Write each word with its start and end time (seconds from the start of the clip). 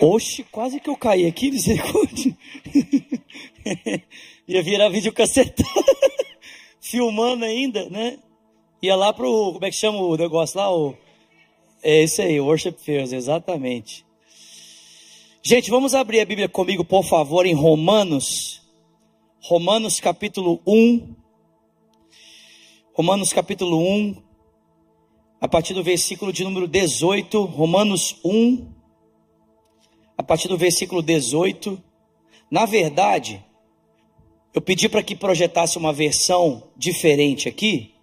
Oxe, 0.00 0.44
quase 0.44 0.80
que 0.80 0.88
eu 0.88 0.96
caí 0.96 1.26
aqui, 1.26 1.50
misericórdia. 1.52 2.36
Ia 4.48 4.62
virar 4.62 4.88
vídeo 4.88 5.12
cacetado. 5.12 5.68
Filmando 6.80 7.44
ainda, 7.44 7.88
né? 7.90 8.18
Ia 8.82 8.96
lá 8.96 9.12
pro, 9.12 9.52
como 9.52 9.64
é 9.64 9.70
que 9.70 9.76
chama 9.76 9.98
o 9.98 10.16
negócio 10.16 10.58
lá? 10.58 10.74
O, 10.74 10.96
é 11.82 12.02
isso 12.02 12.22
aí, 12.22 12.40
Worship 12.40 12.76
Fairs, 12.78 13.12
exatamente. 13.12 14.06
Gente, 15.42 15.70
vamos 15.70 15.94
abrir 15.94 16.20
a 16.20 16.24
Bíblia 16.24 16.48
comigo, 16.48 16.82
por 16.82 17.04
favor, 17.04 17.44
em 17.44 17.54
Romanos. 17.54 18.62
Romanos 19.42 20.00
capítulo 20.00 20.60
1. 20.66 21.14
Romanos 22.94 23.32
capítulo 23.34 23.78
1. 23.78 24.16
A 25.40 25.48
partir 25.48 25.74
do 25.74 25.82
versículo 25.82 26.32
de 26.32 26.42
número 26.42 26.66
18. 26.66 27.44
Romanos 27.44 28.16
1 28.24 28.79
a 30.20 30.22
partir 30.22 30.48
do 30.48 30.58
versículo 30.58 31.00
18. 31.00 31.82
Na 32.50 32.66
verdade, 32.66 33.42
eu 34.52 34.60
pedi 34.60 34.86
para 34.86 35.02
que 35.02 35.16
projetasse 35.16 35.78
uma 35.78 35.94
versão 35.94 36.64
diferente 36.76 37.48
aqui. 37.48 37.94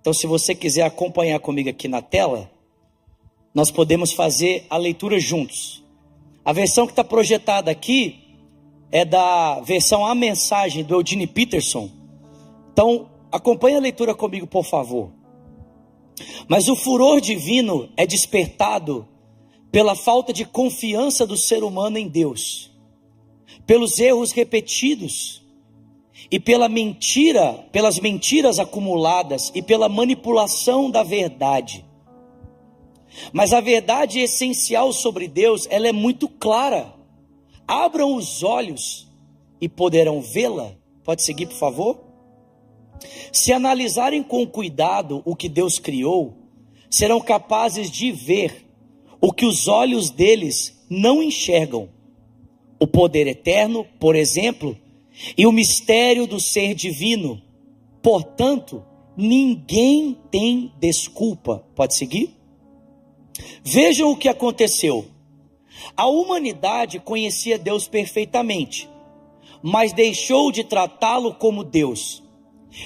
Então, 0.00 0.12
se 0.12 0.24
você 0.24 0.54
quiser 0.54 0.82
acompanhar 0.82 1.40
comigo 1.40 1.68
aqui 1.68 1.88
na 1.88 2.00
tela, 2.00 2.48
nós 3.52 3.72
podemos 3.72 4.12
fazer 4.12 4.66
a 4.70 4.76
leitura 4.76 5.18
juntos. 5.18 5.82
A 6.44 6.52
versão 6.52 6.86
que 6.86 6.92
está 6.92 7.02
projetada 7.02 7.72
aqui 7.72 8.38
é 8.92 9.04
da 9.04 9.58
versão 9.62 10.06
A 10.06 10.14
Mensagem 10.14 10.84
do 10.84 10.94
Eugene 10.94 11.26
Peterson. 11.26 11.90
Então, 12.72 13.10
acompanhe 13.32 13.76
a 13.76 13.80
leitura 13.80 14.14
comigo, 14.14 14.46
por 14.46 14.64
favor. 14.64 15.10
Mas 16.46 16.68
o 16.68 16.76
furor 16.76 17.20
divino 17.20 17.88
é 17.96 18.06
despertado 18.06 19.08
pela 19.72 19.96
falta 19.96 20.34
de 20.34 20.44
confiança 20.44 21.26
do 21.26 21.36
ser 21.36 21.64
humano 21.64 21.96
em 21.96 22.06
Deus, 22.06 22.70
pelos 23.66 23.98
erros 23.98 24.30
repetidos 24.30 25.42
e 26.30 26.38
pela 26.38 26.68
mentira, 26.68 27.54
pelas 27.72 27.98
mentiras 27.98 28.58
acumuladas 28.58 29.50
e 29.54 29.62
pela 29.62 29.88
manipulação 29.88 30.90
da 30.90 31.02
verdade. 31.02 31.84
Mas 33.32 33.54
a 33.54 33.60
verdade 33.60 34.20
essencial 34.20 34.92
sobre 34.92 35.26
Deus, 35.26 35.66
ela 35.70 35.88
é 35.88 35.92
muito 35.92 36.28
clara. 36.28 36.94
Abram 37.66 38.14
os 38.14 38.42
olhos 38.42 39.08
e 39.60 39.68
poderão 39.68 40.20
vê-la. 40.20 40.74
Pode 41.02 41.22
seguir, 41.22 41.46
por 41.46 41.56
favor? 41.56 42.00
Se 43.32 43.52
analisarem 43.52 44.22
com 44.22 44.46
cuidado 44.46 45.22
o 45.24 45.34
que 45.34 45.48
Deus 45.48 45.78
criou, 45.78 46.36
serão 46.90 47.20
capazes 47.20 47.90
de 47.90 48.12
ver 48.12 48.61
o 49.22 49.32
que 49.32 49.46
os 49.46 49.68
olhos 49.68 50.10
deles 50.10 50.76
não 50.90 51.22
enxergam. 51.22 51.88
O 52.80 52.88
poder 52.88 53.28
eterno, 53.28 53.86
por 54.00 54.16
exemplo, 54.16 54.76
e 55.38 55.46
o 55.46 55.52
mistério 55.52 56.26
do 56.26 56.40
ser 56.40 56.74
divino. 56.74 57.40
Portanto, 58.02 58.84
ninguém 59.16 60.18
tem 60.28 60.72
desculpa. 60.80 61.64
Pode 61.76 61.94
seguir? 61.94 62.36
Vejam 63.62 64.10
o 64.10 64.16
que 64.16 64.28
aconteceu. 64.28 65.06
A 65.96 66.08
humanidade 66.08 66.98
conhecia 66.98 67.56
Deus 67.56 67.86
perfeitamente, 67.86 68.88
mas 69.62 69.92
deixou 69.92 70.50
de 70.50 70.64
tratá-lo 70.64 71.34
como 71.34 71.62
Deus, 71.62 72.22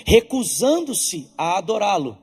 recusando-se 0.05 1.29
a 1.37 1.57
adorá-lo, 1.57 2.19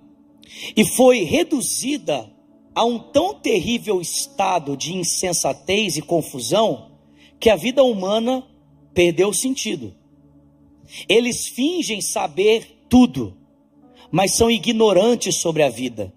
e 0.76 0.86
foi 0.86 1.24
reduzida 1.24 2.33
a 2.76 2.84
um 2.84 2.98
tão 2.98 3.34
terrível 3.36 4.02
estado 4.02 4.76
de 4.76 4.96
insensatez 4.96 5.98
e 5.98 6.02
confusão 6.02 6.92
que 7.40 7.50
a 7.50 7.56
vida 7.56 7.84
humana 7.84 8.46
perdeu 8.94 9.30
o 9.30 9.34
sentido. 9.34 9.94
Eles 11.08 11.48
fingem 11.48 12.02
saber 12.02 12.86
tudo, 12.90 13.38
mas 14.12 14.36
são 14.36 14.50
ignorantes 14.50 15.36
sobre 15.36 15.64
a 15.64 15.70
vida. 15.70 16.14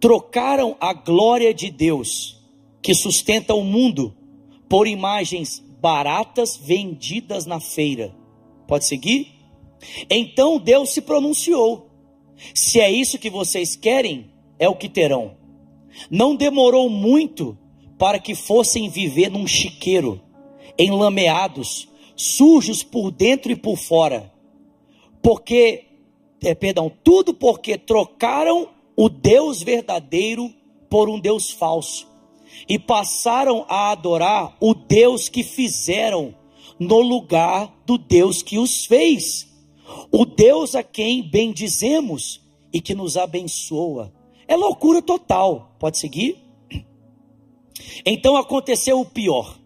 Trocaram 0.00 0.76
a 0.80 0.92
glória 0.92 1.52
de 1.52 1.70
Deus, 1.70 2.40
que 2.80 2.94
sustenta 2.94 3.54
o 3.54 3.64
mundo, 3.64 4.14
por 4.68 4.86
imagens 4.86 5.64
baratas 5.80 6.56
vendidas 6.56 7.46
na 7.46 7.58
feira. 7.58 8.14
Pode 8.66 8.84
seguir? 8.84 9.34
Então 10.10 10.58
Deus 10.58 10.90
se 10.90 11.00
pronunciou: 11.00 11.90
se 12.54 12.80
é 12.80 12.90
isso 12.90 13.18
que 13.18 13.30
vocês 13.30 13.74
querem, 13.76 14.30
é 14.58 14.68
o 14.68 14.76
que 14.76 14.88
terão. 14.88 15.37
Não 16.10 16.34
demorou 16.34 16.88
muito 16.88 17.56
para 17.98 18.18
que 18.18 18.34
fossem 18.34 18.88
viver 18.88 19.30
num 19.30 19.46
chiqueiro, 19.46 20.20
enlameados, 20.78 21.88
sujos 22.14 22.82
por 22.82 23.10
dentro 23.10 23.50
e 23.50 23.56
por 23.56 23.76
fora. 23.76 24.32
Porque, 25.22 25.84
é, 26.42 26.54
perdão, 26.54 26.90
tudo 27.02 27.34
porque 27.34 27.76
trocaram 27.76 28.68
o 28.96 29.08
Deus 29.08 29.62
verdadeiro 29.62 30.52
por 30.88 31.08
um 31.08 31.18
Deus 31.18 31.50
falso 31.50 32.06
e 32.68 32.78
passaram 32.78 33.64
a 33.68 33.90
adorar 33.90 34.56
o 34.60 34.74
Deus 34.74 35.28
que 35.28 35.42
fizeram 35.42 36.34
no 36.78 37.00
lugar 37.00 37.72
do 37.84 37.98
Deus 37.98 38.42
que 38.42 38.58
os 38.58 38.86
fez. 38.86 39.46
O 40.12 40.24
Deus 40.24 40.74
a 40.74 40.82
quem 40.82 41.22
bendizemos 41.22 42.40
e 42.72 42.80
que 42.80 42.94
nos 42.94 43.16
abençoa. 43.16 44.12
É 44.46 44.56
loucura 44.56 45.02
total. 45.02 45.67
Pode 45.78 45.98
seguir? 45.98 46.38
Então 48.04 48.36
aconteceu 48.36 49.00
o 49.00 49.06
pior. 49.06 49.58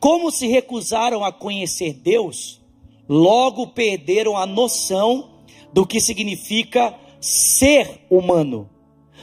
Como 0.00 0.30
se 0.30 0.46
recusaram 0.46 1.24
a 1.24 1.32
conhecer 1.32 1.94
Deus, 1.94 2.60
logo 3.08 3.68
perderam 3.68 4.36
a 4.36 4.44
noção 4.46 5.40
do 5.72 5.86
que 5.86 6.00
significa 6.00 6.98
ser 7.20 8.06
humano. 8.10 8.68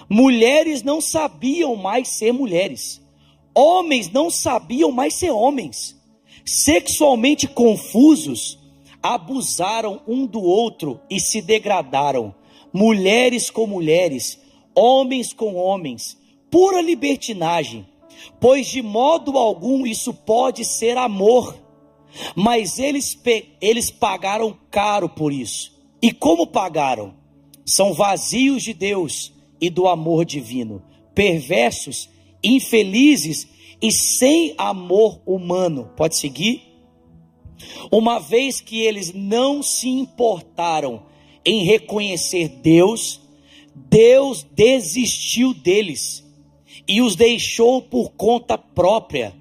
Mulheres 0.09 0.83
não 0.83 1.01
sabiam 1.01 1.75
mais 1.75 2.07
ser 2.09 2.31
mulheres. 2.31 3.01
Homens 3.53 4.09
não 4.11 4.29
sabiam 4.29 4.91
mais 4.91 5.15
ser 5.15 5.31
homens. 5.31 5.97
Sexualmente 6.45 7.47
confusos, 7.47 8.57
abusaram 9.03 10.01
um 10.07 10.25
do 10.25 10.41
outro 10.41 10.99
e 11.09 11.19
se 11.19 11.41
degradaram. 11.41 12.33
Mulheres 12.71 13.49
com 13.49 13.67
mulheres, 13.67 14.39
homens 14.77 15.33
com 15.33 15.55
homens, 15.55 16.15
pura 16.51 16.81
libertinagem, 16.81 17.87
pois 18.39 18.67
de 18.67 18.83
modo 18.83 19.35
algum 19.35 19.87
isso 19.87 20.13
pode 20.13 20.63
ser 20.63 20.97
amor, 20.97 21.57
mas 22.35 22.77
eles, 22.77 23.19
eles 23.59 23.89
pagaram 23.89 24.55
caro 24.69 25.09
por 25.09 25.33
isso. 25.33 25.75
E 25.99 26.11
como 26.11 26.45
pagaram? 26.45 27.15
São 27.65 27.91
vazios 27.91 28.63
de 28.63 28.73
Deus 28.73 29.33
e 29.59 29.69
do 29.69 29.87
amor 29.87 30.23
divino, 30.23 30.83
perversos, 31.15 32.07
infelizes 32.43 33.47
e 33.81 33.91
sem 33.91 34.53
amor 34.57 35.19
humano. 35.25 35.91
Pode 35.97 36.17
seguir? 36.17 36.61
Uma 37.91 38.19
vez 38.19 38.61
que 38.61 38.81
eles 38.81 39.11
não 39.11 39.63
se 39.63 39.89
importaram 39.89 41.03
em 41.43 41.63
reconhecer 41.63 42.47
Deus, 42.47 43.26
Deus 43.89 44.43
desistiu 44.43 45.53
deles 45.53 46.23
e 46.87 47.01
os 47.01 47.15
deixou 47.15 47.81
por 47.81 48.11
conta 48.11 48.57
própria. 48.57 49.33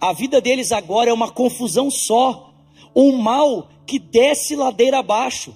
A 0.00 0.12
vida 0.12 0.40
deles 0.40 0.72
agora 0.72 1.10
é 1.10 1.12
uma 1.12 1.30
confusão 1.30 1.90
só, 1.90 2.52
um 2.94 3.12
mal 3.12 3.68
que 3.86 3.98
desce 3.98 4.56
ladeira 4.56 4.98
abaixo. 4.98 5.54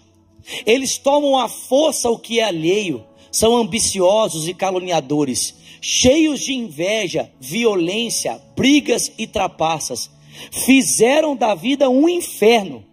Eles 0.64 0.96
tomam 0.98 1.38
à 1.38 1.48
força 1.48 2.10
o 2.10 2.19
que 2.19 2.38
é 2.38 2.44
alheio, 2.44 3.04
são 3.32 3.56
ambiciosos 3.56 4.46
e 4.46 4.54
caluniadores, 4.54 5.54
cheios 5.80 6.41
de 6.41 6.54
inveja, 6.54 7.31
violência, 7.40 8.40
brigas 8.55 9.12
e 9.19 9.26
trapaças. 9.26 10.11
Fizeram 10.52 11.34
da 11.34 11.55
vida 11.55 11.88
um 11.90 12.08
inferno. 12.08 12.84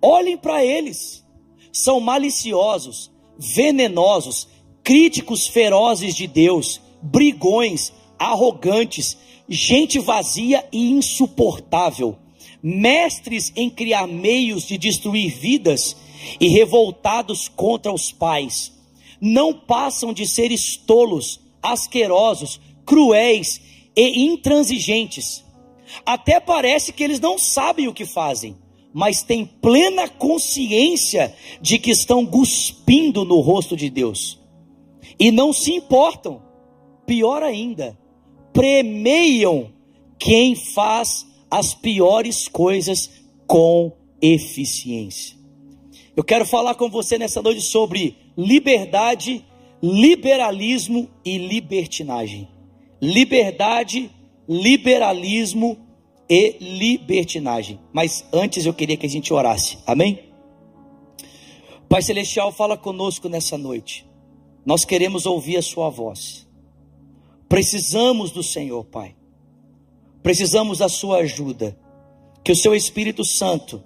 Olhem 0.00 0.36
para 0.36 0.64
eles, 0.64 1.24
são 1.72 2.00
maliciosos, 2.00 3.09
venenosos, 3.40 4.46
críticos 4.84 5.46
ferozes 5.46 6.14
de 6.14 6.26
Deus, 6.26 6.80
brigões, 7.00 7.90
arrogantes, 8.18 9.16
gente 9.48 9.98
vazia 9.98 10.66
e 10.70 10.90
insuportável, 10.90 12.18
mestres 12.62 13.50
em 13.56 13.70
criar 13.70 14.06
meios 14.06 14.64
de 14.64 14.76
destruir 14.76 15.34
vidas 15.34 15.96
e 16.38 16.48
revoltados 16.48 17.48
contra 17.48 17.90
os 17.90 18.12
pais. 18.12 18.72
Não 19.18 19.54
passam 19.54 20.12
de 20.12 20.26
seres 20.26 20.76
tolos, 20.76 21.40
asquerosos, 21.62 22.60
cruéis 22.84 23.60
e 23.96 24.26
intransigentes. 24.26 25.42
Até 26.04 26.38
parece 26.38 26.92
que 26.92 27.02
eles 27.02 27.18
não 27.18 27.38
sabem 27.38 27.88
o 27.88 27.94
que 27.94 28.04
fazem 28.04 28.56
mas 28.92 29.22
têm 29.22 29.44
plena 29.46 30.08
consciência 30.08 31.34
de 31.60 31.78
que 31.78 31.90
estão 31.90 32.26
cuspindo 32.26 33.24
no 33.24 33.40
rosto 33.40 33.76
de 33.76 33.88
Deus 33.88 34.40
e 35.18 35.30
não 35.30 35.52
se 35.52 35.72
importam. 35.72 36.42
Pior 37.06 37.42
ainda, 37.42 37.98
premiam 38.52 39.70
quem 40.18 40.54
faz 40.54 41.26
as 41.50 41.74
piores 41.74 42.48
coisas 42.48 43.10
com 43.46 43.92
eficiência. 44.22 45.36
Eu 46.16 46.24
quero 46.24 46.44
falar 46.44 46.74
com 46.74 46.88
você 46.88 47.18
nessa 47.18 47.42
noite 47.42 47.60
sobre 47.60 48.16
liberdade, 48.36 49.44
liberalismo 49.82 51.08
e 51.24 51.38
libertinagem. 51.38 52.48
Liberdade, 53.00 54.10
liberalismo 54.48 55.78
e 56.30 56.56
libertinagem. 56.60 57.80
Mas 57.92 58.24
antes 58.32 58.64
eu 58.64 58.72
queria 58.72 58.96
que 58.96 59.06
a 59.06 59.08
gente 59.08 59.34
orasse. 59.34 59.78
Amém? 59.84 60.30
Pai 61.88 62.00
Celestial, 62.00 62.52
fala 62.52 62.76
conosco 62.76 63.28
nessa 63.28 63.58
noite. 63.58 64.08
Nós 64.64 64.84
queremos 64.84 65.26
ouvir 65.26 65.56
a 65.56 65.62
Sua 65.62 65.90
voz. 65.90 66.46
Precisamos 67.48 68.30
do 68.30 68.44
Senhor, 68.44 68.84
Pai. 68.84 69.16
Precisamos 70.22 70.78
da 70.78 70.88
Sua 70.88 71.18
ajuda. 71.18 71.76
Que 72.44 72.52
o 72.52 72.56
Seu 72.56 72.76
Espírito 72.76 73.24
Santo 73.24 73.82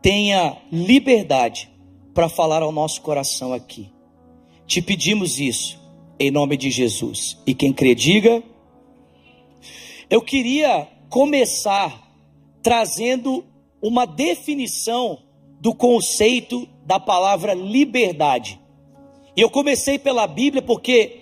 tenha 0.00 0.56
liberdade 0.70 1.68
para 2.14 2.28
falar 2.28 2.62
ao 2.62 2.70
nosso 2.70 3.02
coração 3.02 3.52
aqui. 3.52 3.90
Te 4.68 4.80
pedimos 4.80 5.40
isso 5.40 5.80
em 6.18 6.30
nome 6.30 6.56
de 6.56 6.70
Jesus. 6.70 7.36
E 7.44 7.54
quem 7.54 7.72
crê, 7.72 7.94
diga. 7.94 8.40
Eu 10.08 10.22
queria 10.22 10.86
começar 11.12 12.10
trazendo 12.62 13.44
uma 13.82 14.06
definição 14.06 15.18
do 15.60 15.74
conceito 15.74 16.66
da 16.86 16.98
palavra 16.98 17.52
liberdade. 17.52 18.58
E 19.36 19.42
eu 19.42 19.50
comecei 19.50 19.98
pela 19.98 20.26
Bíblia 20.26 20.62
porque 20.62 21.20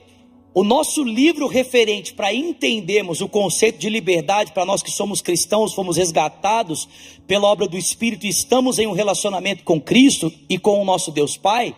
o 0.54 0.62
nosso 0.62 1.02
livro 1.02 1.48
referente 1.48 2.14
para 2.14 2.32
entendermos 2.32 3.20
o 3.20 3.28
conceito 3.28 3.80
de 3.80 3.90
liberdade, 3.90 4.52
para 4.52 4.64
nós 4.64 4.80
que 4.80 4.92
somos 4.92 5.20
cristãos, 5.20 5.74
fomos 5.74 5.96
resgatados 5.96 6.88
pela 7.26 7.48
obra 7.48 7.66
do 7.66 7.76
Espírito 7.76 8.26
e 8.26 8.30
estamos 8.30 8.78
em 8.78 8.86
um 8.86 8.92
relacionamento 8.92 9.64
com 9.64 9.80
Cristo 9.80 10.32
e 10.48 10.56
com 10.56 10.80
o 10.80 10.84
nosso 10.84 11.10
Deus 11.10 11.36
Pai, 11.36 11.74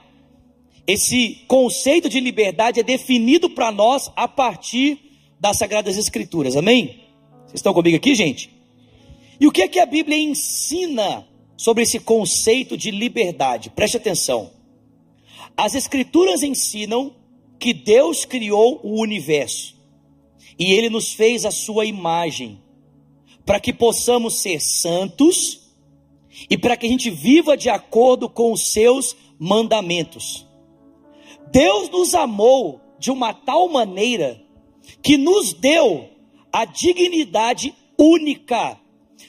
esse 0.86 1.44
conceito 1.48 2.10
de 2.10 2.20
liberdade 2.20 2.78
é 2.78 2.82
definido 2.82 3.48
para 3.48 3.72
nós 3.72 4.12
a 4.14 4.28
partir 4.28 4.98
das 5.40 5.56
Sagradas 5.56 5.96
Escrituras, 5.96 6.58
amém? 6.58 7.01
Vocês 7.52 7.60
estão 7.60 7.74
comigo 7.74 7.96
aqui, 7.98 8.14
gente? 8.14 8.50
E 9.38 9.46
o 9.46 9.52
que 9.52 9.60
é 9.60 9.68
que 9.68 9.78
a 9.78 9.84
Bíblia 9.84 10.16
ensina 10.16 11.26
sobre 11.62 11.82
esse 11.82 12.00
conceito 12.00 12.76
de 12.76 12.90
liberdade. 12.90 13.70
Preste 13.70 13.96
atenção. 13.96 14.50
As 15.56 15.74
Escrituras 15.74 16.42
ensinam 16.42 17.14
que 17.58 17.74
Deus 17.74 18.24
criou 18.24 18.80
o 18.82 19.00
universo 19.00 19.76
e 20.58 20.72
Ele 20.72 20.88
nos 20.88 21.12
fez 21.12 21.44
a 21.44 21.50
sua 21.50 21.84
imagem, 21.84 22.58
para 23.44 23.60
que 23.60 23.72
possamos 23.72 24.40
ser 24.40 24.60
santos 24.60 25.60
e 26.48 26.56
para 26.56 26.76
que 26.76 26.86
a 26.86 26.88
gente 26.88 27.10
viva 27.10 27.56
de 27.56 27.68
acordo 27.68 28.28
com 28.28 28.50
os 28.50 28.72
seus 28.72 29.14
mandamentos. 29.38 30.46
Deus 31.52 31.90
nos 31.90 32.14
amou 32.14 32.80
de 32.98 33.10
uma 33.10 33.34
tal 33.34 33.68
maneira 33.68 34.42
que 35.02 35.18
nos 35.18 35.52
deu 35.52 36.08
a 36.52 36.64
dignidade 36.64 37.74
única 37.98 38.78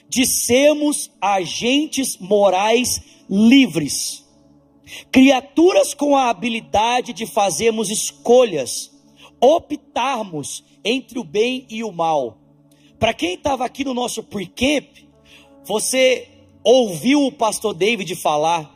de 0.08 0.26
sermos 0.26 1.10
agentes 1.20 2.18
morais 2.18 3.00
livres, 3.28 4.24
criaturas 5.10 5.94
com 5.94 6.16
a 6.16 6.28
habilidade 6.28 7.12
de 7.12 7.26
fazermos 7.26 7.90
escolhas, 7.90 8.90
optarmos 9.40 10.62
entre 10.84 11.18
o 11.18 11.24
bem 11.24 11.66
e 11.70 11.82
o 11.82 11.90
mal. 11.90 12.38
Para 12.98 13.14
quem 13.14 13.34
estava 13.34 13.64
aqui 13.64 13.84
no 13.84 13.94
nosso 13.94 14.22
pre-camp, 14.22 14.86
você 15.64 16.28
ouviu 16.62 17.26
o 17.26 17.32
pastor 17.32 17.74
David 17.74 18.14
falar 18.16 18.73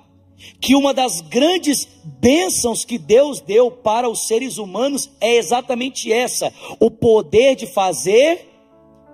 que 0.61 0.75
uma 0.75 0.94
das 0.94 1.20
grandes 1.20 1.88
bênçãos 2.05 2.85
que 2.85 2.99
Deus 2.99 3.40
deu 3.40 3.70
para 3.70 4.08
os 4.08 4.26
seres 4.26 4.58
humanos 4.58 5.11
é 5.20 5.37
exatamente 5.37 6.12
essa: 6.12 6.52
o 6.79 6.90
poder 6.90 7.56
de 7.56 7.67
fazer 7.67 8.49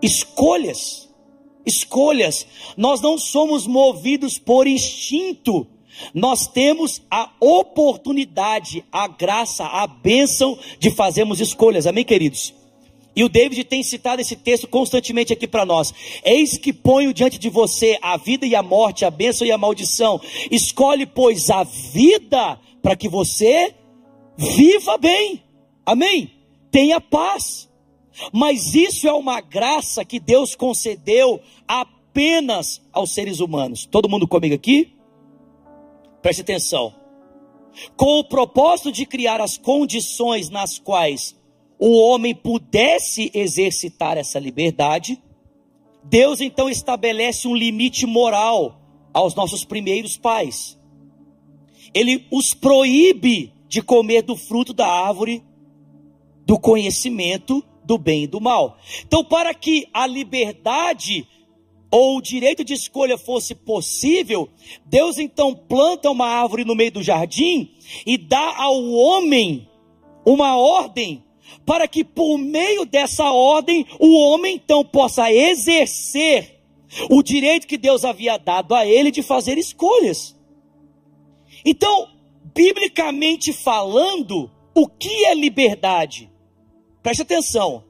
escolhas 0.02 1.04
escolhas. 1.66 2.46
Nós 2.76 3.00
não 3.00 3.18
somos 3.18 3.66
movidos 3.66 4.38
por 4.38 4.66
instinto. 4.66 5.66
Nós 6.12 6.48
temos 6.48 7.00
a 7.10 7.30
oportunidade, 7.40 8.84
a 8.90 9.06
graça, 9.06 9.64
a 9.64 9.86
bênção 9.86 10.58
de 10.78 10.90
fazermos 10.90 11.40
escolhas. 11.40 11.86
Amém, 11.86 12.04
queridos? 12.04 12.52
E 13.16 13.22
o 13.22 13.28
David 13.28 13.64
tem 13.64 13.82
citado 13.82 14.20
esse 14.20 14.34
texto 14.34 14.66
constantemente 14.66 15.32
aqui 15.32 15.46
para 15.46 15.64
nós. 15.64 15.94
Eis 16.24 16.58
que 16.58 16.72
ponho 16.72 17.14
diante 17.14 17.38
de 17.38 17.48
você 17.48 17.96
a 18.02 18.16
vida 18.16 18.44
e 18.44 18.56
a 18.56 18.62
morte, 18.62 19.04
a 19.04 19.10
bênção 19.10 19.46
e 19.46 19.52
a 19.52 19.58
maldição. 19.58 20.20
Escolhe, 20.50 21.06
pois, 21.06 21.48
a 21.50 21.62
vida 21.62 22.58
para 22.82 22.96
que 22.96 23.08
você 23.08 23.74
viva 24.36 24.98
bem. 24.98 25.42
Amém? 25.86 26.32
Tenha 26.70 27.00
paz. 27.00 27.68
Mas 28.32 28.74
isso 28.74 29.06
é 29.06 29.12
uma 29.12 29.40
graça 29.40 30.04
que 30.04 30.18
Deus 30.18 30.54
concedeu 30.54 31.40
apenas 31.66 32.80
aos 32.92 33.12
seres 33.12 33.40
humanos. 33.40 33.86
Todo 33.86 34.08
mundo 34.08 34.26
comigo 34.26 34.54
aqui? 34.54 34.92
Preste 36.20 36.42
atenção. 36.42 36.94
Com 37.96 38.20
o 38.20 38.24
propósito 38.24 38.90
de 38.90 39.04
criar 39.04 39.40
as 39.40 39.56
condições 39.56 40.48
nas 40.48 40.78
quais 40.78 41.36
o 41.78 41.98
homem 41.98 42.34
pudesse 42.34 43.30
exercitar 43.34 44.16
essa 44.16 44.38
liberdade, 44.38 45.20
Deus 46.02 46.40
então 46.40 46.68
estabelece 46.68 47.48
um 47.48 47.54
limite 47.54 48.06
moral 48.06 48.80
aos 49.12 49.34
nossos 49.34 49.64
primeiros 49.64 50.16
pais. 50.16 50.78
Ele 51.92 52.26
os 52.30 52.52
proíbe 52.52 53.52
de 53.68 53.80
comer 53.80 54.22
do 54.22 54.36
fruto 54.36 54.72
da 54.72 54.86
árvore 54.86 55.42
do 56.46 56.58
conhecimento 56.58 57.64
do 57.84 57.98
bem 57.98 58.24
e 58.24 58.26
do 58.26 58.40
mal. 58.40 58.78
Então, 59.06 59.24
para 59.24 59.54
que 59.54 59.86
a 59.92 60.06
liberdade 60.06 61.26
ou 61.90 62.16
o 62.16 62.22
direito 62.22 62.64
de 62.64 62.74
escolha 62.74 63.16
fosse 63.16 63.54
possível, 63.54 64.48
Deus 64.84 65.16
então 65.16 65.54
planta 65.54 66.10
uma 66.10 66.26
árvore 66.26 66.64
no 66.64 66.74
meio 66.74 66.90
do 66.90 67.02
jardim 67.02 67.70
e 68.04 68.18
dá 68.18 68.56
ao 68.56 68.90
homem 68.90 69.68
uma 70.26 70.56
ordem 70.56 71.22
para 71.64 71.88
que 71.88 72.04
por 72.04 72.38
meio 72.38 72.84
dessa 72.84 73.30
ordem 73.30 73.86
o 73.98 74.16
homem 74.16 74.56
então 74.56 74.84
possa 74.84 75.32
exercer 75.32 76.60
o 77.10 77.22
direito 77.22 77.66
que 77.66 77.76
Deus 77.76 78.04
havia 78.04 78.36
dado 78.36 78.74
a 78.74 78.86
ele 78.86 79.10
de 79.10 79.22
fazer 79.22 79.58
escolhas. 79.58 80.36
Então, 81.64 82.08
biblicamente 82.54 83.52
falando, 83.52 84.50
o 84.74 84.86
que 84.86 85.24
é 85.24 85.34
liberdade? 85.34 86.30
Preste 87.02 87.22
atenção. 87.22 87.84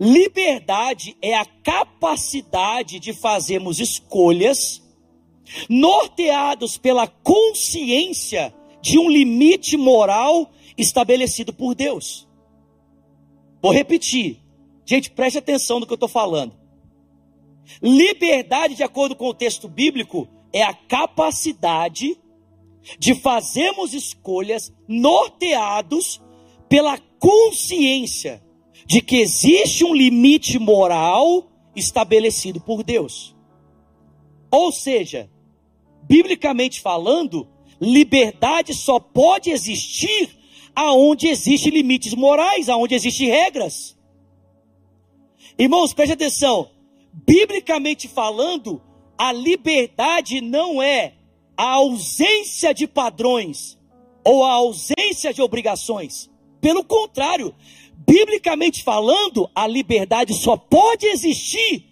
Liberdade 0.00 1.16
é 1.22 1.34
a 1.34 1.44
capacidade 1.44 2.98
de 2.98 3.12
fazermos 3.12 3.78
escolhas 3.78 4.82
norteados 5.68 6.76
pela 6.76 7.06
consciência 7.06 8.52
de 8.82 8.98
um 8.98 9.08
limite 9.08 9.76
moral 9.76 10.50
estabelecido 10.76 11.52
por 11.52 11.74
Deus. 11.74 12.26
Vou 13.64 13.72
repetir. 13.72 14.42
Gente, 14.84 15.10
preste 15.10 15.38
atenção 15.38 15.80
no 15.80 15.86
que 15.86 15.92
eu 15.92 15.96
estou 15.96 16.06
falando. 16.06 16.52
Liberdade, 17.80 18.74
de 18.74 18.82
acordo 18.82 19.16
com 19.16 19.26
o 19.26 19.32
texto 19.32 19.68
bíblico, 19.68 20.28
é 20.52 20.62
a 20.62 20.74
capacidade 20.74 22.14
de 22.98 23.14
fazermos 23.14 23.94
escolhas 23.94 24.70
norteados 24.86 26.20
pela 26.68 26.98
consciência 27.18 28.44
de 28.84 29.00
que 29.00 29.16
existe 29.16 29.82
um 29.82 29.94
limite 29.94 30.58
moral 30.58 31.50
estabelecido 31.74 32.60
por 32.60 32.82
Deus. 32.82 33.34
Ou 34.50 34.70
seja, 34.72 35.30
biblicamente 36.02 36.82
falando, 36.82 37.48
liberdade 37.80 38.74
só 38.74 39.00
pode 39.00 39.48
existir 39.48 40.43
aonde 40.74 41.28
existem 41.28 41.72
limites 41.72 42.14
morais, 42.14 42.68
aonde 42.68 42.94
existem 42.94 43.28
regras. 43.28 43.96
Irmãos, 45.58 45.92
preste 45.92 46.12
atenção. 46.12 46.70
Biblicamente 47.12 48.08
falando, 48.08 48.82
a 49.16 49.32
liberdade 49.32 50.40
não 50.40 50.82
é 50.82 51.14
a 51.56 51.70
ausência 51.74 52.74
de 52.74 52.86
padrões 52.86 53.78
ou 54.24 54.44
a 54.44 54.52
ausência 54.52 55.32
de 55.32 55.40
obrigações. 55.40 56.28
Pelo 56.60 56.82
contrário, 56.82 57.54
biblicamente 58.06 58.82
falando, 58.82 59.48
a 59.54 59.66
liberdade 59.66 60.34
só 60.34 60.56
pode 60.56 61.06
existir 61.06 61.84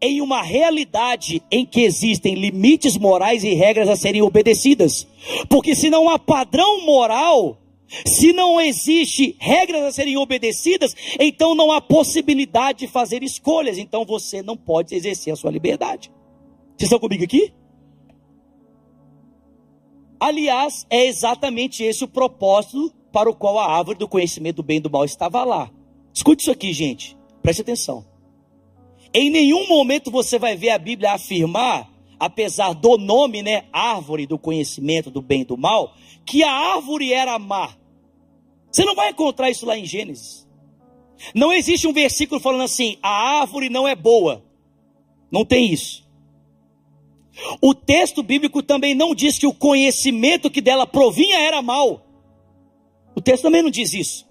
em 0.00 0.20
uma 0.20 0.42
realidade 0.42 1.42
em 1.50 1.66
que 1.66 1.82
existem 1.82 2.34
limites 2.34 2.96
morais 2.96 3.44
e 3.44 3.54
regras 3.54 3.88
a 3.88 3.96
serem 3.96 4.22
obedecidas. 4.22 5.06
Porque 5.48 5.74
se 5.74 5.90
não 5.90 6.08
há 6.08 6.18
padrão 6.18 6.84
moral, 6.86 7.58
Se 8.06 8.32
não 8.32 8.60
existe 8.60 9.36
regras 9.38 9.82
a 9.82 9.92
serem 9.92 10.16
obedecidas, 10.16 10.94
então 11.18 11.54
não 11.54 11.70
há 11.72 11.80
possibilidade 11.80 12.80
de 12.80 12.88
fazer 12.88 13.22
escolhas. 13.22 13.78
Então 13.78 14.04
você 14.04 14.42
não 14.42 14.56
pode 14.56 14.94
exercer 14.94 15.32
a 15.32 15.36
sua 15.36 15.50
liberdade. 15.50 16.10
Vocês 16.76 16.86
estão 16.86 16.98
comigo 16.98 17.24
aqui? 17.24 17.52
Aliás, 20.18 20.86
é 20.88 21.06
exatamente 21.06 21.82
esse 21.82 22.04
o 22.04 22.08
propósito 22.08 22.92
para 23.12 23.30
o 23.30 23.34
qual 23.34 23.58
a 23.58 23.70
árvore 23.70 23.98
do 23.98 24.08
conhecimento 24.08 24.56
do 24.56 24.62
bem 24.62 24.78
e 24.78 24.80
do 24.80 24.90
mal 24.90 25.04
estava 25.04 25.44
lá. 25.44 25.70
Escute 26.12 26.42
isso 26.42 26.50
aqui, 26.50 26.72
gente. 26.72 27.16
Preste 27.42 27.62
atenção. 27.62 28.04
Em 29.12 29.30
nenhum 29.30 29.68
momento 29.68 30.10
você 30.10 30.38
vai 30.38 30.56
ver 30.56 30.70
a 30.70 30.78
Bíblia 30.78 31.12
afirmar, 31.12 31.88
apesar 32.18 32.72
do 32.72 32.98
nome, 32.98 33.42
né, 33.42 33.66
árvore 33.72 34.26
do 34.26 34.38
conhecimento 34.38 35.10
do 35.10 35.22
bem 35.22 35.42
e 35.42 35.44
do 35.44 35.56
mal, 35.56 35.94
que 36.24 36.42
a 36.42 36.50
árvore 36.50 37.12
era 37.12 37.38
má. 37.38 37.76
Você 38.74 38.84
não 38.84 38.96
vai 38.96 39.10
encontrar 39.10 39.48
isso 39.50 39.64
lá 39.64 39.78
em 39.78 39.84
Gênesis. 39.86 40.48
Não 41.32 41.52
existe 41.52 41.86
um 41.86 41.92
versículo 41.92 42.40
falando 42.40 42.64
assim: 42.64 42.98
a 43.00 43.38
árvore 43.38 43.68
não 43.68 43.86
é 43.86 43.94
boa. 43.94 44.44
Não 45.30 45.44
tem 45.44 45.72
isso. 45.72 46.04
O 47.60 47.72
texto 47.72 48.20
bíblico 48.20 48.64
também 48.64 48.92
não 48.92 49.14
diz 49.14 49.38
que 49.38 49.46
o 49.46 49.54
conhecimento 49.54 50.50
que 50.50 50.60
dela 50.60 50.88
provinha 50.88 51.38
era 51.38 51.62
mal. 51.62 52.04
O 53.14 53.20
texto 53.20 53.44
também 53.44 53.62
não 53.62 53.70
diz 53.70 53.94
isso. 53.94 54.28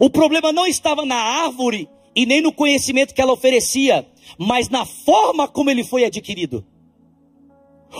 O 0.00 0.08
problema 0.08 0.52
não 0.52 0.64
estava 0.64 1.04
na 1.04 1.16
árvore 1.16 1.88
e 2.14 2.24
nem 2.24 2.40
no 2.40 2.52
conhecimento 2.52 3.12
que 3.12 3.20
ela 3.20 3.32
oferecia, 3.32 4.06
mas 4.38 4.68
na 4.68 4.86
forma 4.86 5.48
como 5.48 5.70
ele 5.70 5.82
foi 5.82 6.04
adquirido. 6.04 6.64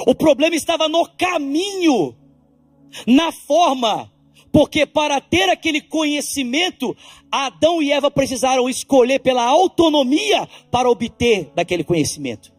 O 0.06 0.14
problema 0.14 0.54
estava 0.54 0.88
no 0.88 1.08
caminho, 1.08 2.16
na 3.04 3.32
forma, 3.32 4.13
porque 4.54 4.87
para 4.87 5.20
ter 5.20 5.49
aquele 5.49 5.80
conhecimento, 5.80 6.96
Adão 7.28 7.82
e 7.82 7.90
Eva 7.90 8.08
precisaram 8.08 8.68
escolher 8.68 9.18
pela 9.18 9.42
autonomia 9.42 10.49
para 10.70 10.88
obter 10.88 11.50
daquele 11.56 11.82
conhecimento. 11.82 12.52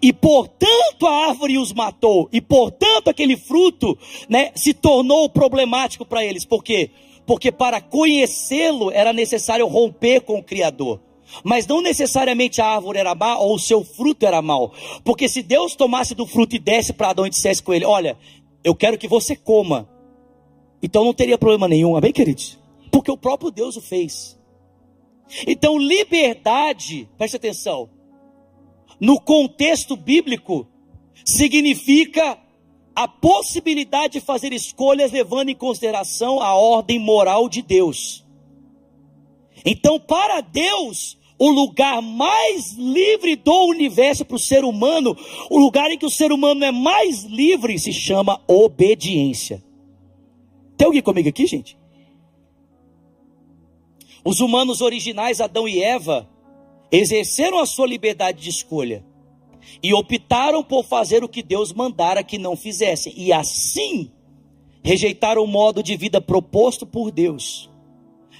E 0.00 0.12
portanto 0.12 1.08
a 1.08 1.26
árvore 1.26 1.58
os 1.58 1.72
matou, 1.72 2.28
e 2.32 2.40
portanto 2.40 3.08
aquele 3.08 3.36
fruto 3.36 3.98
né, 4.28 4.52
se 4.54 4.72
tornou 4.72 5.28
problemático 5.28 6.06
para 6.06 6.24
eles. 6.24 6.44
Por 6.44 6.62
quê? 6.62 6.90
Porque 7.26 7.50
para 7.50 7.80
conhecê-lo 7.80 8.92
era 8.92 9.12
necessário 9.12 9.66
romper 9.66 10.20
com 10.20 10.38
o 10.38 10.44
Criador. 10.44 11.00
Mas 11.42 11.66
não 11.66 11.82
necessariamente 11.82 12.60
a 12.60 12.66
árvore 12.66 13.00
era 13.00 13.12
má 13.12 13.36
ou 13.38 13.56
o 13.56 13.58
seu 13.58 13.82
fruto 13.82 14.24
era 14.24 14.40
mau. 14.40 14.72
Porque 15.02 15.28
se 15.28 15.42
Deus 15.42 15.74
tomasse 15.74 16.14
do 16.14 16.26
fruto 16.26 16.54
e 16.54 16.60
desse 16.60 16.92
para 16.92 17.10
Adão 17.10 17.26
e 17.26 17.30
dissesse 17.30 17.60
com 17.60 17.74
ele: 17.74 17.84
Olha, 17.84 18.16
eu 18.62 18.72
quero 18.72 18.96
que 18.96 19.08
você 19.08 19.34
coma. 19.34 19.88
Então 20.82 21.04
não 21.04 21.14
teria 21.14 21.38
problema 21.38 21.68
nenhum, 21.68 21.96
amém, 21.96 22.12
queridos? 22.12 22.58
Porque 22.90 23.10
o 23.10 23.16
próprio 23.16 23.50
Deus 23.50 23.76
o 23.76 23.80
fez. 23.80 24.38
Então, 25.46 25.78
liberdade, 25.78 27.08
preste 27.16 27.36
atenção, 27.36 27.88
no 29.00 29.20
contexto 29.20 29.96
bíblico, 29.96 30.66
significa 31.24 32.38
a 32.94 33.06
possibilidade 33.06 34.14
de 34.14 34.20
fazer 34.20 34.52
escolhas 34.52 35.12
levando 35.12 35.48
em 35.48 35.54
consideração 35.54 36.40
a 36.40 36.54
ordem 36.54 36.98
moral 36.98 37.48
de 37.48 37.62
Deus. 37.62 38.24
Então, 39.64 40.00
para 40.00 40.40
Deus, 40.40 41.16
o 41.38 41.48
lugar 41.48 42.02
mais 42.02 42.72
livre 42.72 43.36
do 43.36 43.66
universo 43.66 44.24
para 44.24 44.36
o 44.36 44.38
ser 44.38 44.64
humano, 44.64 45.16
o 45.48 45.58
lugar 45.58 45.90
em 45.90 45.98
que 45.98 46.06
o 46.06 46.10
ser 46.10 46.32
humano 46.32 46.64
é 46.64 46.72
mais 46.72 47.24
livre, 47.24 47.78
se 47.78 47.92
chama 47.92 48.42
obediência. 48.46 49.62
Tem 50.80 50.86
alguém 50.86 51.02
comigo 51.02 51.28
aqui, 51.28 51.46
gente? 51.46 51.78
Os 54.24 54.40
humanos 54.40 54.80
originais, 54.80 55.38
Adão 55.38 55.68
e 55.68 55.82
Eva, 55.82 56.26
exerceram 56.90 57.58
a 57.58 57.66
sua 57.66 57.86
liberdade 57.86 58.40
de 58.40 58.48
escolha 58.48 59.04
e 59.82 59.92
optaram 59.92 60.64
por 60.64 60.82
fazer 60.82 61.22
o 61.22 61.28
que 61.28 61.42
Deus 61.42 61.70
mandara 61.70 62.24
que 62.24 62.38
não 62.38 62.56
fizessem, 62.56 63.12
e 63.14 63.30
assim 63.30 64.10
rejeitaram 64.82 65.44
o 65.44 65.46
modo 65.46 65.82
de 65.82 65.98
vida 65.98 66.18
proposto 66.18 66.86
por 66.86 67.10
Deus, 67.10 67.68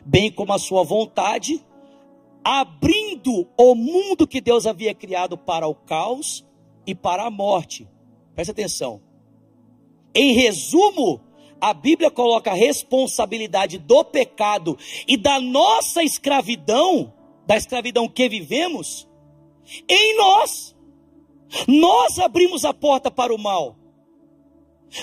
bem 0.03 0.33
como 0.33 0.55
a 0.55 0.59
sua 0.59 0.83
vontade, 0.83 1.63
abrindo 2.43 3.47
o 3.55 3.75
mundo 3.75 4.27
que 4.27 4.41
Deus 4.41 4.67
havia 4.67 4.95
criado 4.95 5.37
para 5.37 5.69
o 5.69 5.75
caos 5.75 6.43
e 6.87 6.95
para 6.95 7.27
a 7.27 7.31
morte. 7.31 7.87
Presta 8.35 8.53
atenção. 8.53 9.03
Em 10.15 10.33
resumo, 10.33 11.21
a 11.61 11.75
Bíblia 11.75 12.11
coloca 12.11 12.51
a 12.51 12.55
responsabilidade 12.55 13.79
do 13.79 14.05
pecado 14.05 14.79
e 15.07 15.17
da 15.17 15.41
nossa 15.41 16.03
escravidão 16.03 17.13
da 17.51 17.57
escravidão 17.57 18.09
que 18.09 18.29
vivemos, 18.29 19.09
em 19.89 20.17
nós. 20.17 20.73
Nós 21.67 22.17
abrimos 22.21 22.65
a 22.65 22.73
porta 22.73 23.11
para 23.11 23.35
o 23.35 23.39
mal. 23.39 23.77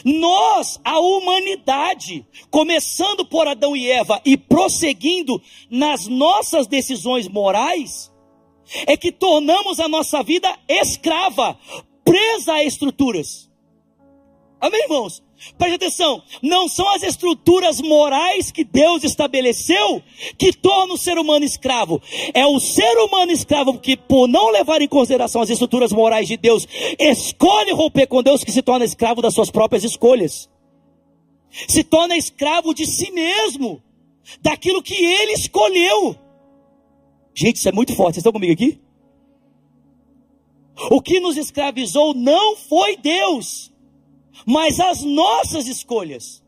Nós, 0.06 0.80
a 0.82 0.98
humanidade, 0.98 2.26
começando 2.50 3.26
por 3.26 3.50
Adão 3.50 3.76
e 3.76 3.92
Eva 3.92 4.22
e 4.24 4.38
prosseguindo 4.38 5.42
nas 5.70 6.08
nossas 6.08 6.68
decisões 6.68 7.28
morais, 7.28 8.10
é 8.86 8.96
que 8.96 9.12
tornamos 9.12 9.82
a 9.82 9.90
nossa 9.90 10.24
vida 10.24 10.58
escrava, 10.70 11.60
presa 12.06 12.54
a 12.54 12.64
estruturas. 12.64 13.52
Amém, 14.58 14.84
irmãos? 14.84 15.22
Preste 15.58 15.75
atenção, 15.75 16.24
não 16.41 16.67
são 16.67 16.88
as 16.89 17.03
estruturas 17.03 17.79
morais 17.79 18.50
que 18.50 18.63
Deus 18.63 19.03
estabeleceu 19.03 20.01
que 20.38 20.51
tornam 20.51 20.96
o 20.96 20.98
ser 20.98 21.17
humano 21.20 21.46
escravo. 21.46 22.01
É 22.34 22.46
o 22.46 22.60
ser 22.60 22.98
humano 22.98 23.32
escravo 23.32 23.77
que, 23.79 23.96
por 23.96 24.27
não 24.27 24.50
levar 24.50 24.82
em 24.82 24.88
consideração 24.88 25.41
as 25.41 25.50
estruturas 25.50 25.91
morais 25.91 26.27
de 26.27 26.38
Deus, 26.38 26.67
escolhe 27.00 27.72
romper 27.72 28.08
com 28.08 28.24
Deus, 28.24 28.44
que 28.44 28.51
se 28.51 28.63
torna 28.63 28.84
escravo 28.84 29.22
das 29.22 29.34
suas 29.34 29.51
próprias 29.51 29.84
escolhas. 29.84 30.50
Se 31.67 31.84
torna 31.84 32.17
escravo 32.17 32.74
de 32.74 32.86
si 32.86 33.12
mesmo, 33.12 33.82
daquilo 34.41 34.82
que 34.82 34.96
ele 34.96 35.34
escolheu. 35.34 36.15
Gente, 37.34 37.58
isso 37.58 37.70
é 37.70 37.72
muito 37.72 37.96
forte. 37.96 38.15
Vocês 38.15 38.22
estão 38.22 38.34
comigo 38.34 38.53
aqui? 38.53 38.79
O 40.89 41.00
que 41.00 41.20
nos 41.20 41.38
escravizou 41.38 42.13
não 42.15 42.56
foi 42.56 42.98
Deus 42.98 43.72
mas 44.46 44.79
as 44.79 45.03
nossas 45.03 45.67
escolhas. 45.67 46.44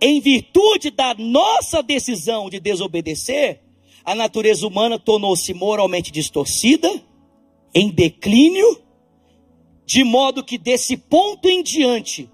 Em 0.00 0.20
virtude 0.20 0.90
da 0.90 1.14
nossa 1.14 1.82
decisão 1.82 2.50
de 2.50 2.58
desobedecer, 2.58 3.60
a 4.04 4.14
natureza 4.14 4.66
humana 4.66 4.98
tornou-se 4.98 5.52
moralmente 5.54 6.10
distorcida, 6.10 7.02
em 7.74 7.90
declínio, 7.90 8.80
de 9.84 10.02
modo 10.02 10.44
que 10.44 10.58
desse 10.58 10.96
ponto 10.96 11.48
em 11.48 11.62
diante, 11.62 12.30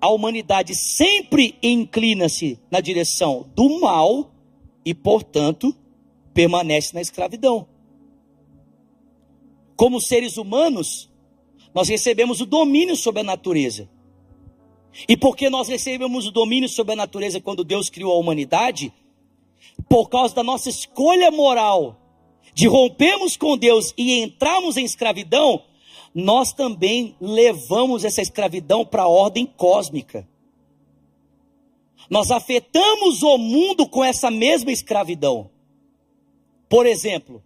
a 0.00 0.08
humanidade 0.08 0.74
sempre 0.74 1.58
inclina-se 1.62 2.58
na 2.70 2.80
direção 2.80 3.50
do 3.54 3.80
mal 3.80 4.34
e, 4.84 4.92
portanto, 4.92 5.74
permanece 6.34 6.94
na 6.94 7.00
escravidão. 7.00 7.66
Como 9.76 10.00
seres 10.00 10.36
humanos, 10.36 11.10
nós 11.74 11.88
recebemos 11.88 12.40
o 12.40 12.46
domínio 12.46 12.96
sobre 12.96 13.20
a 13.20 13.24
natureza. 13.24 13.88
E 15.08 15.16
porque 15.16 15.50
nós 15.50 15.68
recebemos 15.68 16.26
o 16.26 16.30
domínio 16.30 16.68
sobre 16.68 16.92
a 16.92 16.96
natureza 16.96 17.40
quando 17.40 17.64
Deus 17.64 17.90
criou 17.90 18.12
a 18.12 18.18
humanidade, 18.18 18.92
por 19.88 20.08
causa 20.08 20.34
da 20.34 20.42
nossa 20.42 20.68
escolha 20.68 21.30
moral 21.30 22.00
de 22.54 22.68
rompermos 22.68 23.36
com 23.36 23.58
Deus 23.58 23.92
e 23.98 24.20
entrarmos 24.22 24.76
em 24.76 24.84
escravidão, 24.84 25.64
nós 26.14 26.52
também 26.52 27.16
levamos 27.20 28.04
essa 28.04 28.22
escravidão 28.22 28.86
para 28.86 29.02
a 29.02 29.08
ordem 29.08 29.44
cósmica. 29.44 30.28
Nós 32.08 32.30
afetamos 32.30 33.22
o 33.22 33.36
mundo 33.36 33.88
com 33.88 34.04
essa 34.04 34.30
mesma 34.30 34.70
escravidão. 34.70 35.50
Por 36.68 36.86
exemplo, 36.86 37.42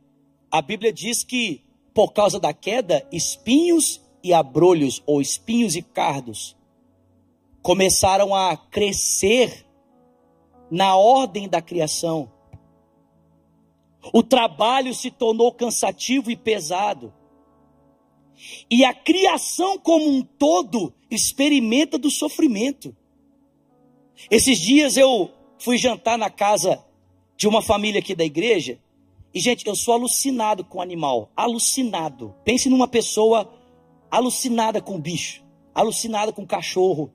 a 0.50 0.60
Bíblia 0.60 0.92
diz 0.92 1.24
que 1.24 1.62
por 1.94 2.12
causa 2.12 2.38
da 2.38 2.52
queda, 2.52 3.06
espinhos 3.10 4.00
e 4.22 4.32
abrolhos, 4.32 5.02
ou 5.06 5.20
espinhos 5.20 5.74
e 5.74 5.82
cardos, 5.82 6.54
começaram 7.68 8.34
a 8.34 8.56
crescer 8.56 9.66
na 10.70 10.96
ordem 10.96 11.46
da 11.46 11.60
criação. 11.60 12.32
O 14.10 14.22
trabalho 14.22 14.94
se 14.94 15.10
tornou 15.10 15.52
cansativo 15.52 16.30
e 16.30 16.36
pesado. 16.36 17.12
E 18.70 18.86
a 18.86 18.94
criação 18.94 19.78
como 19.78 20.08
um 20.08 20.22
todo 20.22 20.94
experimenta 21.10 21.98
do 21.98 22.10
sofrimento. 22.10 22.96
Esses 24.30 24.58
dias 24.58 24.96
eu 24.96 25.30
fui 25.58 25.76
jantar 25.76 26.16
na 26.16 26.30
casa 26.30 26.82
de 27.36 27.46
uma 27.46 27.60
família 27.60 27.98
aqui 27.98 28.14
da 28.14 28.24
igreja. 28.24 28.80
E, 29.34 29.40
gente, 29.40 29.66
eu 29.66 29.76
sou 29.76 29.92
alucinado 29.92 30.64
com 30.64 30.80
animal. 30.80 31.30
Alucinado. 31.36 32.34
Pense 32.46 32.70
numa 32.70 32.88
pessoa 32.88 33.52
alucinada 34.10 34.80
com 34.80 34.98
bicho. 34.98 35.44
Alucinada 35.74 36.32
com 36.32 36.46
cachorro. 36.46 37.12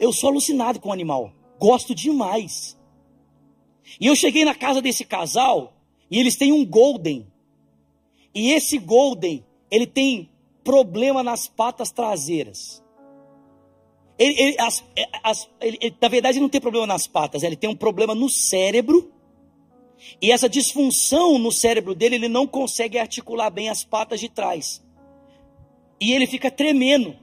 Eu 0.00 0.14
sou 0.14 0.30
alucinado 0.30 0.80
com 0.80 0.88
o 0.88 0.92
animal. 0.92 1.32
Gosto 1.58 1.94
demais. 1.94 2.76
E 4.00 4.06
eu 4.06 4.16
cheguei 4.16 4.46
na 4.46 4.54
casa 4.54 4.80
desse 4.80 5.04
casal 5.04 5.74
e 6.10 6.18
eles 6.18 6.36
têm 6.36 6.52
um 6.52 6.64
golden. 6.64 7.26
E 8.34 8.52
esse 8.52 8.78
golden, 8.78 9.44
ele 9.70 9.86
tem 9.86 10.30
problema 10.64 11.22
nas 11.22 11.46
patas 11.46 11.90
traseiras. 11.90 12.82
Ele, 14.18 14.40
ele, 14.40 14.56
as, 14.60 14.84
é, 14.96 15.06
as, 15.22 15.48
ele, 15.60 15.94
na 16.00 16.08
verdade, 16.08 16.38
ele 16.38 16.42
não 16.42 16.48
tem 16.48 16.60
problema 16.60 16.86
nas 16.86 17.06
patas, 17.06 17.42
ele 17.42 17.56
tem 17.56 17.68
um 17.68 17.76
problema 17.76 18.14
no 18.14 18.28
cérebro. 18.28 19.12
E 20.20 20.32
essa 20.32 20.48
disfunção 20.48 21.38
no 21.38 21.52
cérebro 21.52 21.94
dele, 21.94 22.14
ele 22.14 22.28
não 22.28 22.46
consegue 22.46 22.98
articular 22.98 23.50
bem 23.50 23.68
as 23.68 23.84
patas 23.84 24.18
de 24.18 24.30
trás. 24.30 24.82
E 26.00 26.12
ele 26.12 26.26
fica 26.26 26.50
tremendo. 26.50 27.14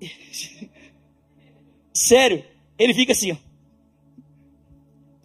Sério, 2.00 2.42
ele 2.78 2.94
fica 2.94 3.12
assim. 3.12 3.32
Ó. 3.32 3.36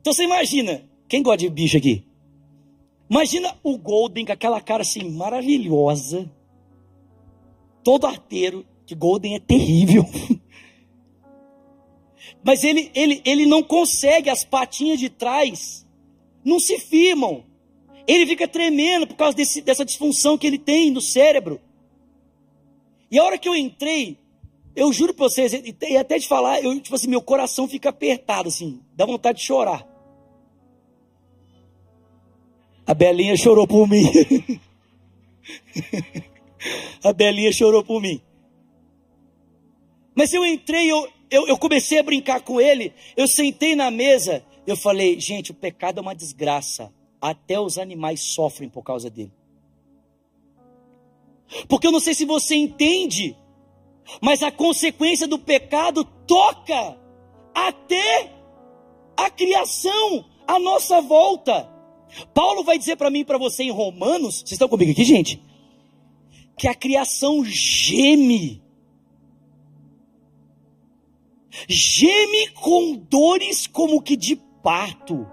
Então 0.02 0.12
você 0.12 0.26
imagina, 0.26 0.84
quem 1.08 1.24
gosta 1.24 1.38
de 1.38 1.50
bicho 1.50 1.78
aqui? 1.78 2.06
Imagina 3.10 3.58
o 3.64 3.78
Golden 3.78 4.26
com 4.26 4.34
aquela 4.34 4.60
cara 4.60 4.82
assim 4.82 5.10
maravilhosa, 5.10 6.30
todo 7.82 8.06
arteiro, 8.06 8.66
que 8.86 8.94
Golden 8.94 9.36
é 9.36 9.40
terrível. 9.40 10.06
Mas 12.44 12.66
ele, 12.66 12.92
ele, 12.94 13.22
ele 13.24 13.46
não 13.46 13.64
consegue, 13.64 14.30
as 14.30 14.44
patinhas 14.44 15.00
de 15.00 15.08
trás 15.08 15.88
não 16.44 16.60
se 16.60 16.78
firmam. 16.78 17.46
Ele 18.06 18.28
fica 18.28 18.50
tremendo 18.50 19.08
por 19.08 19.16
causa 19.16 19.38
desse, 19.38 19.62
dessa 19.62 19.86
disfunção 19.86 20.38
que 20.38 20.46
ele 20.46 20.60
tem 20.60 20.92
no 20.92 21.00
cérebro. 21.00 21.62
E 23.10 23.18
a 23.18 23.24
hora 23.24 23.38
que 23.38 23.48
eu 23.48 23.56
entrei, 23.56 24.20
eu 24.76 24.92
juro 24.92 25.14
para 25.14 25.30
vocês, 25.30 25.54
e 25.54 25.98
até 25.98 26.18
de 26.18 26.28
falar, 26.28 26.62
eu, 26.62 26.78
tipo 26.80 26.96
assim, 26.96 27.08
meu 27.08 27.22
coração 27.22 27.68
fica 27.68 27.90
apertado, 27.90 28.50
assim, 28.50 28.82
dá 28.94 29.06
vontade 29.06 29.40
de 29.40 29.46
chorar. 29.46 29.88
A 32.86 32.94
Belinha 32.94 33.36
chorou 33.36 33.66
por 33.66 33.88
mim. 33.88 34.04
a 37.04 37.14
Belinha 37.14 37.52
chorou 37.52 37.84
por 37.84 38.02
mim. 38.02 38.22
Mas 40.14 40.34
eu 40.34 40.46
entrei, 40.46 40.92
eu, 40.92 41.08
eu, 41.32 41.48
eu 41.48 41.58
comecei 41.58 42.00
a 42.00 42.04
brincar 42.04 42.42
com 42.42 42.62
ele, 42.62 42.94
eu 43.18 43.28
sentei 43.28 43.76
na 43.76 43.90
mesa, 43.90 44.46
eu 44.68 44.76
falei, 44.76 45.20
gente, 45.20 45.52
o 45.52 45.56
pecado 45.56 46.00
é 46.00 46.02
uma 46.02 46.16
desgraça. 46.16 46.94
Até 47.22 47.60
os 47.60 47.78
animais 47.78 48.22
sofrem 48.22 48.70
por 48.70 48.84
causa 48.84 49.10
dele. 49.10 49.32
Porque 51.68 51.88
eu 51.88 51.92
não 51.92 52.00
sei 52.00 52.14
se 52.14 52.26
você 52.26 52.56
entende, 52.56 53.36
mas 54.22 54.44
a 54.44 54.52
consequência 54.52 55.28
do 55.28 55.40
pecado 55.40 56.04
toca 56.28 56.98
até 57.54 58.34
a 59.18 59.30
criação 59.30 60.26
à 60.48 60.60
nossa 60.60 61.02
volta. 61.02 61.70
Paulo 62.34 62.64
vai 62.64 62.78
dizer 62.78 62.96
para 62.96 63.10
mim 63.10 63.20
e 63.20 63.26
para 63.26 63.38
você 63.38 63.64
em 63.64 63.72
Romanos, 63.72 64.40
vocês 64.40 64.54
estão 64.54 64.70
comigo 64.70 64.92
aqui, 64.92 65.04
gente? 65.04 65.42
Que 66.58 66.68
a 66.68 66.74
criação 66.76 67.44
geme 67.44 68.64
geme 71.68 72.50
com 72.50 72.96
dores 72.96 73.66
como 73.68 74.02
que 74.02 74.16
de 74.16 74.36
parto, 74.36 75.26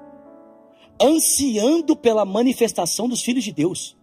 ansiando 1.01 1.97
pela 1.97 2.25
manifestação 2.25 3.09
dos 3.09 3.23
filhos 3.23 3.45
de 3.45 3.53
Deus. 3.53 3.97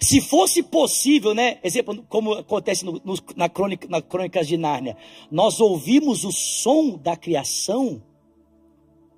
Se 0.00 0.20
fosse 0.20 0.62
possível, 0.62 1.34
né? 1.34 1.58
Exemplo, 1.62 2.04
como 2.08 2.34
acontece 2.34 2.84
no, 2.84 3.00
no, 3.04 3.14
na, 3.36 3.48
crônica, 3.48 3.88
na 3.88 4.00
crônica 4.00 4.44
de 4.44 4.56
Nárnia, 4.56 4.96
nós 5.30 5.60
ouvimos 5.60 6.24
o 6.24 6.30
som 6.30 6.96
da 6.96 7.16
criação, 7.16 8.02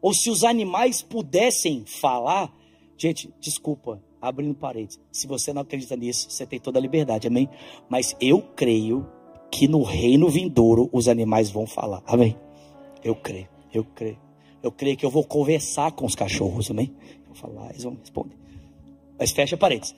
ou 0.01 0.15
se 0.15 0.31
os 0.31 0.45
animais 0.45 1.03
pudessem 1.03 1.85
falar, 1.87 2.53
gente, 2.97 3.33
desculpa, 3.41 4.03
abrindo 4.21 4.55
parênteses, 4.55 5.01
se 5.13 5.27
você 5.27 5.53
não 5.53 5.63
acredita 5.63 5.97
nisso, 5.97 6.31
você 6.31 6.47
tem 6.47 6.59
toda 6.59 6.79
a 6.79 6.83
liberdade, 6.83 7.29
amém? 7.29 7.49
Mas 7.89 8.17
eu 8.21 8.41
creio 8.41 9.07
que 9.51 9.69
no 9.69 9.83
reino 9.83 10.29
vindouro 10.29 10.89
os 10.93 11.09
animais 11.09 11.51
vão 11.51 11.67
falar. 11.67 12.03
Amém? 12.07 12.37
Eu 13.03 13.15
creio, 13.15 13.49
eu 13.73 13.85
creio. 13.85 14.19
Eu 14.63 14.73
creio 14.73 14.97
que 14.97 15.05
eu 15.05 15.11
vou 15.11 15.23
conversar 15.23 15.93
com 15.93 16.07
os 16.07 16.15
cachorros, 16.15 16.71
amém? 16.71 16.91
Vou 17.27 17.35
falar, 17.35 17.71
eles 17.71 17.85
vão 17.85 17.97
responder. 18.01 18.35
Mas 19.19 19.31
fecha 19.31 19.57
parênteses. 19.57 19.95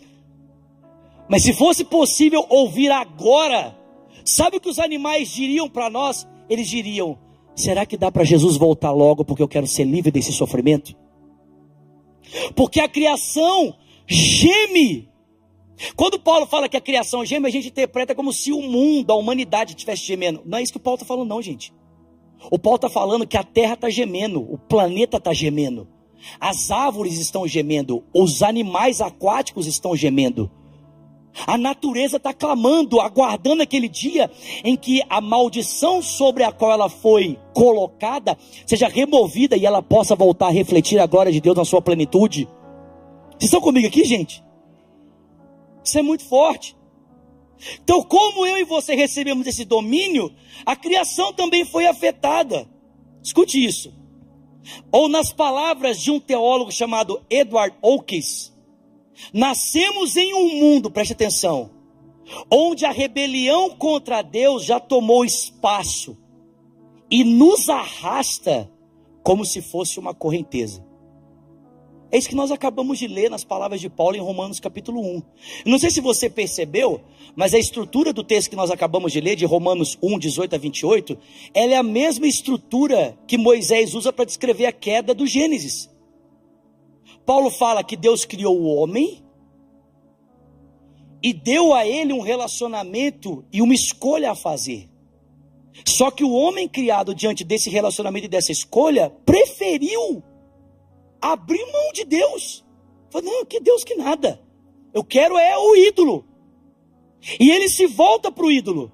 Mas 1.29 1.43
se 1.43 1.53
fosse 1.53 1.85
possível 1.85 2.45
ouvir 2.49 2.91
agora, 2.91 3.77
sabe 4.25 4.57
o 4.57 4.61
que 4.61 4.69
os 4.69 4.79
animais 4.79 5.29
diriam 5.29 5.69
para 5.69 5.91
nós? 5.91 6.27
Eles 6.49 6.69
diriam: 6.69 7.19
será 7.55 7.85
que 7.85 7.97
dá 7.97 8.11
para 8.11 8.25
Jesus 8.25 8.57
voltar 8.57 8.93
logo 8.93 9.25
porque 9.25 9.43
eu 9.43 9.49
quero 9.49 9.67
ser 9.67 9.85
livre 9.85 10.11
desse 10.11 10.33
sofrimento? 10.33 10.95
Porque 12.55 12.81
a 12.81 12.89
criação 12.89 13.75
geme 14.07 15.09
quando 15.95 16.19
Paulo 16.19 16.47
fala 16.47 16.69
que 16.69 16.77
a 16.77 16.81
criação 16.81 17.25
geme, 17.25 17.47
a 17.47 17.51
gente 17.51 17.69
interpreta 17.69 18.15
como 18.15 18.33
se 18.33 18.53
o 18.53 18.63
mundo, 18.63 19.11
a 19.11 19.15
humanidade 19.15 19.73
estivesse 19.73 20.05
gemendo. 20.05 20.43
Não 20.45 20.59
é 20.59 20.63
isso 20.63 20.73
que 20.73 20.79
o 20.79 20.81
Paulo 20.81 20.97
está 20.97 21.07
falando, 21.07 21.29
não, 21.29 21.43
gente. 21.43 21.73
O 22.51 22.59
Paulo 22.59 22.77
está 22.77 22.89
falando 22.89 23.27
que 23.27 23.37
a 23.37 23.45
terra 23.45 23.75
está 23.75 23.91
gemendo, 23.91 24.41
o 24.41 24.59
planeta 24.59 25.17
está 25.17 25.33
gemendo, 25.33 25.89
as 26.39 26.71
árvores 26.71 27.19
estão 27.19 27.47
gemendo, 27.47 28.05
os 28.15 28.43
animais 28.43 29.01
aquáticos 29.01 29.67
estão 29.67 29.97
gemendo. 29.97 30.51
A 31.45 31.59
natureza 31.59 32.17
está 32.17 32.33
clamando, 32.33 33.01
aguardando 33.01 33.63
aquele 33.63 33.89
dia 33.89 34.31
em 34.65 34.77
que 34.77 35.03
a 35.09 35.21
maldição 35.21 36.01
sobre 36.01 36.45
a 36.45 36.53
qual 36.53 36.71
ela 36.71 36.89
foi 36.89 37.39
colocada 37.53 38.39
seja 38.65 38.89
removida 38.89 39.57
e 39.57 39.67
ela 39.67 39.83
possa 39.83 40.15
voltar 40.15 40.47
a 40.47 40.51
refletir 40.51 40.99
a 40.99 41.07
glória 41.07 41.33
de 41.33 41.41
Deus 41.41 41.57
na 41.57 41.65
sua 41.65 41.83
plenitude. 41.83 42.49
Vocês 43.33 43.45
estão 43.45 43.61
comigo 43.61 43.87
aqui, 43.87 44.05
gente? 44.05 44.43
Isso 45.85 45.99
é 45.99 46.03
muito 46.03 46.25
forte. 46.25 46.77
Então, 47.83 48.03
como 48.03 48.47
eu 48.47 48.59
e 48.59 48.65
você 48.65 48.95
recebemos 48.95 49.47
esse 49.47 49.65
domínio, 49.65 50.33
a 50.65 50.77
criação 50.77 51.33
também 51.33 51.65
foi 51.65 51.87
afetada. 51.87 52.69
Escute 53.23 53.63
isso. 53.63 53.93
Ou 54.91 55.09
nas 55.09 55.33
palavras 55.33 56.01
de 56.01 56.11
um 56.11 56.19
teólogo 56.19 56.73
chamado 56.73 57.23
Edward 57.31 57.77
Oakes, 57.83 58.56
nascemos 59.33 60.17
em 60.17 60.35
um 60.35 60.59
mundo, 60.61 60.91
preste 60.91 61.13
atenção, 61.13 61.71
onde 62.51 62.85
a 62.85 62.91
rebelião 62.91 63.71
contra 63.71 64.23
Deus 64.23 64.65
já 64.65 64.81
tomou 64.81 65.25
espaço 65.25 66.17
e 67.11 67.25
nos 67.25 67.69
arrasta 67.69 68.71
como 69.23 69.45
se 69.45 69.61
fosse 69.61 69.99
uma 69.99 70.15
correnteza. 70.15 70.85
É 72.11 72.19
isso 72.19 72.29
que 72.29 72.37
nós 72.37 72.53
acabamos 72.53 72.99
de 72.99 73.09
ler 73.09 73.29
nas 73.29 73.43
palavras 73.43 73.81
de 73.81 73.89
Paulo 73.89 74.17
em 74.17 74.21
Romanos 74.21 74.61
capítulo 74.61 75.01
1. 75.01 75.23
não 75.67 75.79
sei 75.79 75.91
se 75.91 76.01
você 76.01 76.31
percebeu, 76.31 77.01
mas 77.35 77.53
a 77.53 77.59
estrutura 77.59 78.13
do 78.13 78.23
texto 78.23 78.51
que 78.51 78.57
nós 78.57 78.71
acabamos 78.71 79.13
de 79.13 79.21
ler, 79.21 79.35
de 79.35 79.45
Romanos 79.45 79.99
1, 80.01 80.19
18 80.19 80.55
a 80.55 80.59
28, 80.59 81.19
ela 81.53 81.73
é 81.73 81.77
a 81.77 81.83
mesma 81.83 82.27
estrutura 82.27 83.19
que 83.27 83.37
Moisés 83.37 83.95
usa 83.95 84.13
para 84.13 84.25
descrever 84.25 84.67
a 84.67 84.73
queda 84.73 85.13
do 85.13 85.27
Gênesis. 85.27 85.91
Paulo 87.27 87.51
fala 87.51 87.83
que 87.83 87.97
Deus 87.97 88.25
criou 88.25 88.57
o 88.57 88.67
homem 88.77 89.23
e 91.23 91.33
deu 91.33 91.75
a 91.75 91.85
ele 91.85 92.13
um 92.13 92.21
relacionamento 92.21 93.45
e 93.53 93.61
uma 93.61 93.75
escolha 93.75 94.31
a 94.31 94.35
fazer. 94.37 94.89
Só 95.85 96.11
que 96.11 96.25
o 96.25 96.33
homem 96.33 96.69
criado 96.69 97.15
diante 97.15 97.45
desse 97.45 97.69
relacionamento 97.69 98.27
e 98.27 98.29
dessa 98.29 98.53
escolha 98.53 99.11
preferiu 99.27 100.23
abrir 101.21 101.65
mão 101.73 101.93
de 101.93 102.05
Deus. 102.05 102.65
Falei, 103.11 103.31
não, 103.31 103.45
que 103.45 103.61
Deus 103.61 103.83
que 103.83 103.97
nada. 103.97 104.41
Eu 104.95 105.03
quero 105.05 105.37
é 105.37 105.59
o 105.59 105.77
ídolo. 105.77 106.25
E 107.41 107.51
ele 107.51 107.69
se 107.69 107.87
volta 107.87 108.31
para 108.31 108.47
o 108.47 108.53
ídolo. 108.53 108.93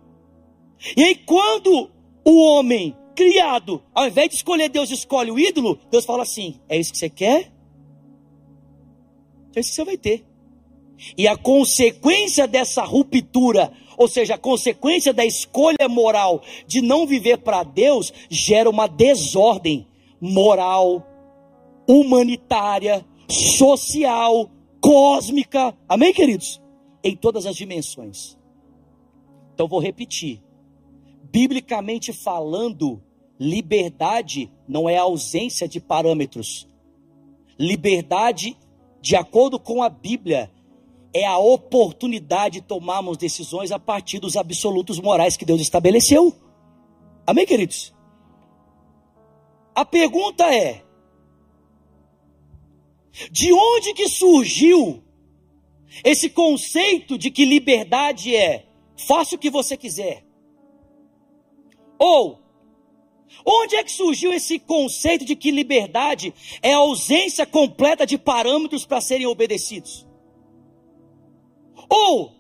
E 0.97 1.05
aí, 1.05 1.15
quando 1.15 1.91
o 2.25 2.41
homem 2.41 2.97
criado, 3.15 3.83
ao 3.95 4.07
invés 4.07 4.31
de 4.31 4.37
escolher 4.37 4.69
Deus, 4.69 4.91
escolhe 4.91 5.31
o 5.31 5.39
ídolo, 5.39 5.79
Deus 5.91 6.05
fala 6.05 6.23
assim: 6.23 6.61
é 6.69 6.79
isso 6.79 6.93
que 6.93 6.99
você 6.99 7.11
quer? 7.11 7.53
Isso 9.57 9.73
você 9.73 9.85
vai 9.85 9.97
ter. 9.97 10.25
E 11.17 11.27
a 11.27 11.37
consequência 11.37 12.47
dessa 12.47 12.85
ruptura, 12.85 13.73
ou 13.97 14.09
seja, 14.09 14.35
a 14.35 14.39
consequência 14.39 15.13
da 15.13 15.25
escolha 15.25 15.89
moral 15.89 16.43
de 16.67 16.81
não 16.81 17.07
viver 17.07 17.39
para 17.39 17.63
Deus, 17.63 18.13
gera 18.31 18.71
uma 18.71 18.87
desordem 18.87 19.87
moral, 20.21 21.07
humanitária, 21.89 23.05
social, 23.29 24.51
cósmica. 24.81 25.77
Amém, 25.89 26.13
queridos? 26.13 26.61
Em 27.03 27.17
todas 27.17 27.47
as 27.47 27.57
dimensões. 27.57 28.37
Então 29.55 29.67
vou 29.67 29.81
repetir. 29.81 30.43
Biblicamente 31.31 32.13
falando, 32.13 33.03
liberdade 33.39 34.51
não 34.69 34.89
é 34.89 34.97
ausência 34.99 35.67
de 35.67 35.81
parâmetros. 35.81 36.69
Liberdade, 37.59 38.57
de 39.03 39.17
acordo 39.17 39.59
com 39.59 39.83
a 39.83 39.89
Bíblia, 39.89 40.49
é 41.13 41.27
a 41.27 41.37
oportunidade 41.37 42.61
de 42.61 42.67
tomarmos 42.67 43.19
decisões 43.19 43.73
a 43.73 43.79
partir 43.79 44.21
dos 44.21 44.37
absolutos 44.37 45.01
morais 45.01 45.37
que 45.37 45.45
Deus 45.45 45.61
estabeleceu. 45.61 46.35
Amém, 47.27 47.45
queridos? 47.45 47.93
A 49.75 49.85
pergunta 49.85 50.45
é: 50.55 50.85
de 53.31 53.53
onde 53.53 53.93
que 53.93 54.09
surgiu 54.09 55.03
esse 56.05 56.31
conceito 56.31 57.19
de 57.19 57.31
que 57.31 57.45
liberdade 57.45 58.35
é 58.35 58.67
faça 58.97 59.35
o 59.35 59.39
que 59.39 59.51
você 59.51 59.77
quiser? 59.77 60.25
Ou 61.99 62.42
onde 63.45 63.77
é 63.77 63.85
que 63.85 63.93
surgiu 63.93 64.33
esse 64.33 64.59
conceito 64.59 65.25
de 65.25 65.35
que 65.35 65.51
liberdade 65.51 66.33
é 66.63 66.73
a 66.73 66.79
ausência 66.79 67.47
completa 67.47 68.07
de 68.07 68.19
parâmetros 68.19 68.85
para 68.85 69.01
serem 69.01 69.27
obedecidos? 69.27 70.07
Ou 71.89 72.33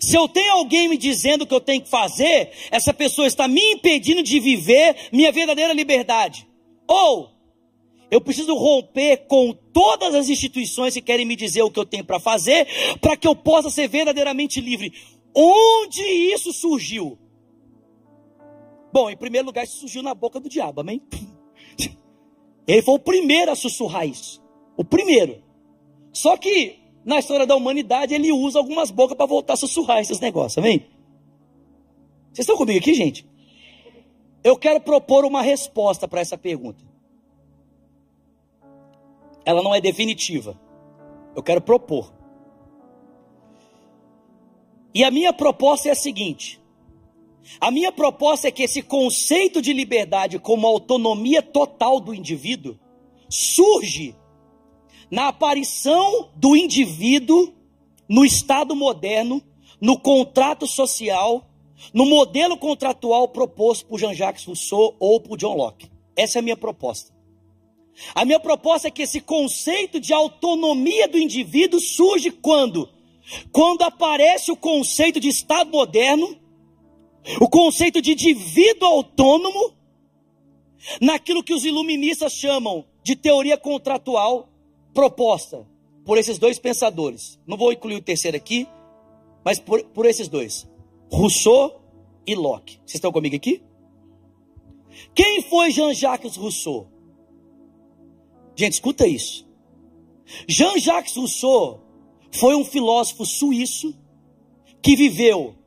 se 0.00 0.16
eu 0.16 0.28
tenho 0.28 0.52
alguém 0.52 0.88
me 0.88 0.98
dizendo 0.98 1.42
o 1.42 1.46
que 1.46 1.54
eu 1.54 1.60
tenho 1.60 1.82
que 1.82 1.88
fazer, 1.88 2.50
essa 2.70 2.92
pessoa 2.92 3.26
está 3.26 3.48
me 3.48 3.72
impedindo 3.72 4.22
de 4.22 4.38
viver 4.38 5.08
minha 5.12 5.32
verdadeira 5.32 5.72
liberdade. 5.72 6.46
Ou 6.86 7.30
eu 8.10 8.20
preciso 8.20 8.54
romper 8.54 9.26
com 9.28 9.52
todas 9.72 10.14
as 10.14 10.28
instituições 10.28 10.94
que 10.94 11.02
querem 11.02 11.26
me 11.26 11.36
dizer 11.36 11.62
o 11.62 11.70
que 11.70 11.78
eu 11.78 11.84
tenho 11.84 12.04
para 12.04 12.18
fazer, 12.18 12.66
para 13.00 13.16
que 13.16 13.28
eu 13.28 13.34
possa 13.34 13.70
ser 13.70 13.88
verdadeiramente 13.88 14.60
livre. 14.60 14.92
Onde 15.34 16.02
isso 16.02 16.52
surgiu? 16.52 17.18
Bom, 18.92 19.10
em 19.10 19.16
primeiro 19.16 19.46
lugar, 19.46 19.64
isso 19.64 19.78
surgiu 19.78 20.02
na 20.02 20.14
boca 20.14 20.40
do 20.40 20.48
diabo, 20.48 20.80
amém? 20.80 21.02
Ele 22.66 22.82
foi 22.82 22.94
o 22.94 22.98
primeiro 22.98 23.50
a 23.50 23.56
sussurrar 23.56 24.06
isso. 24.06 24.42
O 24.76 24.84
primeiro. 24.84 25.42
Só 26.12 26.36
que 26.36 26.78
na 27.08 27.18
história 27.18 27.46
da 27.46 27.56
humanidade, 27.56 28.12
ele 28.12 28.30
usa 28.30 28.58
algumas 28.58 28.90
bocas 28.90 29.16
para 29.16 29.24
voltar 29.24 29.54
a 29.54 29.56
sussurrar 29.56 29.98
esses 29.98 30.20
negócios, 30.20 30.58
amém? 30.58 30.86
Vocês 32.26 32.40
estão 32.40 32.54
comigo 32.54 32.78
aqui, 32.78 32.92
gente? 32.92 33.26
Eu 34.44 34.56
quero 34.58 34.78
propor 34.78 35.24
uma 35.24 35.40
resposta 35.40 36.06
para 36.06 36.20
essa 36.20 36.36
pergunta. 36.36 36.84
Ela 39.42 39.62
não 39.62 39.74
é 39.74 39.80
definitiva. 39.80 40.60
Eu 41.34 41.42
quero 41.42 41.62
propor. 41.62 42.12
E 44.94 45.02
a 45.02 45.10
minha 45.10 45.32
proposta 45.32 45.88
é 45.88 45.92
a 45.92 45.96
seguinte: 45.96 46.60
a 47.60 47.70
minha 47.70 47.90
proposta 47.90 48.48
é 48.48 48.50
que 48.50 48.62
esse 48.62 48.82
conceito 48.82 49.60
de 49.62 49.72
liberdade 49.72 50.38
como 50.38 50.66
autonomia 50.66 51.42
total 51.42 52.00
do 52.00 52.14
indivíduo 52.14 52.78
surge 53.28 54.14
na 55.10 55.28
aparição 55.28 56.30
do 56.36 56.54
indivíduo 56.54 57.54
no 58.08 58.24
Estado 58.24 58.76
moderno, 58.76 59.42
no 59.80 59.98
contrato 59.98 60.66
social, 60.66 61.46
no 61.92 62.06
modelo 62.06 62.56
contratual 62.56 63.28
proposto 63.28 63.86
por 63.86 63.98
Jean-Jacques 63.98 64.44
Rousseau 64.44 64.96
ou 64.98 65.20
por 65.20 65.36
John 65.36 65.54
Locke. 65.54 65.90
Essa 66.16 66.38
é 66.38 66.40
a 66.40 66.42
minha 66.42 66.56
proposta. 66.56 67.16
A 68.14 68.24
minha 68.24 68.38
proposta 68.38 68.88
é 68.88 68.90
que 68.90 69.02
esse 69.02 69.20
conceito 69.20 69.98
de 70.00 70.12
autonomia 70.12 71.08
do 71.08 71.18
indivíduo 71.18 71.80
surge 71.80 72.30
quando? 72.30 72.88
Quando 73.52 73.82
aparece 73.82 74.50
o 74.50 74.56
conceito 74.56 75.20
de 75.20 75.28
Estado 75.28 75.70
moderno, 75.70 76.36
o 77.40 77.48
conceito 77.48 78.00
de 78.00 78.12
indivíduo 78.12 78.88
autônomo, 78.88 79.74
naquilo 81.00 81.42
que 81.42 81.52
os 81.52 81.64
iluministas 81.64 82.32
chamam 82.32 82.84
de 83.02 83.14
teoria 83.16 83.58
contratual, 83.58 84.48
proposta 84.94 85.66
por 86.04 86.16
esses 86.16 86.38
dois 86.38 86.58
pensadores. 86.58 87.38
Não 87.46 87.56
vou 87.56 87.72
incluir 87.72 87.96
o 87.96 88.02
terceiro 88.02 88.36
aqui, 88.36 88.66
mas 89.44 89.58
por, 89.58 89.82
por 89.84 90.06
esses 90.06 90.28
dois: 90.28 90.66
Rousseau 91.10 91.82
e 92.26 92.34
Locke. 92.34 92.76
Vocês 92.78 92.94
estão 92.94 93.12
comigo 93.12 93.36
aqui? 93.36 93.62
Quem 95.14 95.42
foi 95.42 95.70
Jean-Jacques 95.70 96.36
Rousseau? 96.36 96.88
Gente, 98.56 98.72
escuta 98.74 99.06
isso. 99.06 99.46
Jean-Jacques 100.48 101.16
Rousseau 101.16 101.80
foi 102.32 102.54
um 102.54 102.64
filósofo 102.64 103.24
suíço 103.24 103.94
que 104.82 104.96
viveu 104.96 105.57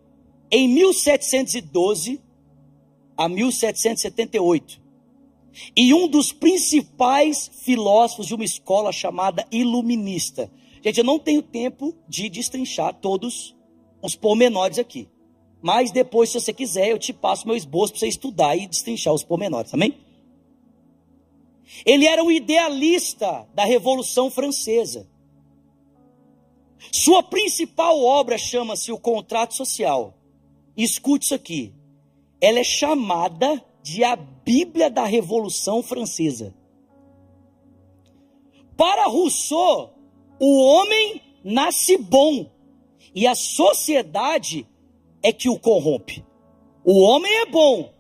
em 0.52 0.68
1712 0.68 2.22
a 3.18 3.30
1778 3.30 4.82
e 5.76 5.94
um 5.94 6.08
dos 6.08 6.32
principais 6.32 7.50
filósofos 7.62 8.28
de 8.28 8.36
uma 8.36 8.44
escola 8.44 8.92
chamada 8.92 9.46
iluminista. 9.52 10.52
Gente, 10.84 10.98
eu 10.98 11.04
não 11.04 11.20
tenho 11.20 11.42
tempo 11.42 11.96
de 12.08 12.30
destrinchar 12.30 12.94
todos 12.96 13.56
os 14.02 14.16
pormenores 14.16 14.80
aqui. 14.80 15.08
Mas 15.62 15.92
depois, 15.92 16.30
se 16.30 16.40
você 16.40 16.52
quiser, 16.52 16.90
eu 16.90 16.98
te 16.98 17.14
passo 17.14 17.46
meu 17.46 17.56
esboço 17.56 17.94
para 17.94 18.00
você 18.00 18.08
estudar 18.08 18.56
e 18.56 18.68
destrinchar 18.68 19.14
os 19.14 19.24
pormenores, 19.24 19.74
amém? 19.74 19.96
Ele 21.86 22.06
era 22.06 22.24
o 22.24 22.32
idealista 22.32 23.48
da 23.54 23.64
Revolução 23.64 24.32
Francesa. 24.32 25.08
Sua 26.92 27.22
principal 27.22 28.02
obra 28.02 28.38
chama-se 28.38 28.92
O 28.92 28.98
Contrato 28.98 29.54
Social. 29.54 30.16
Escute 30.76 31.26
isso 31.26 31.36
aqui. 31.36 31.74
Ela 32.40 32.60
é 32.60 32.64
chamada 32.64 33.64
de 33.84 34.04
a 34.04 34.16
Bíblia 34.16 34.90
da 34.90 35.06
Revolução 35.06 35.82
Francesa. 35.84 36.54
Para 38.78 39.06
Rousseau, 39.06 39.94
o 40.40 40.64
homem 40.64 41.22
nasce 41.44 41.98
bom 41.98 42.50
e 43.14 43.28
a 43.28 43.36
sociedade 43.36 44.68
é 45.22 45.32
que 45.32 45.50
o 45.50 45.60
corrompe. 45.60 46.26
O 46.84 47.00
homem 47.02 47.32
é 47.42 47.46
bom, 47.46 47.94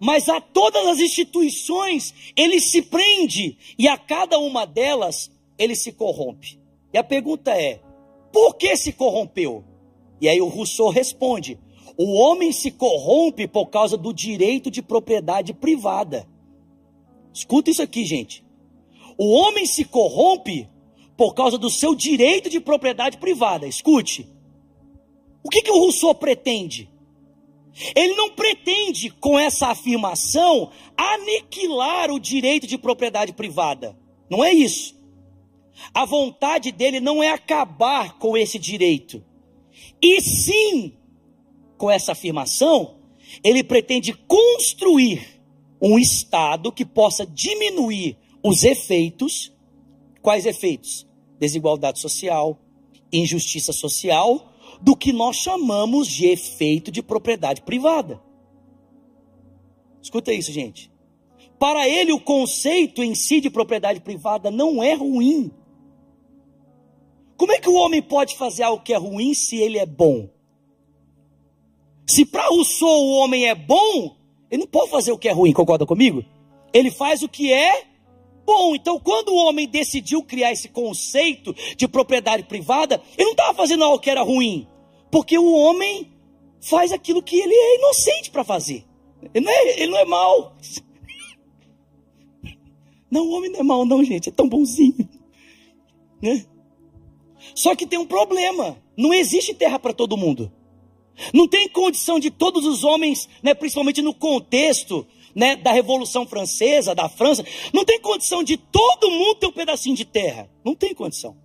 mas 0.00 0.28
a 0.28 0.40
todas 0.40 0.86
as 0.86 0.98
instituições 0.98 2.14
ele 2.36 2.60
se 2.60 2.82
prende 2.82 3.56
e 3.78 3.86
a 3.86 3.96
cada 3.96 4.38
uma 4.38 4.64
delas 4.64 5.30
ele 5.56 5.76
se 5.76 5.92
corrompe. 5.92 6.58
E 6.92 6.98
a 6.98 7.04
pergunta 7.04 7.52
é: 7.52 7.80
por 8.32 8.56
que 8.56 8.76
se 8.76 8.92
corrompeu? 8.92 9.64
E 10.20 10.28
aí 10.28 10.40
o 10.40 10.48
Rousseau 10.48 10.90
responde: 10.90 11.58
o 11.96 12.12
homem 12.14 12.52
se 12.52 12.70
corrompe 12.70 13.46
por 13.48 13.66
causa 13.66 13.96
do 13.96 14.12
direito 14.12 14.70
de 14.70 14.80
propriedade 14.80 15.52
privada. 15.52 16.28
Escuta 17.32 17.70
isso 17.70 17.82
aqui, 17.82 18.04
gente. 18.04 18.44
O 19.16 19.30
homem 19.30 19.66
se 19.66 19.84
corrompe 19.84 20.68
por 21.16 21.34
causa 21.34 21.58
do 21.58 21.68
seu 21.68 21.94
direito 21.94 22.48
de 22.48 22.60
propriedade 22.60 23.18
privada. 23.18 23.66
Escute. 23.66 24.28
O 25.42 25.48
que, 25.48 25.62
que 25.62 25.70
o 25.70 25.78
Rousseau 25.78 26.14
pretende? 26.14 26.88
Ele 27.94 28.14
não 28.14 28.30
pretende, 28.30 29.10
com 29.10 29.38
essa 29.38 29.68
afirmação, 29.68 30.70
aniquilar 30.96 32.10
o 32.10 32.18
direito 32.20 32.66
de 32.66 32.78
propriedade 32.78 33.32
privada. 33.32 33.96
Não 34.30 34.44
é 34.44 34.52
isso. 34.52 34.96
A 35.94 36.04
vontade 36.04 36.72
dele 36.72 37.00
não 37.00 37.22
é 37.22 37.30
acabar 37.30 38.18
com 38.18 38.36
esse 38.36 38.58
direito, 38.58 39.24
e 40.02 40.20
sim 40.20 40.94
com 41.76 41.90
essa 41.90 42.12
afirmação, 42.12 42.96
ele 43.42 43.62
pretende 43.62 44.12
construir 44.12 45.40
um 45.80 45.98
Estado 45.98 46.72
que 46.72 46.84
possa 46.84 47.24
diminuir 47.24 48.16
os 48.42 48.64
efeitos. 48.64 49.52
Quais 50.20 50.44
efeitos? 50.44 51.06
Desigualdade 51.38 52.00
social, 52.00 52.58
injustiça 53.12 53.72
social, 53.72 54.52
do 54.80 54.96
que 54.96 55.12
nós 55.12 55.36
chamamos 55.36 56.08
de 56.08 56.26
efeito 56.26 56.90
de 56.90 57.02
propriedade 57.02 57.62
privada. 57.62 58.20
Escuta 60.02 60.32
isso, 60.32 60.52
gente. 60.52 60.90
Para 61.58 61.88
ele, 61.88 62.12
o 62.12 62.20
conceito 62.20 63.02
em 63.02 63.14
si 63.14 63.40
de 63.40 63.50
propriedade 63.50 64.00
privada 64.00 64.50
não 64.50 64.82
é 64.82 64.94
ruim. 64.94 65.50
Como 67.38 67.52
é 67.52 67.60
que 67.60 67.70
o 67.70 67.74
homem 67.74 68.02
pode 68.02 68.36
fazer 68.36 68.64
algo 68.64 68.82
que 68.82 68.92
é 68.92 68.96
ruim 68.96 69.32
se 69.32 69.56
ele 69.56 69.78
é 69.78 69.86
bom? 69.86 70.28
Se 72.04 72.26
para 72.26 72.48
Rousseau 72.48 72.88
o 72.88 73.12
homem 73.18 73.46
é 73.46 73.54
bom, 73.54 74.16
ele 74.50 74.62
não 74.62 74.66
pode 74.66 74.90
fazer 74.90 75.12
o 75.12 75.18
que 75.18 75.28
é 75.28 75.32
ruim, 75.32 75.52
concorda 75.52 75.86
comigo? 75.86 76.24
Ele 76.72 76.90
faz 76.90 77.22
o 77.22 77.28
que 77.28 77.52
é 77.52 77.84
bom. 78.44 78.74
Então, 78.74 78.98
quando 78.98 79.28
o 79.28 79.36
homem 79.36 79.68
decidiu 79.68 80.20
criar 80.24 80.50
esse 80.50 80.68
conceito 80.68 81.54
de 81.76 81.86
propriedade 81.86 82.42
privada, 82.42 83.00
ele 83.16 83.26
não 83.26 83.32
estava 83.32 83.54
fazendo 83.54 83.84
algo 83.84 84.00
que 84.00 84.10
era 84.10 84.22
ruim, 84.22 84.66
porque 85.08 85.38
o 85.38 85.52
homem 85.52 86.10
faz 86.60 86.90
aquilo 86.90 87.22
que 87.22 87.36
ele 87.36 87.54
é 87.54 87.76
inocente 87.76 88.32
para 88.32 88.42
fazer. 88.42 88.84
Ele 89.32 89.44
não 89.44 89.52
é, 89.52 89.80
ele 89.80 89.92
não 89.92 89.98
é 89.98 90.04
mal. 90.04 90.56
Não, 93.10 93.26
o 93.26 93.30
homem 93.30 93.50
não 93.50 93.60
é 93.60 93.62
mal, 93.62 93.86
não, 93.86 94.04
gente. 94.04 94.28
É 94.28 94.32
tão 94.32 94.46
bonzinho. 94.46 95.08
Né? 96.20 96.44
Só 97.58 97.74
que 97.74 97.88
tem 97.88 97.98
um 97.98 98.06
problema. 98.06 98.80
Não 98.96 99.12
existe 99.12 99.52
terra 99.52 99.80
para 99.80 99.92
todo 99.92 100.16
mundo. 100.16 100.52
Não 101.34 101.48
tem 101.48 101.68
condição 101.68 102.20
de 102.20 102.30
todos 102.30 102.64
os 102.64 102.84
homens, 102.84 103.28
né, 103.42 103.52
principalmente 103.52 104.00
no 104.00 104.14
contexto 104.14 105.04
né, 105.34 105.56
da 105.56 105.72
Revolução 105.72 106.24
Francesa, 106.24 106.94
da 106.94 107.08
França, 107.08 107.44
não 107.74 107.84
tem 107.84 108.00
condição 108.00 108.44
de 108.44 108.56
todo 108.56 109.10
mundo 109.10 109.34
ter 109.40 109.46
um 109.48 109.52
pedacinho 109.52 109.96
de 109.96 110.04
terra. 110.04 110.48
Não 110.64 110.72
tem 110.72 110.94
condição. 110.94 111.36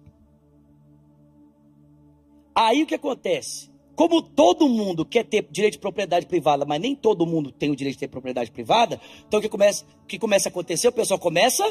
Aí 2.54 2.84
o 2.84 2.86
que 2.86 2.94
acontece? 2.94 3.74
como 3.96 4.24
todo 4.24 4.68
mundo 4.68 5.06
quer 5.06 5.24
ter 5.24 5.48
direito 5.52 5.74
de 5.74 5.80
propriedade 5.80 6.26
privada, 6.26 6.66
mas 6.66 6.82
nem 6.82 6.96
todo 6.96 7.28
mundo 7.28 7.52
tem 7.52 7.70
o 7.70 7.76
direito 7.76 7.94
de 7.94 8.00
ter 8.00 8.08
propriedade 8.08 8.50
privada, 8.50 9.00
então 9.28 9.40
o 9.40 9.42
que 9.44 9.48
começa, 9.48 9.86
o 10.04 10.08
que 10.08 10.18
começa 10.18 10.50
a 10.50 10.52
acontecer? 10.52 10.88
O 10.88 10.92
pessoal 10.92 11.20
começa 11.20 11.64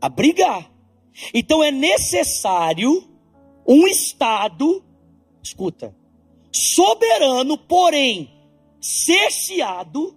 a 0.00 0.08
brigar. 0.08 0.68
Então 1.32 1.62
é 1.62 1.70
necessário 1.70 3.08
um 3.70 3.86
Estado, 3.86 4.84
escuta, 5.40 5.94
soberano, 6.52 7.56
porém 7.56 8.28
cerceado 8.80 10.16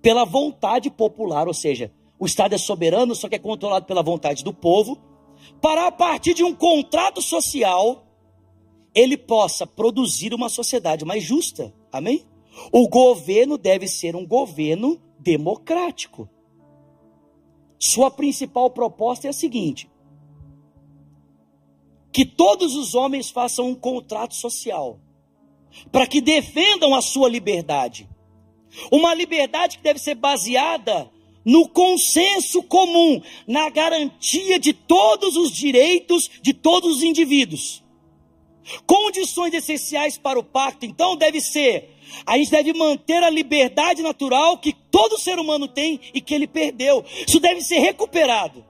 pela 0.00 0.24
vontade 0.24 0.90
popular, 0.90 1.46
ou 1.46 1.52
seja, 1.52 1.92
o 2.18 2.24
Estado 2.24 2.54
é 2.54 2.58
soberano, 2.58 3.14
só 3.14 3.28
que 3.28 3.34
é 3.34 3.38
controlado 3.38 3.84
pela 3.84 4.02
vontade 4.02 4.42
do 4.42 4.54
povo, 4.54 4.96
para 5.60 5.86
a 5.86 5.92
partir 5.92 6.32
de 6.32 6.42
um 6.42 6.54
contrato 6.54 7.20
social 7.20 8.06
ele 8.94 9.18
possa 9.18 9.66
produzir 9.66 10.32
uma 10.32 10.48
sociedade 10.48 11.04
mais 11.04 11.22
justa. 11.22 11.74
Amém? 11.92 12.24
O 12.72 12.88
governo 12.88 13.58
deve 13.58 13.86
ser 13.86 14.16
um 14.16 14.26
governo 14.26 14.98
democrático. 15.20 16.26
Sua 17.78 18.10
principal 18.10 18.70
proposta 18.70 19.26
é 19.26 19.30
a 19.30 19.34
seguinte: 19.34 19.90
que 22.12 22.24
todos 22.24 22.74
os 22.74 22.94
homens 22.94 23.30
façam 23.30 23.68
um 23.68 23.74
contrato 23.74 24.34
social, 24.34 24.98
para 25.92 26.06
que 26.06 26.20
defendam 26.20 26.94
a 26.94 27.02
sua 27.02 27.28
liberdade. 27.28 28.08
Uma 28.90 29.14
liberdade 29.14 29.78
que 29.78 29.82
deve 29.82 29.98
ser 29.98 30.14
baseada 30.14 31.10
no 31.44 31.68
consenso 31.68 32.62
comum, 32.62 33.22
na 33.46 33.70
garantia 33.70 34.58
de 34.58 34.72
todos 34.72 35.36
os 35.36 35.50
direitos 35.50 36.30
de 36.42 36.52
todos 36.52 36.96
os 36.96 37.02
indivíduos. 37.02 37.82
Condições 38.86 39.54
essenciais 39.54 40.18
para 40.18 40.38
o 40.38 40.44
pacto, 40.44 40.84
então, 40.84 41.16
deve 41.16 41.40
ser: 41.40 41.96
a 42.26 42.36
gente 42.36 42.50
deve 42.50 42.72
manter 42.74 43.22
a 43.22 43.30
liberdade 43.30 44.02
natural 44.02 44.58
que 44.58 44.74
todo 44.90 45.18
ser 45.18 45.38
humano 45.38 45.66
tem 45.66 46.00
e 46.12 46.20
que 46.20 46.34
ele 46.34 46.46
perdeu. 46.46 47.04
Isso 47.26 47.40
deve 47.40 47.62
ser 47.62 47.78
recuperado. 47.78 48.64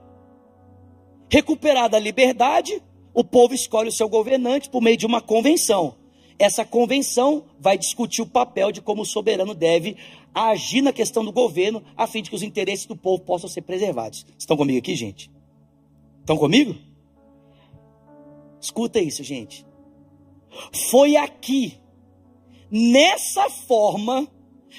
Recuperada 1.30 1.96
a 1.96 2.00
liberdade, 2.00 2.80
o 3.18 3.24
povo 3.24 3.52
escolhe 3.52 3.88
o 3.88 3.92
seu 3.92 4.08
governante 4.08 4.70
por 4.70 4.80
meio 4.80 4.96
de 4.96 5.04
uma 5.04 5.20
convenção. 5.20 5.96
Essa 6.38 6.64
convenção 6.64 7.46
vai 7.58 7.76
discutir 7.76 8.22
o 8.22 8.26
papel 8.26 8.70
de 8.70 8.80
como 8.80 9.02
o 9.02 9.04
soberano 9.04 9.56
deve 9.56 9.96
agir 10.32 10.82
na 10.82 10.92
questão 10.92 11.24
do 11.24 11.32
governo, 11.32 11.82
a 11.96 12.06
fim 12.06 12.22
de 12.22 12.30
que 12.30 12.36
os 12.36 12.44
interesses 12.44 12.86
do 12.86 12.94
povo 12.94 13.24
possam 13.24 13.50
ser 13.50 13.62
preservados. 13.62 14.24
Estão 14.38 14.56
comigo 14.56 14.78
aqui, 14.78 14.94
gente? 14.94 15.32
Estão 16.20 16.36
comigo? 16.36 16.76
Escuta 18.60 19.00
isso, 19.00 19.24
gente. 19.24 19.66
Foi 20.88 21.16
aqui, 21.16 21.76
nessa 22.70 23.50
forma 23.50 24.28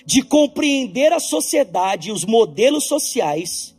de 0.05 0.21
compreender 0.21 1.11
a 1.11 1.19
sociedade 1.19 2.07
e 2.07 2.13
os 2.13 2.23
modelos 2.23 2.87
sociais, 2.87 3.75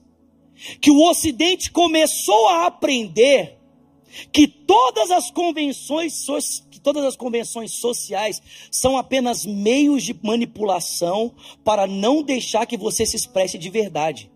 que 0.83 0.91
o 0.91 1.09
Ocidente 1.09 1.71
começou 1.71 2.47
a 2.49 2.67
aprender 2.67 3.59
que 4.33 4.47
todas 4.47 5.11
as 5.11 5.31
convenções 5.31 6.25
todas 6.83 7.05
as 7.05 7.17
convenções 7.17 7.73
sociais 7.73 8.41
são 8.71 8.97
apenas 8.97 9.45
meios 9.45 10.03
de 10.03 10.19
manipulação 10.23 11.35
para 11.63 11.87
não 11.87 12.23
deixar 12.23 12.67
que 12.67 12.77
você 12.77 13.05
se 13.05 13.17
expresse 13.17 13.59
de 13.59 13.69
verdade. 13.69 14.31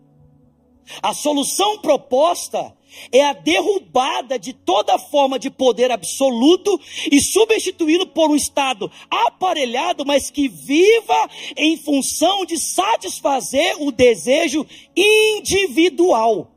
A 1.02 1.14
solução 1.14 1.78
proposta 1.78 2.74
é 3.10 3.22
a 3.22 3.32
derrubada 3.32 4.38
de 4.38 4.52
toda 4.52 4.98
forma 4.98 5.38
de 5.38 5.50
poder 5.50 5.90
absoluto 5.90 6.78
e 7.10 7.20
substituí-lo 7.20 8.06
por 8.08 8.30
um 8.30 8.36
Estado 8.36 8.90
aparelhado, 9.10 10.04
mas 10.04 10.30
que 10.30 10.48
viva 10.48 11.30
em 11.56 11.76
função 11.76 12.44
de 12.44 12.58
satisfazer 12.58 13.80
o 13.80 13.90
desejo 13.90 14.66
individual. 14.96 16.53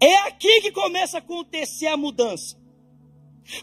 É 0.00 0.14
aqui 0.28 0.60
que 0.60 0.72
começa 0.72 1.18
a 1.18 1.20
acontecer 1.20 1.86
a 1.86 1.96
mudança. 1.96 2.60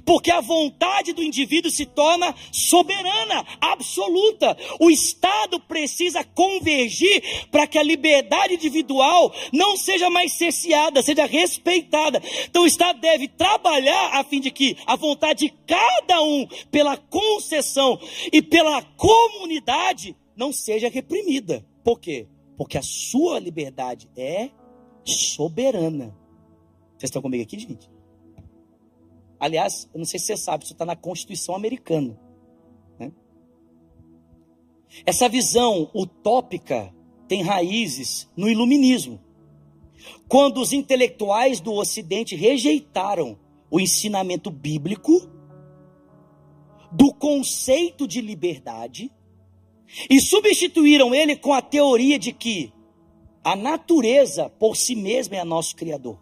Porque 0.06 0.32
a 0.32 0.42
vontade 0.42 1.14
do 1.14 1.24
indivíduo 1.24 1.72
se 1.72 1.86
torna 1.86 2.36
soberana, 2.52 3.46
absoluta. 3.62 4.58
O 4.80 4.90
Estado 4.90 5.60
precisa 5.62 6.24
convergir 6.24 7.48
para 7.50 7.68
que 7.68 7.78
a 7.78 7.84
liberdade 7.84 8.56
individual 8.56 9.34
não 9.54 9.78
seja 9.78 10.10
mais 10.10 10.34
cerceada, 10.34 11.02
seja 11.02 11.26
respeitada. 11.26 12.22
Então 12.50 12.64
o 12.64 12.68
Estado 12.68 13.00
deve 13.00 13.28
trabalhar 13.28 14.10
a 14.14 14.24
fim 14.24 14.40
de 14.40 14.52
que 14.52 14.78
a 14.86 14.96
vontade 14.96 15.48
de 15.48 15.54
cada 15.66 16.22
um, 16.22 16.48
pela 16.72 16.98
concessão 16.98 18.00
e 18.32 18.42
pela 18.42 18.82
comunidade, 18.82 20.16
não 20.36 20.52
seja 20.52 20.90
reprimida. 20.90 21.66
Por 21.84 22.00
quê? 22.00 22.28
Porque 22.58 22.78
a 22.78 22.84
sua 22.84 23.40
liberdade 23.40 24.10
é 24.16 24.50
soberana. 25.10 26.16
Vocês 26.98 27.10
estão 27.10 27.22
comigo 27.22 27.44
aqui, 27.44 27.60
gente? 27.60 27.90
Aliás, 29.40 29.90
eu 29.94 30.00
não 30.00 30.06
sei 30.06 30.20
se 30.20 30.28
você 30.28 30.38
sabe, 30.38 30.64
isso 30.64 30.74
está 30.74 30.86
na 30.86 30.96
Constituição 30.96 31.56
americana. 31.56 32.20
Né? 33.00 33.12
Essa 35.06 35.30
visão 35.30 35.90
utópica 35.94 36.94
tem 37.28 37.44
raízes 37.44 38.28
no 38.36 38.50
iluminismo. 38.50 39.20
Quando 40.28 40.60
os 40.60 40.74
intelectuais 40.74 41.60
do 41.60 41.74
Ocidente 41.74 42.36
rejeitaram 42.36 43.38
o 43.70 43.80
ensinamento 43.80 44.50
bíblico 44.50 45.30
do 46.92 47.14
conceito 47.14 48.08
de 48.08 48.22
liberdade 48.22 49.12
e 50.10 50.20
substituíram 50.20 51.14
ele 51.14 51.36
com 51.36 51.54
a 51.54 51.62
teoria 51.62 52.18
de 52.18 52.32
que 52.32 52.74
a 53.48 53.56
natureza 53.56 54.50
por 54.60 54.76
si 54.76 54.94
mesma 54.94 55.38
é 55.38 55.44
nosso 55.46 55.74
Criador. 55.74 56.20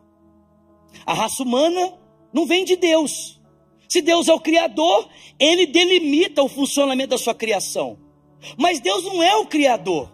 A 1.07 1.11
raça 1.11 1.41
humana 1.41 1.97
não 2.31 2.45
vem 2.45 2.63
de 2.63 2.75
Deus. 2.75 3.41
Se 3.89 3.99
Deus 3.99 4.27
é 4.27 4.33
o 4.33 4.39
Criador, 4.39 5.09
ele 5.39 5.65
delimita 5.65 6.43
o 6.43 6.47
funcionamento 6.47 7.09
da 7.09 7.17
sua 7.17 7.33
criação. 7.33 7.97
Mas 8.55 8.79
Deus 8.79 9.03
não 9.05 9.23
é 9.23 9.35
o 9.37 9.47
Criador. 9.47 10.13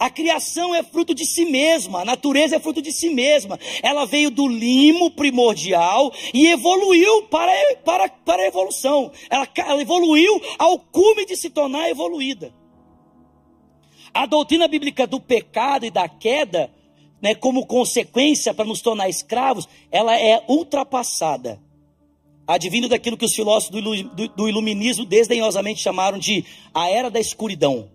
A 0.00 0.10
criação 0.10 0.74
é 0.74 0.82
fruto 0.82 1.14
de 1.14 1.24
si 1.24 1.44
mesma, 1.44 2.00
a 2.00 2.04
natureza 2.04 2.56
é 2.56 2.58
fruto 2.58 2.82
de 2.82 2.90
si 2.90 3.10
mesma. 3.10 3.56
Ela 3.80 4.04
veio 4.04 4.28
do 4.28 4.48
limo 4.48 5.12
primordial 5.12 6.12
e 6.34 6.48
evoluiu 6.48 7.22
para, 7.28 7.52
para, 7.84 8.08
para 8.08 8.42
a 8.42 8.46
evolução. 8.48 9.12
Ela, 9.30 9.48
ela 9.58 9.80
evoluiu 9.80 10.42
ao 10.58 10.76
cume 10.76 11.24
de 11.24 11.36
se 11.36 11.50
tornar 11.50 11.88
evoluída. 11.88 12.52
A 14.16 14.24
doutrina 14.24 14.66
bíblica 14.66 15.06
do 15.06 15.20
pecado 15.20 15.84
e 15.84 15.90
da 15.90 16.08
queda 16.08 16.70
né, 17.20 17.34
como 17.34 17.66
consequência 17.66 18.54
para 18.54 18.64
nos 18.64 18.80
tornar 18.80 19.10
escravos, 19.10 19.68
ela 19.92 20.18
é 20.18 20.42
ultrapassada. 20.48 21.60
Advindo 22.46 22.88
daquilo 22.88 23.18
que 23.18 23.26
os 23.26 23.34
filósofos 23.34 23.82
do, 23.82 24.04
do, 24.04 24.28
do 24.28 24.48
iluminismo 24.48 25.04
desdenhosamente 25.04 25.82
chamaram 25.82 26.18
de 26.18 26.46
a 26.72 26.88
era 26.88 27.10
da 27.10 27.20
escuridão, 27.20 27.90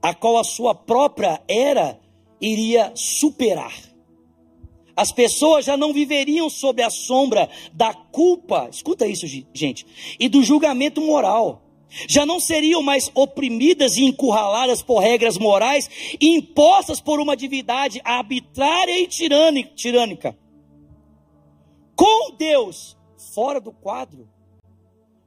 a 0.00 0.14
qual 0.14 0.38
a 0.38 0.44
sua 0.44 0.74
própria 0.74 1.42
era 1.46 2.00
iria 2.40 2.92
superar. 2.94 3.74
As 4.96 5.12
pessoas 5.12 5.66
já 5.66 5.76
não 5.76 5.92
viveriam 5.92 6.48
sob 6.48 6.82
a 6.82 6.88
sombra 6.88 7.50
da 7.70 7.92
culpa, 7.92 8.68
escuta 8.70 9.06
isso, 9.06 9.26
gente, 9.52 9.84
e 10.18 10.26
do 10.26 10.42
julgamento 10.42 11.02
moral 11.02 11.63
já 12.08 12.24
não 12.26 12.40
seriam 12.40 12.82
mais 12.82 13.10
oprimidas 13.14 13.96
e 13.96 14.04
encurraladas 14.04 14.82
por 14.82 15.00
regras 15.00 15.38
morais 15.38 15.88
impostas 16.20 17.00
por 17.00 17.20
uma 17.20 17.36
divindade 17.36 18.00
arbitrária 18.04 19.00
e 19.00 19.06
tirânica. 19.06 20.36
Com 21.96 22.34
Deus 22.36 22.96
fora 23.34 23.60
do 23.60 23.72
quadro, 23.72 24.28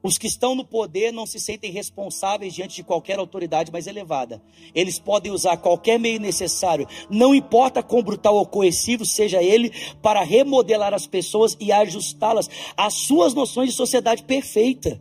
os 0.02 0.16
que 0.16 0.28
estão 0.28 0.54
no 0.54 0.64
poder 0.64 1.12
não 1.12 1.26
se 1.26 1.40
sentem 1.40 1.72
responsáveis 1.72 2.54
diante 2.54 2.76
de 2.76 2.84
qualquer 2.84 3.18
autoridade 3.18 3.72
mais 3.72 3.86
elevada. 3.86 4.40
Eles 4.74 4.98
podem 4.98 5.32
usar 5.32 5.56
qualquer 5.56 5.98
meio 5.98 6.20
necessário, 6.20 6.86
não 7.10 7.34
importa 7.34 7.82
quão 7.82 8.02
brutal 8.02 8.36
ou 8.36 8.46
coercivo 8.46 9.04
seja 9.04 9.42
ele, 9.42 9.72
para 10.00 10.22
remodelar 10.22 10.94
as 10.94 11.06
pessoas 11.06 11.56
e 11.58 11.72
ajustá-las 11.72 12.48
às 12.76 12.94
suas 12.94 13.34
noções 13.34 13.70
de 13.70 13.76
sociedade 13.76 14.22
perfeita. 14.22 15.00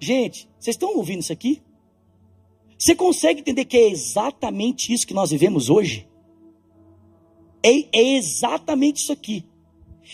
Gente, 0.00 0.48
vocês 0.58 0.74
estão 0.74 0.96
ouvindo 0.96 1.20
isso 1.20 1.32
aqui? 1.32 1.62
Você 2.78 2.94
consegue 2.94 3.40
entender 3.40 3.64
que 3.64 3.76
é 3.76 3.88
exatamente 3.88 4.92
isso 4.92 5.06
que 5.06 5.14
nós 5.14 5.30
vivemos 5.30 5.68
hoje? 5.68 6.08
É, 7.62 7.70
é 7.92 8.16
exatamente 8.16 8.98
isso 8.98 9.12
aqui. 9.12 9.44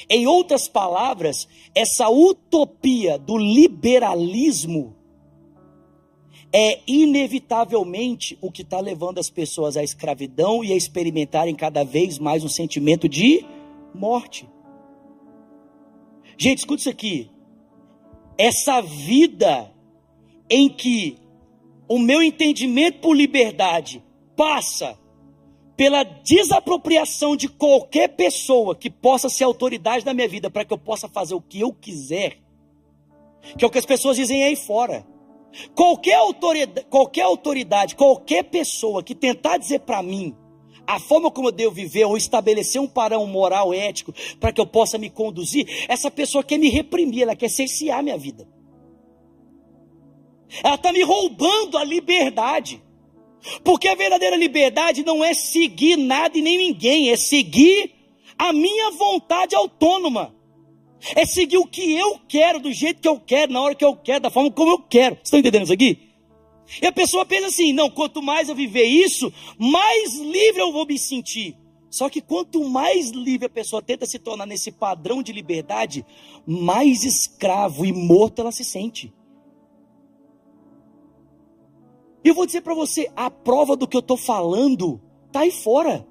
Em 0.08 0.26
outras 0.26 0.66
palavras, 0.66 1.46
essa 1.74 2.08
utopia 2.08 3.18
do 3.18 3.36
liberalismo 3.36 4.96
é 6.52 6.80
inevitavelmente 6.86 8.38
o 8.40 8.50
que 8.50 8.62
está 8.62 8.80
levando 8.80 9.18
as 9.18 9.28
pessoas 9.28 9.76
à 9.76 9.82
escravidão 9.82 10.64
e 10.64 10.72
a 10.72 10.76
experimentarem 10.76 11.54
cada 11.54 11.84
vez 11.84 12.18
mais 12.18 12.42
um 12.44 12.48
sentimento 12.48 13.08
de 13.08 13.44
morte. 13.94 14.48
Gente, 16.38 16.58
escuta 16.58 16.80
isso 16.80 16.90
aqui. 16.90 17.30
essa 18.36 18.80
vida 18.80 19.73
em 20.48 20.68
que 20.68 21.18
o 21.88 21.98
meu 21.98 22.22
entendimento 22.22 23.00
por 23.00 23.14
liberdade 23.14 24.02
passa 24.36 24.98
pela 25.76 26.02
desapropriação 26.02 27.36
de 27.36 27.48
qualquer 27.48 28.08
pessoa 28.08 28.74
que 28.74 28.88
possa 28.88 29.28
ser 29.28 29.44
autoridade 29.44 30.06
na 30.06 30.14
minha 30.14 30.28
vida 30.28 30.48
para 30.48 30.64
que 30.64 30.72
eu 30.72 30.78
possa 30.78 31.08
fazer 31.08 31.34
o 31.34 31.40
que 31.40 31.60
eu 31.60 31.72
quiser, 31.72 32.38
que 33.58 33.64
é 33.64 33.68
o 33.68 33.70
que 33.70 33.78
as 33.78 33.86
pessoas 33.86 34.16
dizem 34.16 34.44
aí 34.44 34.56
fora. 34.56 35.06
Qualquer 35.74 36.14
autoridade, 36.14 36.86
qualquer, 36.88 37.22
autoridade, 37.22 37.96
qualquer 37.96 38.44
pessoa 38.44 39.02
que 39.02 39.14
tentar 39.14 39.58
dizer 39.58 39.80
para 39.80 40.02
mim 40.02 40.34
a 40.86 40.98
forma 40.98 41.30
como 41.30 41.48
eu 41.48 41.52
devo 41.52 41.74
viver 41.74 42.04
ou 42.04 42.16
estabelecer 42.16 42.80
um 42.80 42.86
padrão 42.86 43.26
moral, 43.26 43.72
ético, 43.72 44.12
para 44.38 44.52
que 44.52 44.60
eu 44.60 44.66
possa 44.66 44.98
me 44.98 45.08
conduzir, 45.08 45.66
essa 45.88 46.10
pessoa 46.10 46.44
quer 46.44 46.58
me 46.58 46.68
reprimir, 46.68 47.22
ela 47.22 47.34
quer 47.34 47.48
cercear 47.48 48.02
minha 48.02 48.18
vida. 48.18 48.46
Ela 50.62 50.74
está 50.76 50.92
me 50.92 51.02
roubando 51.02 51.76
a 51.76 51.84
liberdade. 51.84 52.82
Porque 53.62 53.88
a 53.88 53.94
verdadeira 53.94 54.36
liberdade 54.36 55.04
não 55.04 55.22
é 55.22 55.34
seguir 55.34 55.96
nada 55.96 56.38
e 56.38 56.42
nem 56.42 56.56
ninguém, 56.56 57.10
é 57.10 57.16
seguir 57.16 57.92
a 58.38 58.52
minha 58.52 58.90
vontade 58.92 59.54
autônoma. 59.54 60.34
É 61.14 61.26
seguir 61.26 61.58
o 61.58 61.66
que 61.66 61.92
eu 61.92 62.18
quero, 62.26 62.58
do 62.58 62.72
jeito 62.72 63.00
que 63.00 63.08
eu 63.08 63.20
quero, 63.20 63.52
na 63.52 63.60
hora 63.60 63.74
que 63.74 63.84
eu 63.84 63.94
quero, 63.94 64.20
da 64.20 64.30
forma 64.30 64.50
como 64.50 64.70
eu 64.70 64.78
quero. 64.78 65.16
Vocês 65.16 65.24
estão 65.24 65.40
entendendo 65.40 65.64
isso 65.64 65.72
aqui? 65.72 66.14
E 66.80 66.86
a 66.86 66.92
pessoa 66.92 67.26
pensa 67.26 67.48
assim: 67.48 67.74
não, 67.74 67.90
quanto 67.90 68.22
mais 68.22 68.48
eu 68.48 68.54
viver 68.54 68.84
isso, 68.84 69.30
mais 69.58 70.14
livre 70.18 70.62
eu 70.62 70.72
vou 70.72 70.86
me 70.86 70.98
sentir. 70.98 71.56
Só 71.90 72.08
que 72.08 72.20
quanto 72.20 72.64
mais 72.64 73.10
livre 73.10 73.46
a 73.46 73.50
pessoa 73.50 73.82
tenta 73.82 74.06
se 74.06 74.18
tornar 74.18 74.46
nesse 74.46 74.72
padrão 74.72 75.22
de 75.22 75.32
liberdade, 75.32 76.04
mais 76.46 77.04
escravo 77.04 77.84
e 77.86 77.92
morto 77.92 78.40
ela 78.40 78.50
se 78.50 78.64
sente. 78.64 79.12
E 82.24 82.28
eu 82.28 82.34
vou 82.34 82.46
dizer 82.46 82.62
para 82.62 82.74
você, 82.74 83.10
a 83.14 83.30
prova 83.30 83.76
do 83.76 83.86
que 83.86 83.96
eu 83.96 84.00
estou 84.00 84.16
falando 84.16 84.98
está 85.26 85.40
aí 85.40 85.50
fora. 85.50 86.06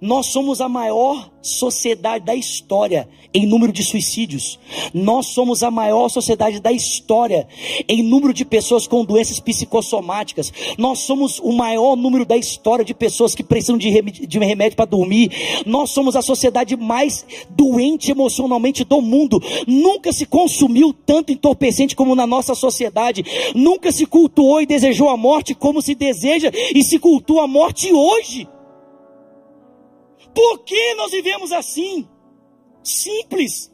Nós 0.00 0.26
somos 0.26 0.60
a 0.60 0.68
maior 0.68 1.30
sociedade 1.40 2.24
da 2.24 2.34
história 2.34 3.08
em 3.32 3.46
número 3.46 3.72
de 3.72 3.82
suicídios. 3.82 4.58
Nós 4.92 5.26
somos 5.26 5.62
a 5.62 5.70
maior 5.70 6.08
sociedade 6.08 6.60
da 6.60 6.72
história 6.72 7.46
em 7.88 8.02
número 8.02 8.32
de 8.32 8.44
pessoas 8.44 8.86
com 8.86 9.04
doenças 9.04 9.40
psicossomáticas. 9.40 10.52
Nós 10.76 11.00
somos 11.00 11.38
o 11.38 11.52
maior 11.52 11.96
número 11.96 12.24
da 12.24 12.36
história 12.36 12.84
de 12.84 12.94
pessoas 12.94 13.34
que 13.34 13.42
precisam 13.42 13.76
de 13.76 13.88
de 14.00 14.38
remédio 14.38 14.76
para 14.76 14.84
dormir. 14.84 15.30
Nós 15.66 15.90
somos 15.90 16.16
a 16.16 16.22
sociedade 16.22 16.76
mais 16.76 17.24
doente 17.50 18.10
emocionalmente 18.10 18.84
do 18.84 19.00
mundo. 19.00 19.42
Nunca 19.66 20.12
se 20.12 20.26
consumiu 20.26 20.92
tanto 20.92 21.32
entorpecente 21.32 21.96
como 21.96 22.14
na 22.14 22.26
nossa 22.26 22.54
sociedade. 22.54 23.24
Nunca 23.54 23.92
se 23.92 24.06
cultuou 24.06 24.60
e 24.60 24.66
desejou 24.66 25.08
a 25.08 25.16
morte 25.16 25.54
como 25.54 25.82
se 25.82 25.94
deseja 25.94 26.50
e 26.74 26.82
se 26.82 26.98
cultua 26.98 27.44
a 27.44 27.48
morte 27.48 27.92
hoje. 27.92 28.46
Por 30.34 30.60
que 30.60 30.94
nós 30.94 31.10
vivemos 31.10 31.52
assim? 31.52 32.08
Simples. 32.82 33.72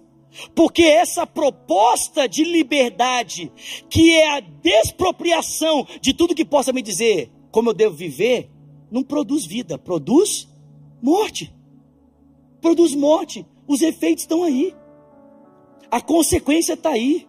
Porque 0.54 0.82
essa 0.82 1.26
proposta 1.26 2.28
de 2.28 2.44
liberdade, 2.44 3.52
que 3.88 4.12
é 4.16 4.36
a 4.36 4.40
despropriação 4.40 5.86
de 6.00 6.12
tudo 6.12 6.34
que 6.34 6.44
possa 6.44 6.72
me 6.72 6.82
dizer 6.82 7.30
como 7.50 7.70
eu 7.70 7.74
devo 7.74 7.94
viver, 7.94 8.50
não 8.90 9.04
produz 9.04 9.46
vida, 9.46 9.78
produz 9.78 10.48
morte. 11.00 11.54
Produz 12.60 12.94
morte. 12.94 13.46
Os 13.68 13.80
efeitos 13.80 14.24
estão 14.24 14.42
aí. 14.42 14.74
A 15.88 16.00
consequência 16.00 16.72
está 16.72 16.90
aí. 16.90 17.28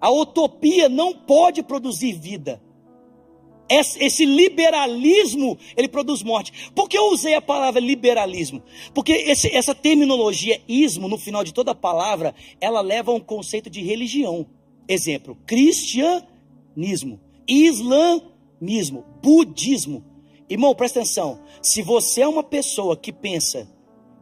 A 0.00 0.10
utopia 0.10 0.88
não 0.88 1.14
pode 1.14 1.62
produzir 1.62 2.14
vida. 2.14 2.60
Esse 3.68 4.26
liberalismo, 4.26 5.58
ele 5.76 5.88
produz 5.88 6.22
morte. 6.22 6.70
Por 6.74 6.88
que 6.88 6.98
eu 6.98 7.10
usei 7.10 7.34
a 7.34 7.40
palavra 7.40 7.80
liberalismo? 7.80 8.62
Porque 8.92 9.12
esse, 9.12 9.54
essa 9.54 9.74
terminologia 9.74 10.60
ismo, 10.68 11.08
no 11.08 11.16
final 11.16 11.42
de 11.42 11.54
toda 11.54 11.74
palavra, 11.74 12.34
ela 12.60 12.80
leva 12.82 13.10
a 13.10 13.14
um 13.14 13.20
conceito 13.20 13.70
de 13.70 13.82
religião. 13.82 14.46
Exemplo, 14.86 15.36
cristianismo, 15.46 17.20
islamismo, 17.48 19.04
budismo. 19.22 20.04
Irmão, 20.48 20.74
presta 20.74 21.00
atenção. 21.00 21.40
Se 21.62 21.80
você 21.80 22.20
é 22.20 22.28
uma 22.28 22.42
pessoa 22.42 22.94
que 22.96 23.12
pensa 23.12 23.66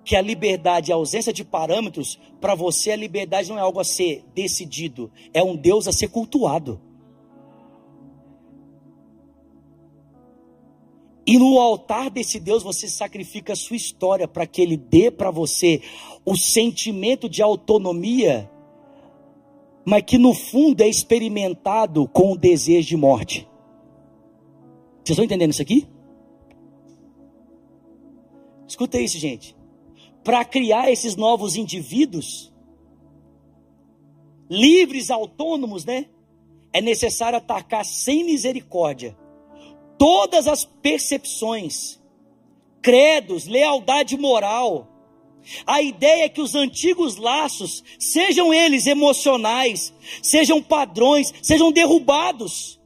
que 0.04 0.14
a 0.14 0.20
liberdade 0.20 0.90
é 0.90 0.94
a 0.94 0.96
ausência 0.96 1.32
de 1.32 1.44
parâmetros, 1.44 2.18
para 2.40 2.54
você 2.54 2.92
a 2.92 2.96
liberdade 2.96 3.48
não 3.48 3.58
é 3.58 3.60
algo 3.60 3.80
a 3.80 3.84
ser 3.84 4.24
decidido, 4.34 5.10
é 5.34 5.42
um 5.42 5.56
Deus 5.56 5.88
a 5.88 5.92
ser 5.92 6.08
cultuado. 6.08 6.80
E 11.24 11.38
no 11.38 11.58
altar 11.58 12.10
desse 12.10 12.40
Deus 12.40 12.62
você 12.62 12.88
sacrifica 12.88 13.52
a 13.52 13.56
sua 13.56 13.76
história 13.76 14.26
para 14.26 14.46
que 14.46 14.60
ele 14.60 14.76
dê 14.76 15.10
para 15.10 15.30
você 15.30 15.80
o 16.24 16.36
sentimento 16.36 17.28
de 17.28 17.42
autonomia, 17.42 18.50
mas 19.84 20.02
que 20.02 20.18
no 20.18 20.34
fundo 20.34 20.80
é 20.80 20.88
experimentado 20.88 22.08
com 22.08 22.32
o 22.32 22.36
desejo 22.36 22.88
de 22.88 22.96
morte. 22.96 23.48
Vocês 24.96 25.10
estão 25.10 25.24
entendendo 25.24 25.52
isso 25.52 25.62
aqui? 25.62 25.86
Escuta 28.66 29.00
isso, 29.00 29.18
gente. 29.18 29.56
Para 30.24 30.44
criar 30.44 30.90
esses 30.90 31.14
novos 31.14 31.56
indivíduos, 31.56 32.52
livres, 34.50 35.10
autônomos, 35.10 35.84
né? 35.84 36.06
É 36.72 36.80
necessário 36.80 37.36
atacar 37.36 37.84
sem 37.84 38.24
misericórdia 38.24 39.16
todas 39.98 40.46
as 40.46 40.64
percepções, 40.64 42.00
credos, 42.80 43.46
lealdade 43.46 44.16
moral. 44.16 44.88
A 45.66 45.82
ideia 45.82 46.24
é 46.24 46.28
que 46.28 46.40
os 46.40 46.54
antigos 46.54 47.16
laços, 47.16 47.82
sejam 47.98 48.54
eles 48.54 48.86
emocionais, 48.86 49.92
sejam 50.22 50.62
padrões, 50.62 51.32
sejam 51.42 51.72
derrubados, 51.72 52.80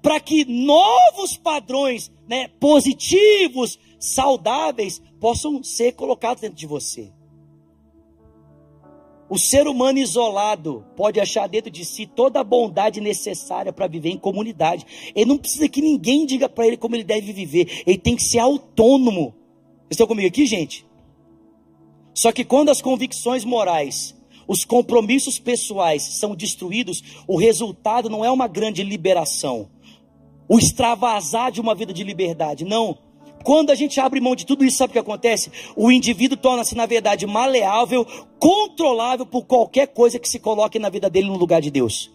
para 0.00 0.18
que 0.18 0.44
novos 0.44 1.36
padrões 1.36 2.10
né, 2.28 2.48
positivos, 2.60 3.78
saudáveis, 3.98 5.00
possam 5.20 5.62
ser 5.62 5.92
colocados 5.92 6.40
dentro 6.40 6.56
de 6.56 6.66
você. 6.66 7.12
O 9.32 9.38
ser 9.38 9.66
humano 9.66 9.98
isolado 9.98 10.84
pode 10.94 11.18
achar 11.18 11.48
dentro 11.48 11.70
de 11.70 11.86
si 11.86 12.04
toda 12.04 12.40
a 12.40 12.44
bondade 12.44 13.00
necessária 13.00 13.72
para 13.72 13.86
viver 13.86 14.10
em 14.10 14.18
comunidade. 14.18 14.84
Ele 15.14 15.24
não 15.24 15.38
precisa 15.38 15.70
que 15.70 15.80
ninguém 15.80 16.26
diga 16.26 16.50
para 16.50 16.66
ele 16.66 16.76
como 16.76 16.94
ele 16.94 17.02
deve 17.02 17.32
viver. 17.32 17.82
Ele 17.86 17.96
tem 17.96 18.14
que 18.14 18.22
ser 18.22 18.40
autônomo. 18.40 19.34
Estão 19.90 20.06
comigo 20.06 20.28
aqui, 20.28 20.44
gente? 20.44 20.84
Só 22.12 22.30
que 22.30 22.44
quando 22.44 22.68
as 22.68 22.82
convicções 22.82 23.42
morais, 23.42 24.14
os 24.46 24.66
compromissos 24.66 25.38
pessoais 25.38 26.02
são 26.02 26.34
destruídos, 26.34 27.02
o 27.26 27.38
resultado 27.38 28.10
não 28.10 28.22
é 28.22 28.30
uma 28.30 28.46
grande 28.46 28.82
liberação, 28.84 29.70
o 30.46 30.58
extravasar 30.58 31.50
de 31.50 31.58
uma 31.58 31.74
vida 31.74 31.94
de 31.94 32.04
liberdade. 32.04 32.66
Não 32.66 32.98
quando 33.42 33.70
a 33.70 33.74
gente 33.74 34.00
abre 34.00 34.20
mão 34.20 34.34
de 34.34 34.46
tudo 34.46 34.64
isso, 34.64 34.78
sabe 34.78 34.90
o 34.90 34.92
que 34.92 34.98
acontece? 34.98 35.50
O 35.76 35.90
indivíduo 35.90 36.36
torna-se, 36.36 36.74
na 36.74 36.86
verdade, 36.86 37.26
maleável, 37.26 38.06
controlável 38.38 39.26
por 39.26 39.44
qualquer 39.44 39.88
coisa 39.88 40.18
que 40.18 40.28
se 40.28 40.38
coloque 40.38 40.78
na 40.78 40.88
vida 40.88 41.08
dele 41.08 41.28
no 41.28 41.36
lugar 41.36 41.60
de 41.60 41.70
Deus. 41.70 42.10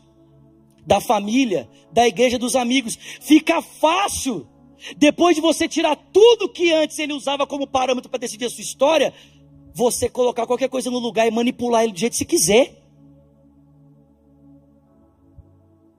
Da 0.85 1.01
família, 1.01 1.69
da 1.91 2.07
igreja, 2.07 2.37
dos 2.37 2.55
amigos. 2.55 2.97
Fica 3.19 3.61
fácil, 3.61 4.47
depois 4.97 5.35
de 5.35 5.41
você 5.41 5.67
tirar 5.67 5.95
tudo 5.95 6.49
que 6.49 6.71
antes 6.71 6.97
ele 6.99 7.13
usava 7.13 7.45
como 7.45 7.67
parâmetro 7.67 8.09
para 8.09 8.19
decidir 8.19 8.45
a 8.45 8.49
sua 8.49 8.61
história, 8.61 9.13
você 9.73 10.09
colocar 10.09 10.47
qualquer 10.47 10.69
coisa 10.69 10.89
no 10.89 10.99
lugar 10.99 11.27
e 11.27 11.31
manipular 11.31 11.83
ele 11.83 11.93
do 11.93 11.99
jeito 11.99 12.13
que 12.13 12.17
você 12.17 12.25
quiser. 12.25 12.65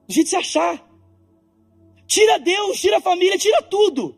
Do 0.07 0.13
jeito 0.13 0.25
que 0.25 0.31
você 0.31 0.37
achar. 0.37 0.89
Tira 2.07 2.39
Deus, 2.39 2.79
tira 2.81 2.97
a 2.97 3.01
família, 3.01 3.37
tira 3.37 3.61
tudo. 3.61 4.17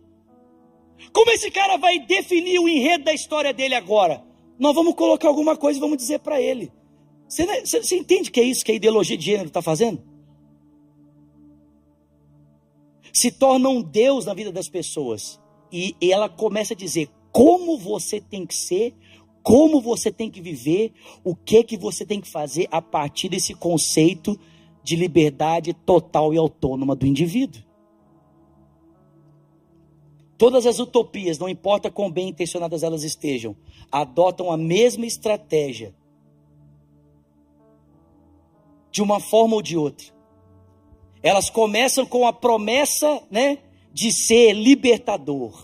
Como 1.11 1.31
esse 1.31 1.49
cara 1.51 1.77
vai 1.77 1.99
definir 1.99 2.59
o 2.59 2.69
enredo 2.69 3.05
da 3.05 3.13
história 3.13 3.53
dele 3.53 3.75
agora? 3.75 4.23
Nós 4.59 4.75
vamos 4.75 4.93
colocar 4.95 5.27
alguma 5.27 5.57
coisa 5.57 5.79
e 5.79 5.81
vamos 5.81 5.97
dizer 5.97 6.19
para 6.19 6.39
ele. 6.39 6.71
Você, 7.27 7.45
você, 7.45 7.81
você, 7.81 7.97
entende 7.97 8.29
que 8.29 8.39
é 8.39 8.43
isso 8.43 8.63
que 8.63 8.71
a 8.71 8.75
ideologia 8.75 9.17
de 9.17 9.25
gênero 9.25 9.47
está 9.47 9.61
fazendo? 9.61 10.03
Se 13.13 13.31
torna 13.31 13.69
um 13.69 13.81
Deus 13.81 14.25
na 14.25 14.33
vida 14.33 14.51
das 14.51 14.69
pessoas. 14.69 15.39
E, 15.71 15.95
e 16.01 16.11
ela 16.11 16.27
começa 16.27 16.73
a 16.73 16.77
dizer 16.77 17.09
como 17.31 17.77
você 17.77 18.19
tem 18.19 18.45
que 18.45 18.55
ser, 18.55 18.93
como 19.41 19.81
você 19.81 20.11
tem 20.11 20.29
que 20.29 20.41
viver, 20.41 20.91
o 21.23 21.35
que 21.35 21.63
que 21.63 21.77
você 21.77 22.05
tem 22.05 22.19
que 22.19 22.29
fazer 22.29 22.67
a 22.69 22.81
partir 22.81 23.29
desse 23.29 23.53
conceito 23.53 24.37
de 24.83 24.95
liberdade 24.95 25.73
total 25.73 26.33
e 26.33 26.37
autônoma 26.37 26.95
do 26.95 27.07
indivíduo. 27.07 27.63
Todas 30.41 30.65
as 30.65 30.79
utopias, 30.79 31.37
não 31.37 31.47
importa 31.47 31.91
quão 31.91 32.09
bem 32.09 32.29
intencionadas 32.29 32.81
elas 32.81 33.03
estejam, 33.03 33.55
adotam 33.91 34.51
a 34.51 34.57
mesma 34.57 35.05
estratégia 35.05 35.93
de 38.89 39.03
uma 39.03 39.19
forma 39.19 39.53
ou 39.53 39.61
de 39.61 39.77
outra. 39.77 40.07
Elas 41.21 41.47
começam 41.51 42.07
com 42.07 42.25
a 42.25 42.33
promessa, 42.33 43.21
né, 43.29 43.59
de 43.93 44.11
ser 44.11 44.53
libertador. 44.53 45.63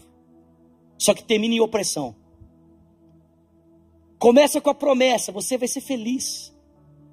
Só 0.96 1.16
que 1.16 1.24
termina 1.24 1.56
em 1.56 1.60
opressão. 1.60 2.16
Começa 4.20 4.62
com 4.62 4.70
a 4.70 4.76
promessa, 4.76 5.32
você 5.32 5.58
vai 5.58 5.68
ser 5.68 5.82
feliz. 5.82 6.56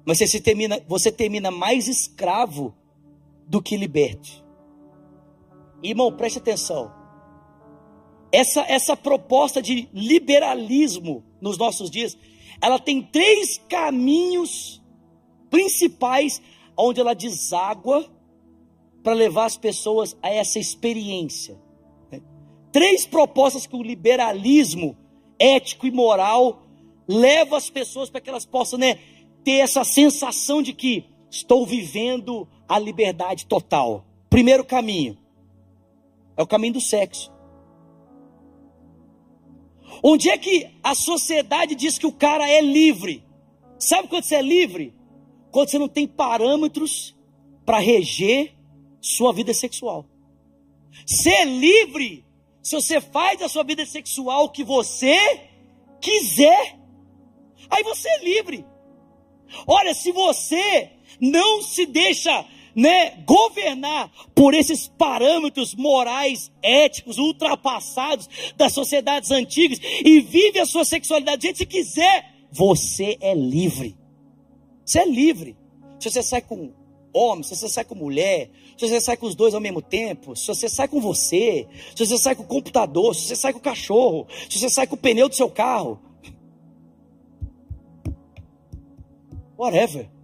Mas 0.05 0.19
você 0.19 0.39
termina, 0.39 0.79
você 0.87 1.11
termina 1.11 1.49
mais 1.49 1.87
escravo 1.87 2.75
do 3.47 3.59
que 3.59 3.75
liberto. 3.75 4.45
Irmão, 5.81 6.15
preste 6.15 6.37
atenção. 6.37 7.04
Essa, 8.31 8.61
essa 8.67 8.97
proposta 8.97 9.61
de 9.61 9.87
liberalismo 9.93 11.23
nos 11.39 11.57
nossos 11.57 11.89
dias, 11.89 12.17
ela 12.61 12.79
tem 12.79 13.01
três 13.01 13.61
caminhos 13.69 14.81
principais 15.49 16.41
onde 16.77 16.99
ela 16.99 17.13
deságua 17.13 18.09
para 19.03 19.13
levar 19.13 19.45
as 19.45 19.57
pessoas 19.57 20.17
a 20.21 20.29
essa 20.29 20.59
experiência. 20.59 21.57
Né? 22.11 22.21
Três 22.71 23.05
propostas 23.05 23.67
que 23.67 23.75
o 23.75 23.83
liberalismo 23.83 24.97
ético 25.39 25.85
e 25.85 25.91
moral 25.91 26.63
leva 27.07 27.57
as 27.57 27.69
pessoas 27.69 28.09
para 28.09 28.19
que 28.19 28.29
elas 28.29 28.45
possam 28.45 28.79
né, 28.79 28.97
ter 29.43 29.59
essa 29.59 29.83
sensação 29.83 30.61
de 30.61 30.73
que 30.73 31.05
estou 31.29 31.65
vivendo 31.65 32.47
a 32.67 32.79
liberdade 32.79 33.45
total. 33.45 34.05
Primeiro 34.29 34.65
caminho 34.65 35.17
é 36.35 36.41
o 36.41 36.47
caminho 36.47 36.73
do 36.73 36.81
sexo. 36.81 37.31
Onde 40.03 40.29
é 40.29 40.37
que 40.37 40.67
a 40.83 40.93
sociedade 40.93 41.75
diz 41.75 41.97
que 41.97 42.07
o 42.07 42.11
cara 42.11 42.49
é 42.49 42.61
livre? 42.61 43.23
Sabe 43.79 44.07
quando 44.07 44.23
você 44.23 44.35
é 44.35 44.41
livre? 44.41 44.93
Quando 45.51 45.69
você 45.69 45.77
não 45.77 45.87
tem 45.87 46.07
parâmetros 46.07 47.15
para 47.65 47.79
reger 47.79 48.53
sua 49.01 49.31
vida 49.33 49.53
sexual. 49.53 50.05
Ser 51.05 51.45
livre 51.45 52.25
se 52.61 52.75
você 52.75 52.99
faz 52.99 53.41
a 53.41 53.49
sua 53.49 53.63
vida 53.63 53.85
sexual 53.85 54.45
o 54.45 54.49
que 54.49 54.63
você 54.63 55.15
quiser. 56.01 56.79
Aí 57.69 57.83
você 57.83 58.09
é 58.09 58.23
livre. 58.23 58.65
Olha, 59.67 59.93
se 59.93 60.11
você 60.11 60.91
não 61.19 61.61
se 61.61 61.85
deixa 61.85 62.45
né, 62.75 63.23
governar 63.25 64.11
por 64.35 64.53
esses 64.53 64.87
parâmetros 64.87 65.73
morais, 65.73 66.51
éticos, 66.61 67.17
ultrapassados 67.17 68.27
das 68.57 68.73
sociedades 68.73 69.31
antigas 69.31 69.79
e 70.03 70.19
vive 70.19 70.59
a 70.59 70.65
sua 70.65 70.83
sexualidade 70.83 71.37
do 71.37 71.41
jeito 71.43 71.57
que 71.59 71.65
quiser, 71.65 72.33
você 72.51 73.17
é 73.21 73.33
livre. 73.33 73.95
Você 74.85 74.99
é 74.99 75.05
livre. 75.05 75.57
Se 75.99 76.09
você 76.09 76.21
sai 76.21 76.41
com 76.41 76.73
homem, 77.13 77.43
se 77.43 77.55
você 77.55 77.69
sai 77.69 77.85
com 77.85 77.95
mulher, 77.95 78.51
se 78.77 78.87
você 78.87 78.99
sai 78.99 79.15
com 79.15 79.25
os 79.25 79.35
dois 79.35 79.53
ao 79.53 79.61
mesmo 79.61 79.81
tempo, 79.81 80.35
se 80.35 80.45
você 80.47 80.67
sai 80.67 80.87
com 80.87 80.99
você, 80.99 81.65
se 81.95 82.05
você 82.05 82.17
sai 82.17 82.35
com 82.35 82.43
o 82.43 82.47
computador, 82.47 83.15
se 83.15 83.21
você 83.21 83.35
sai 83.35 83.53
com 83.53 83.59
o 83.59 83.61
cachorro, 83.61 84.27
se 84.49 84.59
você 84.59 84.69
sai 84.69 84.85
com 84.85 84.95
o 84.95 84.97
pneu 84.97 85.29
do 85.29 85.35
seu 85.35 85.49
carro. 85.49 85.99
Whatever. 89.57 90.14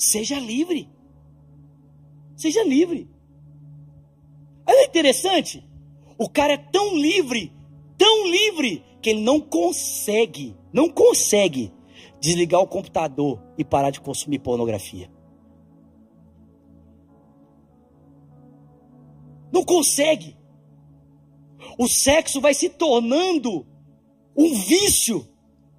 Seja 0.00 0.38
livre. 0.38 0.88
Seja 2.34 2.64
livre. 2.64 3.06
Olha 4.66 4.86
interessante. 4.86 5.62
O 6.16 6.26
cara 6.26 6.54
é 6.54 6.56
tão 6.56 6.96
livre, 6.96 7.52
tão 7.98 8.26
livre, 8.26 8.82
que 9.02 9.10
ele 9.10 9.20
não 9.20 9.38
consegue, 9.40 10.56
não 10.72 10.88
consegue 10.88 11.70
desligar 12.18 12.62
o 12.62 12.66
computador 12.66 13.42
e 13.58 13.64
parar 13.64 13.90
de 13.90 14.00
consumir 14.00 14.38
pornografia. 14.38 15.10
Não 19.52 19.62
consegue. 19.62 20.34
O 21.78 21.86
sexo 21.86 22.40
vai 22.40 22.54
se 22.54 22.70
tornando 22.70 23.66
um 24.34 24.54
vício 24.54 25.28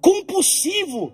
compulsivo 0.00 1.12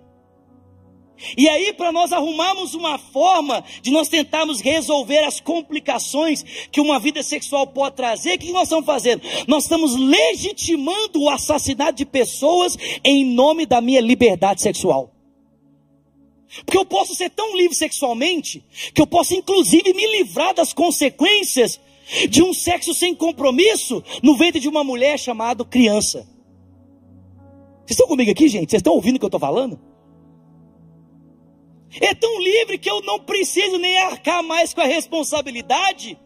e 1.37 1.49
aí, 1.49 1.73
para 1.73 1.91
nós 1.91 2.11
arrumarmos 2.11 2.73
uma 2.73 2.97
forma 2.97 3.63
de 3.81 3.91
nós 3.91 4.07
tentarmos 4.07 4.61
resolver 4.61 5.19
as 5.19 5.39
complicações 5.39 6.43
que 6.71 6.79
uma 6.79 6.99
vida 6.99 7.21
sexual 7.21 7.67
pode 7.67 7.95
trazer, 7.95 8.35
o 8.35 8.39
que 8.39 8.51
nós 8.51 8.63
estamos 8.63 8.85
fazendo? 8.85 9.21
Nós 9.47 9.63
estamos 9.63 9.95
legitimando 9.95 11.21
o 11.21 11.29
assassinato 11.29 11.93
de 11.93 12.05
pessoas 12.05 12.77
em 13.03 13.25
nome 13.25 13.65
da 13.65 13.81
minha 13.81 14.01
liberdade 14.01 14.61
sexual. 14.61 15.13
Porque 16.65 16.77
eu 16.77 16.85
posso 16.85 17.13
ser 17.13 17.29
tão 17.29 17.55
livre 17.55 17.75
sexualmente 17.75 18.63
que 18.93 19.01
eu 19.01 19.07
posso, 19.07 19.35
inclusive, 19.35 19.93
me 19.93 20.07
livrar 20.17 20.53
das 20.53 20.73
consequências 20.73 21.79
de 22.27 22.41
um 22.41 22.53
sexo 22.53 22.93
sem 22.93 23.13
compromisso 23.13 24.03
no 24.23 24.35
ventre 24.35 24.59
de 24.59 24.67
uma 24.67 24.83
mulher 24.83 25.19
chamada 25.19 25.63
criança. 25.63 26.27
Vocês 27.85 27.91
estão 27.91 28.07
comigo 28.07 28.31
aqui, 28.31 28.47
gente? 28.47 28.69
Vocês 28.71 28.79
estão 28.79 28.93
ouvindo 28.93 29.17
o 29.17 29.19
que 29.19 29.25
eu 29.25 29.27
estou 29.27 29.39
falando? 29.39 29.88
É 32.01 32.13
tão 32.13 32.39
livre 32.39 32.77
que 32.77 32.89
eu 32.89 33.01
não 33.01 33.19
preciso 33.19 33.77
nem 33.77 33.99
arcar 33.99 34.43
mais 34.43 34.73
com 34.73 34.81
a 34.81 34.85
responsabilidade 34.85 36.19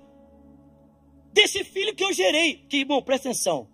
desse 1.31 1.63
filho 1.63 1.95
que 1.95 2.03
eu 2.03 2.11
gerei. 2.13 2.55
Que, 2.69 2.77
irmão, 2.77 3.01
presta 3.01 3.29
atenção. 3.29 3.67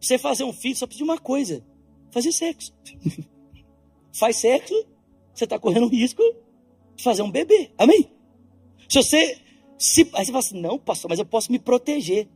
Você 0.00 0.18
fazer 0.18 0.44
um 0.44 0.52
filho 0.52 0.76
só 0.76 0.86
precisa 0.86 1.04
de 1.04 1.10
uma 1.10 1.18
coisa: 1.18 1.64
fazer 2.10 2.32
sexo. 2.32 2.72
Faz 4.12 4.36
sexo, 4.36 4.74
você 5.32 5.44
está 5.44 5.58
correndo 5.58 5.86
o 5.86 5.90
risco 5.90 6.22
de 6.96 7.04
fazer 7.04 7.22
um 7.22 7.30
bebê. 7.30 7.70
Amém? 7.78 8.10
Se 8.88 9.02
você. 9.02 9.38
Se, 9.78 10.00
aí 10.12 10.24
você 10.24 10.32
fala 10.32 10.38
assim: 10.38 10.60
não, 10.60 10.78
pastor, 10.78 11.08
mas 11.08 11.18
eu 11.18 11.26
posso 11.26 11.52
me 11.52 11.58
proteger. 11.58 12.28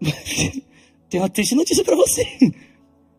Tem 1.10 1.20
uma 1.20 1.28
triste 1.28 1.54
notícia 1.54 1.84
para 1.84 1.96
você. 1.96 2.24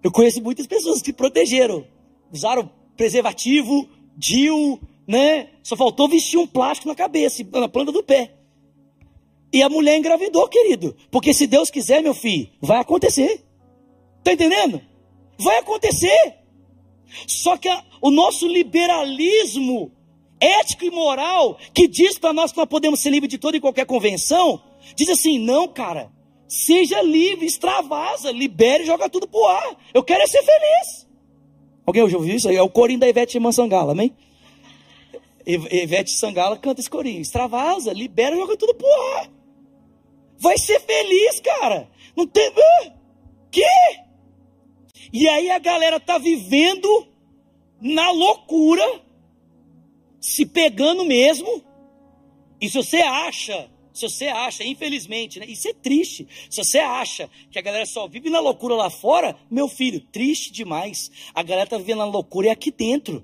Eu 0.03 0.11
conheço 0.11 0.41
muitas 0.41 0.65
pessoas 0.65 0.99
que 0.99 1.13
protegeram, 1.13 1.85
usaram 2.31 2.71
preservativo, 2.97 3.87
DIU, 4.17 4.79
né? 5.11 5.49
Só 5.61 5.75
faltou 5.75 6.07
vestir 6.07 6.37
um 6.37 6.47
plástico 6.47 6.87
na 6.87 6.95
cabeça, 6.95 7.45
na 7.51 7.67
planta 7.67 7.91
do 7.91 8.01
pé. 8.01 8.31
E 9.51 9.61
a 9.61 9.67
mulher 9.67 9.97
engravidou, 9.97 10.47
querido. 10.47 10.95
Porque 11.11 11.33
se 11.33 11.45
Deus 11.45 11.69
quiser, 11.69 12.01
meu 12.01 12.13
filho, 12.13 12.49
vai 12.61 12.79
acontecer. 12.79 13.43
Tá 14.23 14.31
entendendo? 14.31 14.81
Vai 15.37 15.57
acontecer. 15.57 16.35
Só 17.27 17.57
que 17.57 17.67
a, 17.67 17.83
o 18.01 18.09
nosso 18.09 18.47
liberalismo 18.47 19.91
ético 20.39 20.85
e 20.85 20.89
moral, 20.89 21.59
que 21.73 21.89
diz 21.89 22.17
para 22.17 22.31
nós 22.31 22.53
que 22.53 22.57
nós 22.57 22.69
podemos 22.69 23.01
ser 23.01 23.09
livres 23.09 23.29
de 23.29 23.37
toda 23.37 23.57
e 23.57 23.59
qualquer 23.59 23.85
convenção, 23.85 24.63
diz 24.95 25.09
assim: 25.09 25.37
não, 25.37 25.67
cara, 25.67 26.09
seja 26.47 27.01
livre, 27.01 27.45
extravasa, 27.45 28.31
libere 28.31 28.83
e 28.83 28.87
joga 28.87 29.09
tudo 29.09 29.27
pro 29.27 29.45
ar. 29.45 29.75
Eu 29.93 30.03
quero 30.03 30.23
é 30.23 30.27
ser 30.27 30.41
feliz. 30.41 31.05
Alguém 31.85 32.07
já 32.07 32.15
ouviu 32.15 32.33
isso? 32.33 32.49
É 32.49 32.61
o 32.61 32.69
corinho 32.69 33.01
da 33.01 33.09
Ivete 33.09 33.37
Mansangala, 33.37 33.91
amém? 33.91 34.15
Ivete 35.45 36.11
Sangala 36.11 36.57
canta 36.57 36.81
esse 36.81 36.89
corinho. 36.89 37.21
Extravasa, 37.21 37.93
libera, 37.93 38.35
joga 38.35 38.57
tudo 38.57 38.73
pro 38.75 38.87
ar. 39.17 39.29
Vai 40.37 40.57
ser 40.57 40.79
feliz, 40.81 41.39
cara. 41.39 41.89
Não 42.15 42.25
tem. 42.27 42.49
Uh, 42.49 42.91
que? 43.51 43.63
E 45.13 45.27
aí 45.27 45.51
a 45.51 45.59
galera 45.59 45.99
tá 45.99 46.17
vivendo 46.17 47.07
na 47.79 48.11
loucura, 48.11 49.01
se 50.19 50.45
pegando 50.45 51.05
mesmo. 51.05 51.63
E 52.59 52.69
se 52.69 52.77
você 52.77 52.97
acha, 52.97 53.69
se 53.93 54.07
você 54.07 54.27
acha, 54.27 54.63
infelizmente, 54.63 55.39
né, 55.39 55.45
isso 55.47 55.67
é 55.67 55.73
triste. 55.73 56.27
Se 56.49 56.63
você 56.63 56.79
acha 56.79 57.29
que 57.49 57.59
a 57.59 57.61
galera 57.61 57.85
só 57.85 58.07
vive 58.07 58.29
na 58.29 58.39
loucura 58.39 58.75
lá 58.75 58.89
fora, 58.89 59.35
meu 59.49 59.67
filho, 59.67 59.99
triste 59.99 60.51
demais. 60.51 61.11
A 61.33 61.43
galera 61.43 61.69
tá 61.69 61.77
vivendo 61.77 61.99
na 61.99 62.05
loucura 62.05 62.47
é 62.47 62.51
aqui 62.51 62.71
dentro. 62.71 63.23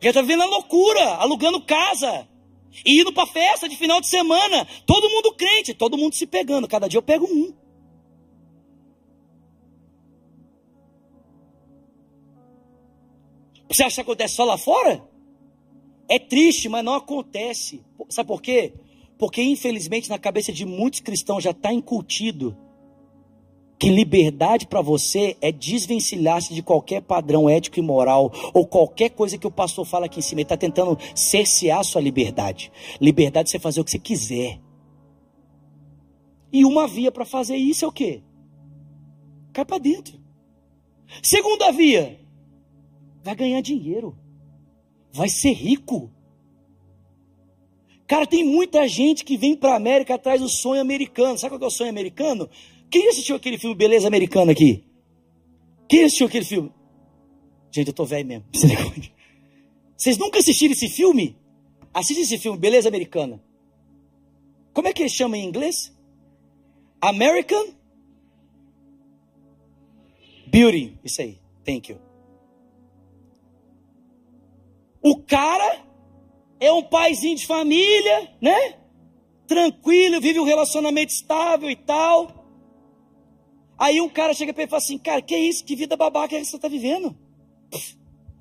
Já 0.00 0.10
está 0.10 0.20
vivendo 0.20 0.42
a 0.42 0.46
loucura, 0.46 1.16
alugando 1.16 1.60
casa. 1.60 2.28
E 2.84 3.00
indo 3.00 3.12
para 3.12 3.26
festa 3.26 3.68
de 3.68 3.76
final 3.76 4.00
de 4.00 4.06
semana. 4.06 4.66
Todo 4.84 5.08
mundo 5.08 5.34
crente, 5.34 5.72
todo 5.72 5.96
mundo 5.96 6.14
se 6.14 6.26
pegando. 6.26 6.68
Cada 6.68 6.88
dia 6.88 6.98
eu 6.98 7.02
pego 7.02 7.26
um. 7.26 7.54
Você 13.68 13.82
acha 13.82 13.96
que 13.96 14.00
acontece 14.02 14.34
só 14.34 14.44
lá 14.44 14.56
fora? 14.56 15.02
É 16.08 16.18
triste, 16.18 16.68
mas 16.68 16.84
não 16.84 16.94
acontece. 16.94 17.82
Sabe 18.08 18.28
por 18.28 18.40
quê? 18.40 18.74
Porque 19.18 19.42
infelizmente 19.42 20.08
na 20.08 20.18
cabeça 20.18 20.52
de 20.52 20.64
muitos 20.64 21.00
cristãos 21.00 21.42
já 21.42 21.50
está 21.50 21.72
incutido 21.72 22.56
que 23.78 23.90
liberdade 23.90 24.66
para 24.66 24.80
você 24.80 25.36
é 25.40 25.52
desvencilhar-se 25.52 26.54
de 26.54 26.62
qualquer 26.62 27.02
padrão 27.02 27.48
ético 27.48 27.78
e 27.78 27.82
moral 27.82 28.32
ou 28.54 28.66
qualquer 28.66 29.10
coisa 29.10 29.36
que 29.36 29.46
o 29.46 29.50
pastor 29.50 29.84
fala 29.84 30.06
aqui 30.06 30.18
em 30.18 30.22
cima. 30.22 30.40
Ele 30.40 30.44
está 30.44 30.56
tentando 30.56 30.98
cercear 31.14 31.80
a 31.80 31.84
sua 31.84 32.00
liberdade. 32.00 32.72
Liberdade 33.00 33.48
é 33.48 33.52
você 33.52 33.58
fazer 33.58 33.80
o 33.80 33.84
que 33.84 33.90
você 33.90 33.98
quiser. 33.98 34.60
E 36.52 36.64
uma 36.64 36.86
via 36.86 37.12
para 37.12 37.24
fazer 37.24 37.56
isso 37.56 37.84
é 37.84 37.88
o 37.88 37.92
quê? 37.92 38.22
Cai 39.52 39.64
para 39.64 39.78
dentro. 39.78 40.18
Segunda 41.22 41.70
via, 41.70 42.18
vai 43.22 43.34
ganhar 43.34 43.60
dinheiro. 43.60 44.16
vai 45.12 45.28
ser 45.28 45.52
rico. 45.52 46.10
Cara, 48.06 48.26
tem 48.26 48.44
muita 48.44 48.86
gente 48.86 49.24
que 49.24 49.36
vem 49.36 49.56
para 49.56 49.72
a 49.72 49.76
América 49.76 50.14
atrás 50.14 50.40
do 50.40 50.48
sonho 50.48 50.80
americano. 50.80 51.38
Sabe 51.38 51.58
qual 51.58 51.62
é 51.62 51.66
o 51.66 51.70
sonho 51.70 51.90
americano? 51.90 52.48
Quem 52.90 53.08
assistiu 53.08 53.36
aquele 53.36 53.58
filme 53.58 53.74
Beleza 53.74 54.06
Americana 54.06 54.52
aqui? 54.52 54.84
Quem 55.88 56.04
assistiu 56.04 56.26
aquele 56.26 56.44
filme? 56.44 56.72
Gente, 57.70 57.88
eu 57.88 57.94
tô 57.94 58.04
velho 58.04 58.26
mesmo. 58.26 58.44
Vocês 59.96 60.18
nunca 60.18 60.38
assistiram 60.38 60.72
esse 60.72 60.88
filme? 60.88 61.36
Assiste 61.92 62.20
esse 62.20 62.38
filme, 62.38 62.58
Beleza 62.58 62.88
Americana. 62.88 63.42
Como 64.72 64.88
é 64.88 64.92
que 64.92 65.02
ele 65.02 65.08
chama 65.08 65.36
em 65.36 65.44
inglês? 65.44 65.94
American 67.00 67.74
Beauty. 70.46 70.98
Isso 71.04 71.20
aí. 71.22 71.38
Thank 71.64 71.92
you. 71.92 71.98
O 75.02 75.22
cara 75.22 75.84
é 76.58 76.72
um 76.72 76.82
paizinho 76.82 77.36
de 77.36 77.46
família, 77.46 78.30
né? 78.40 78.76
Tranquilo, 79.46 80.20
vive 80.20 80.40
um 80.40 80.44
relacionamento 80.44 81.12
estável 81.12 81.70
e 81.70 81.76
tal. 81.76 82.45
Aí 83.78 84.00
um 84.00 84.08
cara 84.08 84.32
chega 84.32 84.52
para 84.52 84.62
ele 84.62 84.68
e 84.68 84.70
fala 84.70 84.82
assim: 84.82 84.98
Cara, 84.98 85.22
que 85.22 85.36
isso? 85.36 85.64
Que 85.64 85.76
vida 85.76 85.96
babaca 85.96 86.34
é 86.34 86.40
que 86.40 86.44
você 86.44 86.56
está 86.56 86.68
vivendo? 86.68 87.16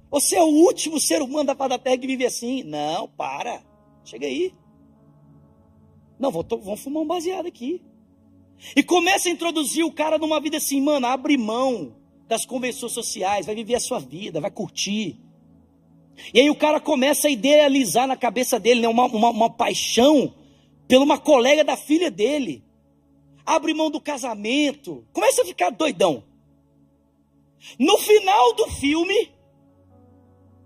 Você 0.09 0.36
é 0.36 0.41
o 0.41 0.47
último 0.47 0.99
ser 0.99 1.21
humano 1.21 1.53
da 1.53 1.67
da 1.67 1.77
terra 1.77 1.97
que 1.97 2.07
vive 2.07 2.25
assim. 2.25 2.63
Não, 2.63 3.07
para. 3.07 3.61
Chega 4.03 4.25
aí. 4.25 4.53
Não, 6.17 6.31
vamos 6.31 6.79
fumar 6.79 7.03
um 7.03 7.07
baseado 7.07 7.47
aqui. 7.47 7.81
E 8.75 8.83
começa 8.83 9.27
a 9.27 9.31
introduzir 9.31 9.83
o 9.83 9.91
cara 9.91 10.17
numa 10.17 10.39
vida 10.39 10.57
assim, 10.57 10.79
mano, 10.81 11.05
abre 11.07 11.38
mão 11.38 11.95
das 12.27 12.45
convenções 12.45 12.93
sociais, 12.93 13.45
vai 13.45 13.53
viver 13.55 13.75
a 13.75 13.79
sua 13.79 13.99
vida, 13.99 14.39
vai 14.39 14.49
curtir. 14.49 15.19
E 16.33 16.39
aí 16.39 16.49
o 16.49 16.55
cara 16.55 16.79
começa 16.79 17.27
a 17.27 17.31
idealizar 17.31 18.07
na 18.07 18.15
cabeça 18.15 18.59
dele 18.59 18.81
né, 18.81 18.88
uma, 18.88 19.05
uma, 19.05 19.29
uma 19.29 19.49
paixão 19.49 20.33
pela 20.88 21.03
uma 21.03 21.17
colega 21.17 21.63
da 21.63 21.75
filha 21.75 22.09
dele. 22.09 22.63
Abre 23.46 23.74
mão 23.74 23.91
do 23.91 24.02
casamento, 24.02 25.06
começa 25.14 25.41
a 25.41 25.46
ficar 25.46 25.70
doidão. 25.70 26.24
No 27.80 27.98
final 27.98 28.54
do 28.54 28.68
filme, 28.72 29.32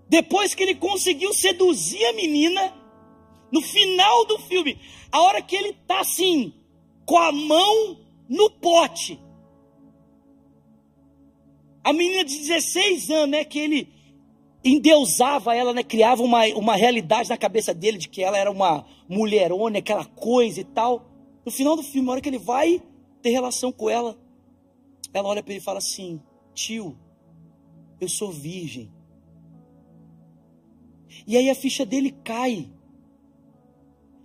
depois 0.07 0.55
que 0.55 0.63
ele 0.63 0.75
conseguiu 0.75 1.33
seduzir 1.33 2.03
a 2.05 2.13
menina, 2.13 2.73
no 3.51 3.61
final 3.61 4.25
do 4.25 4.39
filme, 4.39 4.79
a 5.11 5.21
hora 5.21 5.41
que 5.41 5.55
ele 5.55 5.73
tá 5.87 5.99
assim, 5.99 6.53
com 7.05 7.17
a 7.17 7.31
mão 7.31 7.97
no 8.27 8.49
pote. 8.49 9.19
A 11.83 11.91
menina 11.91 12.23
de 12.23 12.37
16 12.37 13.09
anos, 13.09 13.29
né, 13.29 13.43
que 13.43 13.59
ele 13.59 13.87
endeusava 14.63 15.55
ela, 15.55 15.73
né, 15.73 15.83
criava 15.83 16.21
uma, 16.21 16.45
uma 16.55 16.75
realidade 16.75 17.29
na 17.29 17.37
cabeça 17.37 17.73
dele 17.73 17.97
de 17.97 18.09
que 18.09 18.21
ela 18.21 18.37
era 18.37 18.51
uma 18.51 18.85
mulherona, 19.07 19.79
aquela 19.79 20.05
coisa 20.05 20.61
e 20.61 20.63
tal. 20.63 21.05
No 21.45 21.51
final 21.51 21.75
do 21.75 21.83
filme, 21.83 22.09
a 22.09 22.11
hora 22.13 22.21
que 22.21 22.29
ele 22.29 22.37
vai 22.37 22.81
ter 23.21 23.29
relação 23.29 23.71
com 23.71 23.89
ela, 23.89 24.17
ela 25.13 25.27
olha 25.27 25.43
para 25.43 25.53
ele 25.53 25.61
e 25.61 25.63
fala 25.63 25.79
assim: 25.79 26.21
Tio, 26.53 26.97
eu 27.99 28.07
sou 28.07 28.31
virgem. 28.31 28.91
E 31.25 31.37
aí 31.37 31.49
a 31.49 31.55
ficha 31.55 31.85
dele 31.85 32.11
cai 32.23 32.69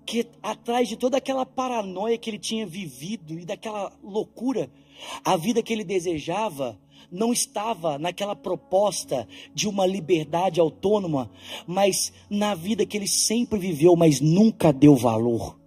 que 0.06 0.26
atrás 0.42 0.88
de 0.88 0.96
toda 0.96 1.16
aquela 1.16 1.46
paranoia 1.46 2.18
que 2.18 2.28
ele 2.28 2.38
tinha 2.38 2.66
vivido 2.66 3.38
e 3.38 3.44
daquela 3.44 3.92
loucura, 4.02 4.70
a 5.24 5.36
vida 5.36 5.62
que 5.62 5.72
ele 5.72 5.84
desejava 5.84 6.78
não 7.10 7.32
estava 7.32 7.98
naquela 7.98 8.34
proposta 8.34 9.26
de 9.54 9.68
uma 9.68 9.86
liberdade 9.86 10.60
autônoma, 10.60 11.30
mas 11.66 12.12
na 12.28 12.54
vida 12.54 12.84
que 12.84 12.96
ele 12.96 13.06
sempre 13.06 13.58
viveu, 13.58 13.94
mas 13.96 14.20
nunca 14.20 14.72
deu 14.72 14.96
valor. 14.96 15.58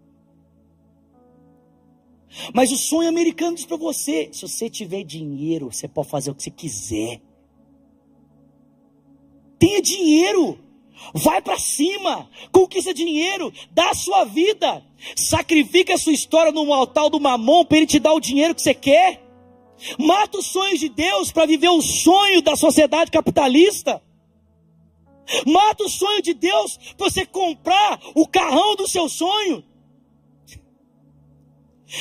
Mas 2.53 2.71
o 2.71 2.77
sonho 2.77 3.09
americano 3.09 3.55
diz 3.55 3.65
para 3.65 3.77
você: 3.77 4.29
se 4.31 4.41
você 4.47 4.69
tiver 4.69 5.03
dinheiro, 5.03 5.71
você 5.71 5.87
pode 5.87 6.09
fazer 6.09 6.31
o 6.31 6.35
que 6.35 6.43
você 6.43 6.51
quiser. 6.51 7.21
Tenha 9.59 9.81
dinheiro. 9.81 10.59
Vai 11.13 11.41
para 11.43 11.59
cima, 11.59 12.27
conquista 12.51 12.91
dinheiro, 12.91 13.53
dá 13.69 13.91
a 13.91 13.93
sua 13.93 14.25
vida, 14.25 14.83
sacrifica 15.15 15.93
a 15.93 15.97
sua 15.97 16.11
história 16.11 16.51
no 16.51 16.73
altar 16.73 17.07
do 17.07 17.19
mamão 17.19 17.63
para 17.63 17.77
ele 17.77 17.85
te 17.85 17.99
dar 17.99 18.13
o 18.13 18.19
dinheiro 18.19 18.55
que 18.55 18.63
você 18.63 18.73
quer. 18.73 19.23
Mata 19.99 20.39
os 20.39 20.47
sonhos 20.47 20.79
de 20.79 20.89
Deus 20.89 21.31
para 21.31 21.45
viver 21.45 21.69
o 21.69 21.81
sonho 21.81 22.41
da 22.41 22.55
sociedade 22.55 23.11
capitalista. 23.11 24.01
Mata 25.45 25.83
o 25.83 25.89
sonho 25.89 26.21
de 26.21 26.33
Deus 26.33 26.77
para 26.97 27.09
você 27.09 27.25
comprar 27.25 27.99
o 28.15 28.27
carrão 28.27 28.75
do 28.75 28.87
seu 28.87 29.07
sonho. 29.07 29.63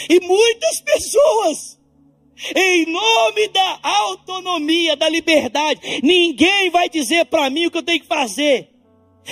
E 0.09 0.21
muitas 0.21 0.81
pessoas, 0.81 1.79
em 2.55 2.87
nome 2.87 3.49
da 3.49 3.79
autonomia, 3.83 4.97
da 4.97 5.09
liberdade, 5.09 6.01
ninguém 6.03 6.71
vai 6.71 6.89
dizer 6.89 7.27
para 7.27 7.49
mim 7.49 7.67
o 7.67 7.71
que 7.71 7.79
eu 7.79 7.83
tenho 7.83 8.01
que 8.01 8.07
fazer. 8.07 8.71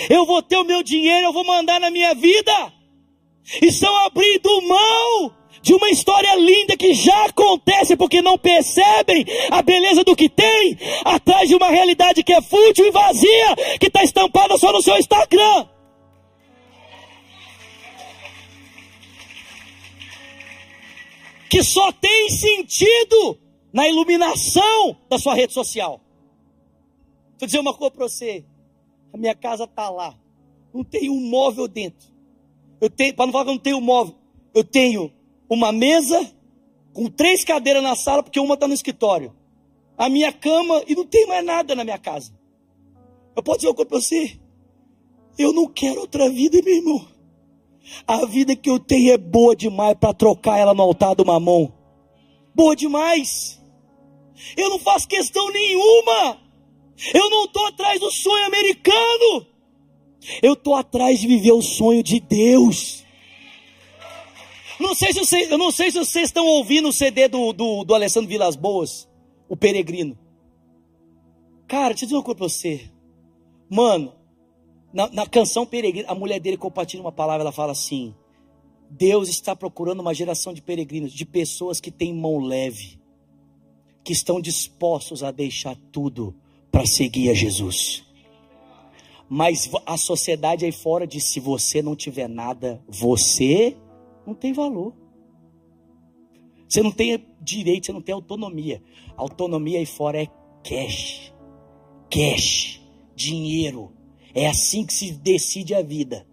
Eu 0.08 0.24
vou 0.26 0.42
ter 0.42 0.56
o 0.56 0.64
meu 0.64 0.82
dinheiro, 0.82 1.26
eu 1.26 1.32
vou 1.32 1.44
mandar 1.44 1.80
na 1.80 1.90
minha 1.90 2.14
vida. 2.14 2.72
Estão 3.62 3.94
abrindo 4.06 4.62
mão 4.62 5.34
de 5.62 5.74
uma 5.74 5.88
história 5.90 6.34
linda 6.36 6.76
que 6.76 6.92
já 6.92 7.24
acontece 7.24 7.96
porque 7.96 8.20
não 8.20 8.36
percebem 8.36 9.24
a 9.50 9.62
beleza 9.62 10.04
do 10.04 10.14
que 10.14 10.28
tem, 10.28 10.76
atrás 11.04 11.48
de 11.48 11.54
uma 11.54 11.70
realidade 11.70 12.22
que 12.22 12.34
é 12.34 12.42
fútil 12.42 12.86
e 12.86 12.90
vazia, 12.90 13.56
que 13.80 13.86
está 13.86 14.04
estampada 14.04 14.58
só 14.58 14.72
no 14.72 14.82
seu 14.82 14.96
Instagram. 14.98 15.66
Que 21.54 21.62
só 21.62 21.92
tem 21.92 22.30
sentido 22.30 23.38
na 23.72 23.88
iluminação 23.88 24.96
da 25.08 25.20
sua 25.20 25.36
rede 25.36 25.52
social. 25.52 26.00
Vou 27.38 27.46
dizer 27.46 27.60
uma 27.60 27.72
coisa 27.72 27.92
para 27.92 28.08
você 28.08 28.44
a 29.12 29.16
minha 29.16 29.36
casa 29.36 29.62
está 29.62 29.88
lá. 29.88 30.18
Não 30.72 30.82
tem 30.82 31.08
um 31.08 31.20
móvel 31.20 31.68
dentro. 31.68 32.08
Eu 32.80 32.90
tenho, 32.90 33.14
para 33.14 33.26
não 33.26 33.32
falar 33.32 33.44
que 33.44 33.50
eu 33.50 33.54
não 33.54 33.60
tenho 33.60 33.76
um 33.76 33.80
móvel, 33.80 34.16
eu 34.52 34.64
tenho 34.64 35.12
uma 35.48 35.70
mesa 35.70 36.28
com 36.92 37.08
três 37.08 37.44
cadeiras 37.44 37.84
na 37.84 37.94
sala, 37.94 38.24
porque 38.24 38.40
uma 38.40 38.54
está 38.54 38.66
no 38.66 38.74
escritório. 38.74 39.32
A 39.96 40.08
minha 40.08 40.32
cama 40.32 40.82
e 40.88 40.96
não 40.96 41.06
tem 41.06 41.24
mais 41.28 41.44
nada 41.44 41.76
na 41.76 41.84
minha 41.84 41.98
casa. 41.98 42.36
Eu 43.36 43.44
posso 43.44 43.58
dizer 43.58 43.68
uma 43.68 43.76
coisa 43.76 43.88
para 43.88 44.00
você? 44.00 44.40
Eu 45.38 45.52
não 45.52 45.68
quero 45.68 46.00
outra 46.00 46.28
vida, 46.28 46.60
meu 46.60 46.74
irmão. 46.74 47.13
A 48.06 48.24
vida 48.26 48.56
que 48.56 48.70
eu 48.70 48.78
tenho 48.78 49.12
é 49.12 49.18
boa 49.18 49.54
demais 49.54 49.96
para 49.98 50.14
trocar 50.14 50.58
ela 50.58 50.74
no 50.74 50.82
altar 50.82 51.14
do 51.14 51.24
mamão. 51.24 51.72
Boa 52.54 52.74
demais. 52.74 53.60
Eu 54.56 54.70
não 54.70 54.78
faço 54.78 55.08
questão 55.08 55.50
nenhuma 55.50 56.44
eu 57.12 57.28
não 57.30 57.44
estou 57.44 57.66
atrás 57.66 58.00
do 58.00 58.10
sonho 58.10 58.46
americano. 58.46 59.46
Eu 60.42 60.54
estou 60.54 60.74
atrás 60.74 61.20
de 61.20 61.26
viver 61.26 61.52
o 61.52 61.62
sonho 61.62 62.02
de 62.02 62.20
Deus. 62.20 63.04
Não 64.78 64.94
sei 64.94 65.12
se 65.12 65.18
vocês, 65.18 65.50
eu 65.50 65.58
não 65.58 65.70
sei 65.70 65.90
se 65.90 65.98
vocês 65.98 66.26
estão 66.26 66.46
ouvindo 66.46 66.88
o 66.88 66.92
CD 66.92 67.28
do, 67.28 67.52
do, 67.52 67.84
do 67.84 67.94
Alessandro 67.94 68.28
Vilas 68.28 68.56
Boas, 68.56 69.08
o 69.48 69.56
Peregrino. 69.56 70.18
Cara, 71.66 71.88
deixa 71.88 72.04
eu 72.04 72.08
dizer 72.08 72.16
uma 72.16 72.22
coisa 72.22 72.38
para 72.38 72.48
você. 72.48 72.90
Mano, 73.70 74.14
na, 74.94 75.08
na 75.10 75.26
canção 75.26 75.66
Peregrino, 75.66 76.08
a 76.08 76.14
mulher 76.14 76.38
dele 76.38 76.56
compartilha 76.56 77.02
uma 77.02 77.10
palavra, 77.10 77.42
ela 77.42 77.50
fala 77.50 77.72
assim: 77.72 78.14
Deus 78.88 79.28
está 79.28 79.56
procurando 79.56 79.98
uma 79.98 80.14
geração 80.14 80.54
de 80.54 80.62
peregrinos, 80.62 81.12
de 81.12 81.26
pessoas 81.26 81.80
que 81.80 81.90
têm 81.90 82.14
mão 82.14 82.38
leve, 82.38 83.00
que 84.04 84.12
estão 84.12 84.40
dispostos 84.40 85.24
a 85.24 85.32
deixar 85.32 85.76
tudo 85.90 86.32
para 86.70 86.86
seguir 86.86 87.28
a 87.28 87.34
Jesus. 87.34 88.04
Mas 89.28 89.68
a 89.84 89.96
sociedade 89.96 90.64
aí 90.64 90.70
fora 90.70 91.08
diz: 91.08 91.24
se 91.24 91.40
você 91.40 91.82
não 91.82 91.96
tiver 91.96 92.28
nada, 92.28 92.80
você 92.86 93.76
não 94.24 94.32
tem 94.32 94.52
valor. 94.52 94.94
Você 96.68 96.82
não 96.84 96.92
tem 96.92 97.26
direito, 97.40 97.86
você 97.86 97.92
não 97.92 98.00
tem 98.00 98.14
autonomia. 98.14 98.80
autonomia 99.16 99.80
aí 99.80 99.86
fora 99.86 100.22
é 100.22 100.28
cash. 100.62 101.32
Cash. 102.08 102.80
Dinheiro. 103.16 103.92
É 104.34 104.48
assim 104.48 104.84
que 104.84 104.92
se 104.92 105.12
decide 105.12 105.74
a 105.74 105.82
vida. 105.82 106.26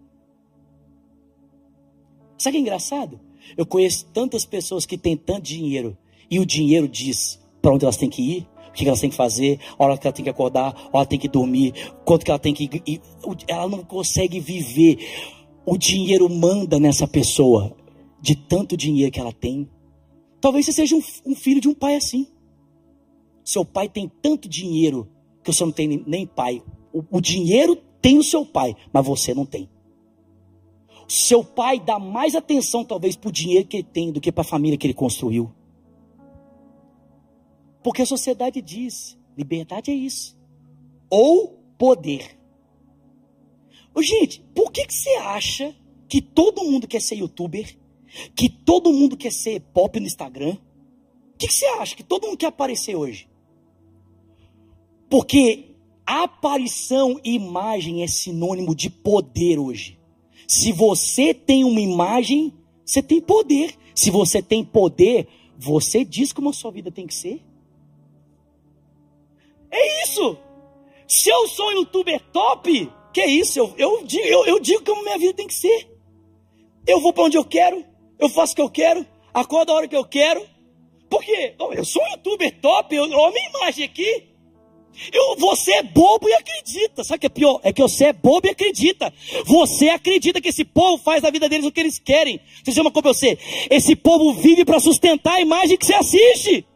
Sabe 2.36 2.54
que 2.54 2.58
é 2.58 2.60
engraçado? 2.60 3.20
Eu 3.56 3.64
conheço 3.64 4.06
tantas 4.06 4.44
pessoas 4.44 4.84
que 4.84 4.98
têm 4.98 5.16
tanto 5.16 5.42
dinheiro 5.42 5.96
e 6.30 6.40
o 6.40 6.46
dinheiro 6.46 6.88
diz 6.88 7.40
para 7.60 7.72
onde 7.72 7.84
elas 7.84 7.96
têm 7.96 8.10
que 8.10 8.22
ir, 8.22 8.48
o 8.68 8.72
que 8.72 8.88
ela 8.88 8.98
tem 8.98 9.10
que 9.10 9.16
fazer, 9.16 9.60
a 9.78 9.84
hora 9.84 9.98
que 9.98 10.06
ela 10.06 10.14
tem 10.14 10.24
que 10.24 10.30
acordar, 10.30 10.74
a 10.92 10.98
hora 10.98 11.06
que 11.06 11.10
tem 11.10 11.18
que 11.18 11.28
dormir, 11.28 11.74
quanto 12.04 12.24
que 12.24 12.30
ela 12.30 12.40
tem 12.40 12.52
que. 12.52 12.68
Ela 13.46 13.68
não 13.68 13.84
consegue 13.84 14.40
viver. 14.40 14.98
O 15.64 15.76
dinheiro 15.76 16.28
manda 16.28 16.80
nessa 16.80 17.06
pessoa, 17.06 17.76
de 18.20 18.34
tanto 18.34 18.76
dinheiro 18.76 19.12
que 19.12 19.20
ela 19.20 19.32
tem. 19.32 19.68
Talvez 20.40 20.66
você 20.66 20.72
seja 20.72 20.96
um, 20.96 21.34
filho 21.36 21.60
de 21.60 21.68
um 21.68 21.74
pai 21.74 21.94
assim. 21.94 22.26
Seu 23.44 23.64
pai 23.64 23.88
tem 23.88 24.10
tanto 24.20 24.48
dinheiro 24.48 25.08
que 25.44 25.52
você 25.52 25.64
não 25.64 25.70
tem 25.70 25.86
nem, 25.86 26.02
nem 26.06 26.26
pai. 26.26 26.62
O, 26.92 27.04
o 27.18 27.20
dinheiro 27.20 27.78
tem 28.02 28.18
o 28.18 28.22
seu 28.24 28.44
pai, 28.44 28.76
mas 28.92 29.06
você 29.06 29.32
não 29.32 29.46
tem. 29.46 29.70
Seu 31.08 31.44
pai 31.44 31.78
dá 31.78 31.98
mais 31.98 32.34
atenção, 32.34 32.84
talvez, 32.84 33.14
para 33.14 33.28
o 33.28 33.32
dinheiro 33.32 33.66
que 33.66 33.76
ele 33.76 33.84
tem 33.84 34.10
do 34.10 34.20
que 34.20 34.32
para 34.32 34.42
a 34.42 34.44
família 34.44 34.76
que 34.76 34.86
ele 34.86 34.94
construiu. 34.94 35.52
Porque 37.82 38.02
a 38.02 38.06
sociedade 38.06 38.60
diz: 38.60 39.16
liberdade 39.36 39.90
é 39.90 39.94
isso. 39.94 40.36
Ou 41.08 41.60
poder. 41.78 42.38
Gente, 44.00 44.40
por 44.54 44.72
que, 44.72 44.86
que 44.86 44.94
você 44.94 45.10
acha 45.16 45.74
que 46.08 46.20
todo 46.20 46.64
mundo 46.64 46.88
quer 46.88 47.00
ser 47.00 47.16
youtuber? 47.16 47.78
Que 48.34 48.48
todo 48.48 48.92
mundo 48.92 49.16
quer 49.16 49.32
ser 49.32 49.60
pop 49.60 49.98
no 50.00 50.06
Instagram? 50.06 50.56
O 51.34 51.38
que, 51.38 51.46
que 51.46 51.52
você 51.52 51.66
acha 51.66 51.94
que 51.94 52.02
todo 52.02 52.26
mundo 52.26 52.38
quer 52.38 52.46
aparecer 52.46 52.96
hoje? 52.96 53.28
Porque 55.10 55.71
aparição 56.06 57.20
e 57.24 57.34
imagem 57.34 58.02
é 58.02 58.06
sinônimo 58.06 58.74
de 58.74 58.90
poder 58.90 59.58
hoje. 59.58 59.98
Se 60.46 60.72
você 60.72 61.32
tem 61.32 61.64
uma 61.64 61.80
imagem, 61.80 62.52
você 62.84 63.02
tem 63.02 63.20
poder. 63.20 63.74
Se 63.94 64.10
você 64.10 64.42
tem 64.42 64.64
poder, 64.64 65.28
você 65.58 66.04
diz 66.04 66.32
como 66.32 66.50
a 66.50 66.52
sua 66.52 66.70
vida 66.70 66.90
tem 66.90 67.06
que 67.06 67.14
ser. 67.14 67.40
É 69.70 70.04
isso. 70.04 70.36
Se 71.08 71.30
eu 71.30 71.46
sou 71.48 71.72
youtuber 71.72 72.20
top, 72.32 72.90
que 73.12 73.24
isso? 73.24 73.58
Eu, 73.58 73.74
eu, 73.76 74.06
eu, 74.24 74.46
eu 74.46 74.60
digo 74.60 74.84
como 74.84 75.02
minha 75.02 75.18
vida 75.18 75.34
tem 75.34 75.46
que 75.46 75.54
ser. 75.54 75.88
Eu 76.86 77.00
vou 77.00 77.12
para 77.12 77.24
onde 77.24 77.36
eu 77.36 77.44
quero, 77.44 77.84
eu 78.18 78.28
faço 78.28 78.52
o 78.52 78.56
que 78.56 78.62
eu 78.62 78.70
quero, 78.70 79.06
acordo 79.32 79.70
a 79.70 79.74
hora 79.74 79.88
que 79.88 79.96
eu 79.96 80.04
quero. 80.04 80.44
Por 81.08 81.22
quê? 81.22 81.54
Eu 81.58 81.84
sou 81.84 82.02
um 82.02 82.08
youtuber 82.08 82.60
top, 82.60 82.94
eu, 82.94 83.04
olha 83.04 83.28
a 83.28 83.30
minha 83.30 83.48
imagem 83.50 83.84
aqui. 83.84 84.31
Eu, 85.12 85.36
você 85.36 85.72
é 85.72 85.82
bobo 85.82 86.28
e 86.28 86.34
acredita. 86.34 87.02
Sabe 87.02 87.16
o 87.16 87.20
que 87.20 87.26
é 87.26 87.30
pior? 87.30 87.60
É 87.62 87.72
que 87.72 87.82
você 87.82 88.06
é 88.06 88.12
bobo 88.12 88.46
e 88.46 88.50
acredita. 88.50 89.12
Você 89.46 89.88
acredita 89.88 90.40
que 90.40 90.48
esse 90.48 90.64
povo 90.64 91.02
faz 91.02 91.22
da 91.22 91.30
vida 91.30 91.48
deles 91.48 91.66
o 91.66 91.72
que 91.72 91.80
eles 91.80 91.98
querem. 91.98 92.40
Deixa 92.64 92.80
eu 92.80 93.02
você. 93.02 93.38
Esse 93.70 93.96
povo 93.96 94.32
vive 94.34 94.64
para 94.64 94.78
sustentar 94.80 95.34
a 95.34 95.40
imagem 95.40 95.76
que 95.76 95.86
você 95.86 95.94
assiste. 95.94 96.66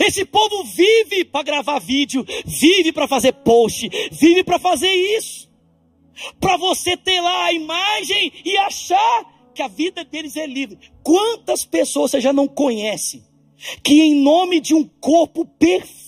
Esse 0.00 0.24
povo 0.24 0.64
vive 0.64 1.26
para 1.26 1.42
gravar 1.42 1.78
vídeo, 1.78 2.24
vive 2.46 2.90
para 2.90 3.06
fazer 3.06 3.32
post, 3.32 3.88
vive 4.10 4.42
para 4.42 4.58
fazer 4.58 4.90
isso. 4.90 5.52
Para 6.40 6.56
você 6.56 6.96
ter 6.96 7.20
lá 7.20 7.46
a 7.46 7.52
imagem 7.52 8.32
e 8.44 8.56
achar 8.56 9.50
que 9.54 9.62
a 9.62 9.68
vida 9.68 10.02
deles 10.04 10.36
é 10.36 10.46
livre. 10.46 10.78
Quantas 11.02 11.64
pessoas 11.64 12.10
você 12.10 12.20
já 12.20 12.32
não 12.32 12.48
conhece 12.48 13.22
que 13.82 13.94
em 13.94 14.14
nome 14.22 14.60
de 14.60 14.74
um 14.74 14.84
corpo 14.84 15.44
perfeito, 15.44 16.03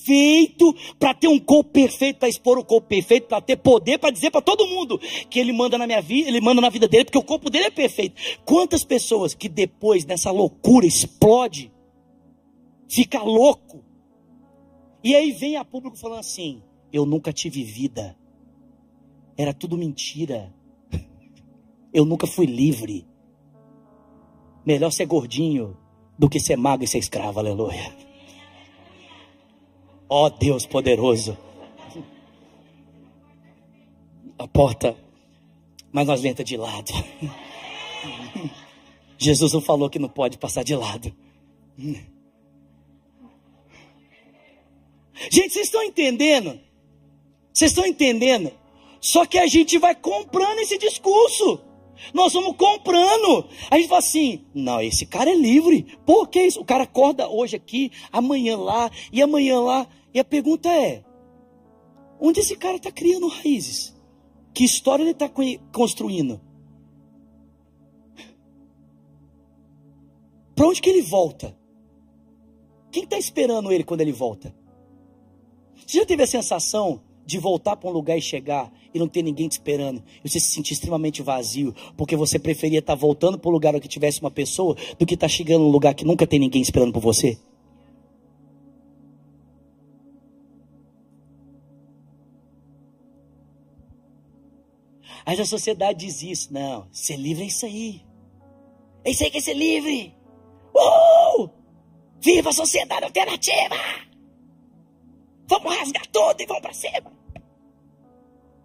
para 0.98 1.14
ter 1.14 1.28
um 1.28 1.38
corpo 1.38 1.70
perfeito, 1.70 2.18
para 2.18 2.28
expor 2.28 2.58
o 2.58 2.64
corpo 2.64 2.86
perfeito, 2.86 3.26
para 3.26 3.40
ter 3.40 3.56
poder, 3.56 3.98
para 3.98 4.10
dizer 4.10 4.30
para 4.30 4.40
todo 4.40 4.66
mundo 4.66 4.98
que 5.28 5.38
ele 5.40 5.52
manda 5.52 5.76
na 5.76 5.86
minha 5.86 6.00
vida, 6.00 6.28
ele 6.28 6.40
manda 6.40 6.60
na 6.60 6.68
vida 6.68 6.86
dele, 6.86 7.04
porque 7.04 7.18
o 7.18 7.24
corpo 7.24 7.50
dele 7.50 7.66
é 7.66 7.70
perfeito. 7.70 8.14
Quantas 8.44 8.84
pessoas 8.84 9.34
que 9.34 9.48
depois 9.48 10.04
dessa 10.04 10.30
loucura 10.30 10.86
explode, 10.86 11.72
fica 12.88 13.22
louco. 13.22 13.84
E 15.02 15.14
aí 15.14 15.32
vem 15.32 15.56
a 15.56 15.64
público 15.64 15.96
falando 15.96 16.20
assim: 16.20 16.62
eu 16.92 17.04
nunca 17.04 17.32
tive 17.32 17.62
vida. 17.64 18.16
Era 19.36 19.52
tudo 19.52 19.76
mentira. 19.76 20.54
Eu 21.92 22.04
nunca 22.04 22.26
fui 22.26 22.46
livre. 22.46 23.06
Melhor 24.64 24.90
ser 24.90 25.06
gordinho 25.06 25.76
do 26.18 26.28
que 26.28 26.40
ser 26.40 26.56
magro 26.56 26.84
e 26.84 26.88
ser 26.88 26.98
escravo, 26.98 27.38
aleluia. 27.38 28.05
Ó 30.08 30.26
oh, 30.26 30.30
Deus 30.30 30.66
poderoso. 30.66 31.36
A 34.38 34.46
porta, 34.46 34.96
mas 35.90 36.06
nós 36.06 36.22
lenta 36.22 36.44
de 36.44 36.56
lado. 36.56 36.92
Jesus 39.18 39.52
não 39.52 39.60
falou 39.60 39.88
que 39.88 39.98
não 39.98 40.08
pode 40.08 40.38
passar 40.38 40.62
de 40.62 40.76
lado. 40.76 41.12
Gente, 45.30 45.50
vocês 45.50 45.66
estão 45.66 45.82
entendendo? 45.82 46.60
Vocês 47.52 47.70
estão 47.70 47.86
entendendo? 47.86 48.52
Só 49.00 49.24
que 49.24 49.38
a 49.38 49.46
gente 49.46 49.78
vai 49.78 49.94
comprando 49.94 50.58
esse 50.58 50.78
discurso. 50.78 51.60
Nós 52.12 52.32
vamos 52.32 52.56
comprando. 52.56 53.48
A 53.70 53.76
gente 53.76 53.88
fala 53.88 53.98
assim: 53.98 54.44
não, 54.54 54.80
esse 54.80 55.06
cara 55.06 55.30
é 55.30 55.34
livre. 55.34 55.96
Por 56.04 56.28
que 56.28 56.42
isso? 56.42 56.60
O 56.60 56.64
cara 56.64 56.84
acorda 56.84 57.28
hoje 57.28 57.56
aqui, 57.56 57.90
amanhã 58.12 58.56
lá 58.56 58.90
e 59.12 59.22
amanhã 59.22 59.60
lá. 59.60 59.86
E 60.12 60.20
a 60.20 60.24
pergunta 60.24 60.68
é: 60.68 61.04
onde 62.20 62.40
esse 62.40 62.56
cara 62.56 62.76
está 62.76 62.90
criando 62.90 63.28
raízes? 63.28 63.94
Que 64.54 64.64
história 64.64 65.02
ele 65.02 65.10
está 65.10 65.30
construindo? 65.72 66.40
Para 70.54 70.68
onde 70.68 70.80
que 70.80 70.88
ele 70.88 71.02
volta? 71.02 71.54
Quem 72.90 73.04
está 73.04 73.18
esperando 73.18 73.70
ele 73.70 73.84
quando 73.84 74.00
ele 74.00 74.12
volta? 74.12 74.54
Você 75.86 75.98
já 75.98 76.06
teve 76.06 76.22
a 76.22 76.26
sensação 76.26 77.02
de 77.26 77.38
voltar 77.38 77.76
para 77.76 77.90
um 77.90 77.92
lugar 77.92 78.16
e 78.16 78.22
chegar 78.22 78.72
e 78.94 78.98
não 78.98 79.08
ter 79.08 79.22
ninguém 79.22 79.48
te 79.48 79.52
esperando, 79.52 80.02
e 80.24 80.28
você 80.28 80.40
se 80.40 80.52
sentir 80.52 80.72
extremamente 80.72 81.20
vazio, 81.20 81.74
porque 81.96 82.16
você 82.16 82.38
preferia 82.38 82.78
estar 82.78 82.94
tá 82.94 82.98
voltando 82.98 83.38
para 83.38 83.48
o 83.48 83.52
lugar 83.52 83.74
onde 83.74 83.88
tivesse 83.88 84.20
uma 84.20 84.30
pessoa 84.30 84.76
do 84.98 85.04
que 85.04 85.14
estar 85.14 85.26
tá 85.26 85.28
chegando 85.28 85.64
num 85.64 85.70
lugar 85.70 85.94
que 85.94 86.04
nunca 86.04 86.26
tem 86.26 86.38
ninguém 86.38 86.62
esperando 86.62 86.92
por 86.92 87.02
você? 87.02 87.36
Mas 95.26 95.40
a 95.40 95.44
sociedade 95.44 96.06
diz 96.06 96.22
isso. 96.22 96.52
Não, 96.52 96.86
ser 96.92 97.16
livre 97.16 97.42
é 97.42 97.46
isso 97.48 97.66
aí. 97.66 98.00
É 99.04 99.10
isso 99.10 99.24
aí 99.24 99.30
que 99.30 99.38
é 99.38 99.40
ser 99.40 99.54
livre. 99.54 100.14
Uh! 100.72 101.50
Viva 102.20 102.50
a 102.50 102.52
sociedade 102.52 103.04
alternativa! 103.04 103.74
Vamos 105.48 105.76
rasgar 105.76 106.06
tudo 106.06 106.40
e 106.40 106.46
vamos 106.46 106.62
para 106.62 106.72
cima. 106.72 107.15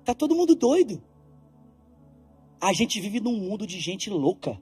Tá 0.03 0.13
todo 0.13 0.35
mundo 0.35 0.55
doido. 0.55 1.01
A 2.59 2.73
gente 2.73 2.99
vive 2.99 3.19
num 3.19 3.37
mundo 3.37 3.65
de 3.65 3.79
gente 3.79 4.09
louca. 4.09 4.61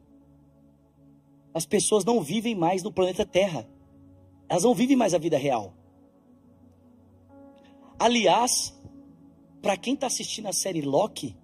As 1.53 1.65
pessoas 1.65 2.05
não 2.05 2.21
vivem 2.21 2.55
mais 2.55 2.83
no 2.83 2.91
planeta 2.91 3.25
Terra. 3.25 3.67
Elas 4.47 4.63
não 4.63 4.73
vivem 4.73 4.95
mais 4.95 5.13
a 5.13 5.17
vida 5.17 5.37
real. 5.37 5.73
Aliás, 7.97 8.73
para 9.61 9.75
quem 9.75 9.93
está 9.93 10.07
assistindo 10.07 10.47
a 10.47 10.53
série 10.53 10.81
Loki, 10.81 11.35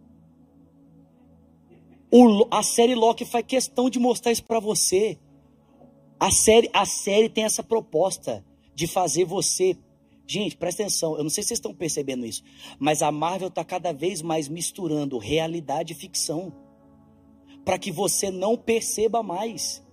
o, 2.09 2.47
a 2.49 2.63
série 2.63 2.95
Loki 2.95 3.25
faz 3.25 3.45
questão 3.45 3.89
de 3.89 3.99
mostrar 3.99 4.31
isso 4.31 4.43
para 4.43 4.59
você. 4.59 5.19
A 6.17 6.31
série, 6.31 6.69
a 6.73 6.85
série 6.85 7.27
tem 7.27 7.43
essa 7.43 7.61
proposta 7.61 8.43
de 8.73 8.87
fazer 8.87 9.25
você 9.25 9.77
Gente, 10.27 10.57
presta 10.57 10.83
atenção, 10.83 11.15
eu 11.17 11.23
não 11.23 11.29
sei 11.29 11.43
se 11.43 11.49
vocês 11.49 11.57
estão 11.59 11.73
percebendo 11.73 12.25
isso, 12.25 12.43
mas 12.79 13.01
a 13.01 13.11
Marvel 13.11 13.49
está 13.49 13.63
cada 13.63 13.93
vez 13.93 14.21
mais 14.21 14.47
misturando 14.47 15.19
realidade 15.19 15.93
e 15.93 15.95
ficção, 15.95 16.51
para 17.63 17.77
que 17.77 17.91
você 17.91 18.31
não 18.31 18.57
perceba 18.57 19.21
mais 19.21 19.85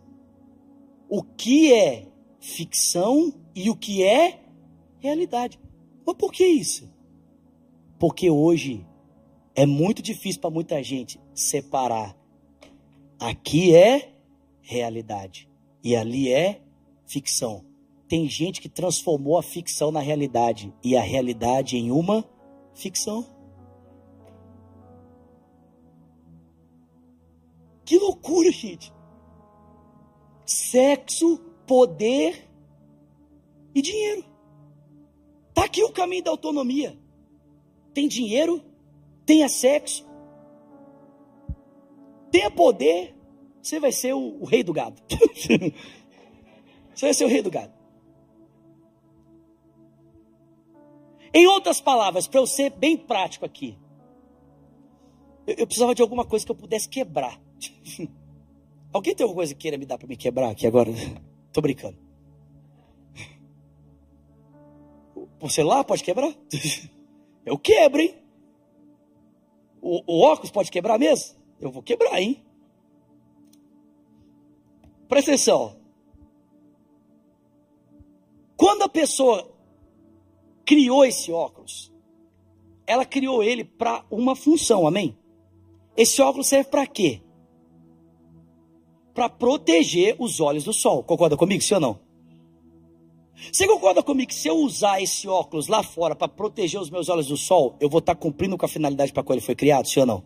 o 1.09 1.23
que 1.23 1.73
é 1.73 2.07
ficção 2.41 3.35
e 3.55 3.69
o 3.69 3.77
que 3.77 4.03
é 4.03 4.41
realidade. 4.99 5.61
Mas 6.07 6.17
por 6.17 6.33
que 6.33 6.47
isso? 6.47 6.91
Porque 7.99 8.31
hoje 8.31 8.87
é 9.55 9.67
muito 9.67 10.03
difícil 10.03 10.41
para 10.41 10.51
muita 10.51 10.83
gente 10.83 11.21
separar. 11.35 12.17
Aqui 13.21 13.75
é 13.75 14.15
realidade 14.63 15.49
e 15.85 15.95
ali 15.95 16.33
é 16.33 16.63
ficção 17.07 17.72
tem 18.13 18.29
gente 18.29 18.61
que 18.61 18.69
transformou 18.69 19.39
a 19.39 19.43
ficção 19.43 19.91
na 19.91 20.01
realidade 20.01 20.71
e 20.85 20.95
a 20.95 21.01
realidade 21.01 21.79
em 21.79 21.91
uma 21.91 22.23
ficção. 22.75 23.25
Que 27.87 27.99
loucura, 27.99 28.53
gente. 28.53 28.93
Sexo, 30.45 31.39
poder 31.67 32.51
e 33.75 33.81
dinheiro. 33.81 34.27
Tá 35.55 35.65
aqui 35.65 35.83
o 35.83 35.91
caminho 35.91 36.25
da 36.25 36.33
autonomia. 36.33 36.95
Tem 37.95 38.07
dinheiro, 38.07 38.63
tenha 39.25 39.49
sexo, 39.49 40.07
tenha 42.31 42.51
poder, 42.51 43.17
você 43.63 43.81
vai 43.81 43.91
ser 43.91 44.13
o, 44.13 44.37
o 44.39 44.45
rei 44.45 44.63
do 44.63 44.75
gado. 44.75 45.01
você 46.95 47.07
vai 47.07 47.15
ser 47.15 47.25
o 47.25 47.29
rei 47.29 47.41
do 47.41 47.51
gado. 47.51 47.81
Em 51.35 51.47
outras 51.47 51.81
palavras, 51.81 52.27
para 52.27 52.41
eu 52.41 52.47
ser 52.47 52.71
bem 52.71 52.97
prático 52.97 53.45
aqui, 53.45 53.79
eu, 55.47 55.55
eu, 55.59 55.67
precisava 55.67 55.95
de 55.95 56.03
alguma 56.03 56.25
coisa 56.25 56.45
que 56.45 56.51
eu 56.51 56.57
pudesse 56.57 56.89
quebrar. 56.89 57.41
Alguém 58.93 59.15
tem 59.15 59.25
alguma 59.25 59.39
coisa 59.39 59.55
que 59.55 59.61
queira 59.61 59.79
me 59.79 59.87
dar 59.87 59.97
para 59.97 60.07
me 60.07 60.17
quebrar 60.17 60.51
aqui 60.51 60.67
agora? 60.67 60.91
Tô 61.53 61.61
brincando. 61.61 61.97
O 65.41 65.49
celular 65.49 65.83
pode 65.85 66.05
quebrar? 66.05 66.33
Eu 67.45 67.59
quebro, 67.59 68.01
hein? 68.01 68.23
o, 69.83 70.01
o 70.07 70.21
óculos 70.21 70.53
pode 70.53 70.71
quebrar 70.71 70.97
mesmo? 70.99 71.37
Eu 71.61 71.71
vou 71.71 71.83
quebrar, 71.83 72.23
hein? 72.23 72.43
Presta 75.09 75.33
atenção. 75.33 75.77
Quando 78.57 78.83
a 78.83 78.89
pessoa 78.89 79.52
criou 80.65 81.05
esse 81.05 81.33
óculos, 81.33 81.93
ela 82.87 83.05
criou 83.05 83.43
ele 83.43 83.65
para 83.65 84.05
uma 84.11 84.35
função, 84.35 84.87
amém? 84.87 85.17
Esse 85.97 86.21
óculos 86.23 86.47
serve 86.47 86.71
para 86.71 86.87
quê? 86.87 87.21
Para 89.15 89.29
proteger 89.29 90.17
os 90.19 90.41
olhos 90.41 90.65
do 90.65 90.73
sol. 90.73 91.03
Concorda 91.03 91.37
comigo, 91.37 91.63
sim 91.63 91.75
ou 91.75 91.81
não? 91.81 92.01
Você 93.51 93.67
concorda 93.67 94.03
comigo 94.03 94.29
que 94.29 94.35
se 94.35 94.49
eu 94.49 94.57
usar 94.57 95.03
esse 95.03 95.27
óculos 95.27 95.67
lá 95.67 95.83
fora 95.83 96.15
para 96.15 96.29
proteger 96.29 96.81
os 96.81 96.91
meus 96.91 97.09
olhos 97.09 97.29
do 97.29 97.37
sol, 97.37 97.77
eu 97.81 97.89
vou 97.89 97.99
estar 97.99 98.15
tá 98.15 98.21
cumprindo 98.21 98.57
com 98.57 98.65
a 98.65 98.69
finalidade 98.69 99.13
para 99.13 99.23
qual 99.23 99.35
ele 99.35 99.45
foi 99.45 99.55
criado, 99.55 99.89
sim 99.89 100.01
ou 100.01 100.07
não? 100.07 100.25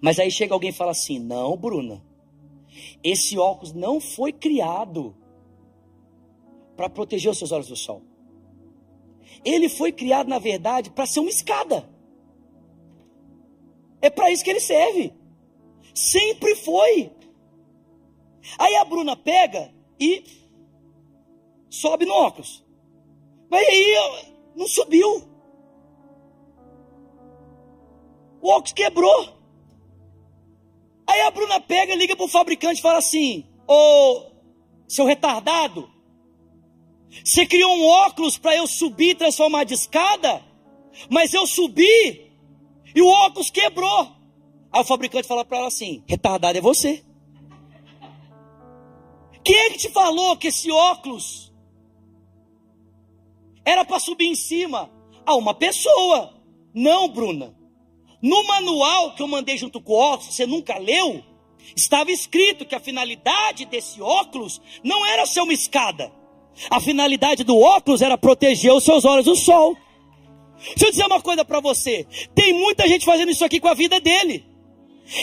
Mas 0.00 0.18
aí 0.18 0.30
chega 0.30 0.54
alguém 0.54 0.70
e 0.70 0.72
fala 0.72 0.92
assim: 0.92 1.18
não, 1.18 1.56
Bruna, 1.56 2.02
esse 3.02 3.38
óculos 3.38 3.72
não 3.72 4.00
foi 4.00 4.32
criado 4.32 5.14
para 6.76 6.88
proteger 6.88 7.30
os 7.30 7.38
seus 7.38 7.52
olhos 7.52 7.68
do 7.68 7.76
sol. 7.76 8.02
Ele 9.44 9.68
foi 9.68 9.92
criado, 9.92 10.28
na 10.28 10.38
verdade, 10.38 10.90
para 10.90 11.06
ser 11.06 11.20
uma 11.20 11.30
escada. 11.30 11.88
É 14.00 14.10
para 14.10 14.30
isso 14.30 14.44
que 14.44 14.50
ele 14.50 14.60
serve. 14.60 15.12
Sempre 15.94 16.54
foi. 16.56 17.10
Aí 18.58 18.76
a 18.76 18.84
Bruna 18.84 19.16
pega 19.16 19.72
e 19.98 20.24
sobe 21.70 22.04
no 22.04 22.12
óculos. 22.12 22.64
Mas 23.50 23.66
aí 23.66 24.34
não 24.54 24.66
subiu. 24.66 25.28
O 28.40 28.48
óculos 28.48 28.72
quebrou. 28.72 29.34
Aí 31.06 31.20
a 31.20 31.30
Bruna 31.30 31.60
pega, 31.60 31.94
liga 31.94 32.16
para 32.16 32.26
o 32.26 32.28
fabricante 32.28 32.80
e 32.80 32.82
fala 32.82 32.98
assim: 32.98 33.46
Ô, 33.66 34.22
seu 34.88 35.04
retardado, 35.04 35.90
você 37.24 37.46
criou 37.46 37.76
um 37.76 37.86
óculos 37.86 38.38
para 38.38 38.56
eu 38.56 38.66
subir 38.66 39.10
e 39.10 39.14
transformar 39.14 39.64
de 39.64 39.74
escada, 39.74 40.42
mas 41.10 41.32
eu 41.32 41.46
subi 41.46 42.32
e 42.94 43.02
o 43.02 43.08
óculos 43.08 43.50
quebrou. 43.50 44.12
Aí 44.72 44.80
o 44.80 44.84
fabricante 44.84 45.28
fala 45.28 45.44
para 45.44 45.58
ela 45.58 45.68
assim: 45.68 46.02
retardado 46.06 46.58
é 46.58 46.60
você. 46.60 47.04
Quem 49.44 49.56
é 49.56 49.70
que 49.70 49.78
te 49.78 49.90
falou 49.90 50.36
que 50.36 50.48
esse 50.48 50.70
óculos 50.70 51.52
era 53.64 53.84
para 53.84 53.98
subir 53.98 54.26
em 54.26 54.34
cima? 54.34 54.90
A 55.26 55.36
uma 55.36 55.54
pessoa. 55.54 56.34
Não, 56.74 57.08
Bruna. 57.08 57.54
No 58.22 58.42
manual 58.46 59.14
que 59.14 59.22
eu 59.22 59.28
mandei 59.28 59.56
junto 59.58 59.80
com 59.80 59.92
o 59.92 59.96
óculos, 59.96 60.34
você 60.34 60.46
nunca 60.46 60.78
leu? 60.78 61.22
Estava 61.76 62.10
escrito 62.10 62.64
que 62.64 62.74
a 62.74 62.80
finalidade 62.80 63.64
desse 63.66 64.00
óculos 64.00 64.60
não 64.82 65.04
era 65.04 65.26
ser 65.26 65.40
uma 65.40 65.52
escada. 65.52 66.10
A 66.70 66.80
finalidade 66.80 67.44
do 67.44 67.58
óculos 67.58 68.02
era 68.02 68.16
proteger 68.16 68.72
os 68.72 68.84
seus 68.84 69.04
olhos 69.04 69.24
do 69.24 69.36
sol. 69.36 69.76
Deixa 70.68 70.86
eu 70.86 70.90
dizer 70.90 71.06
uma 71.06 71.20
coisa 71.20 71.44
para 71.44 71.60
você: 71.60 72.06
tem 72.34 72.52
muita 72.52 72.88
gente 72.88 73.04
fazendo 73.04 73.30
isso 73.30 73.44
aqui 73.44 73.60
com 73.60 73.68
a 73.68 73.74
vida 73.74 74.00
dele. 74.00 74.44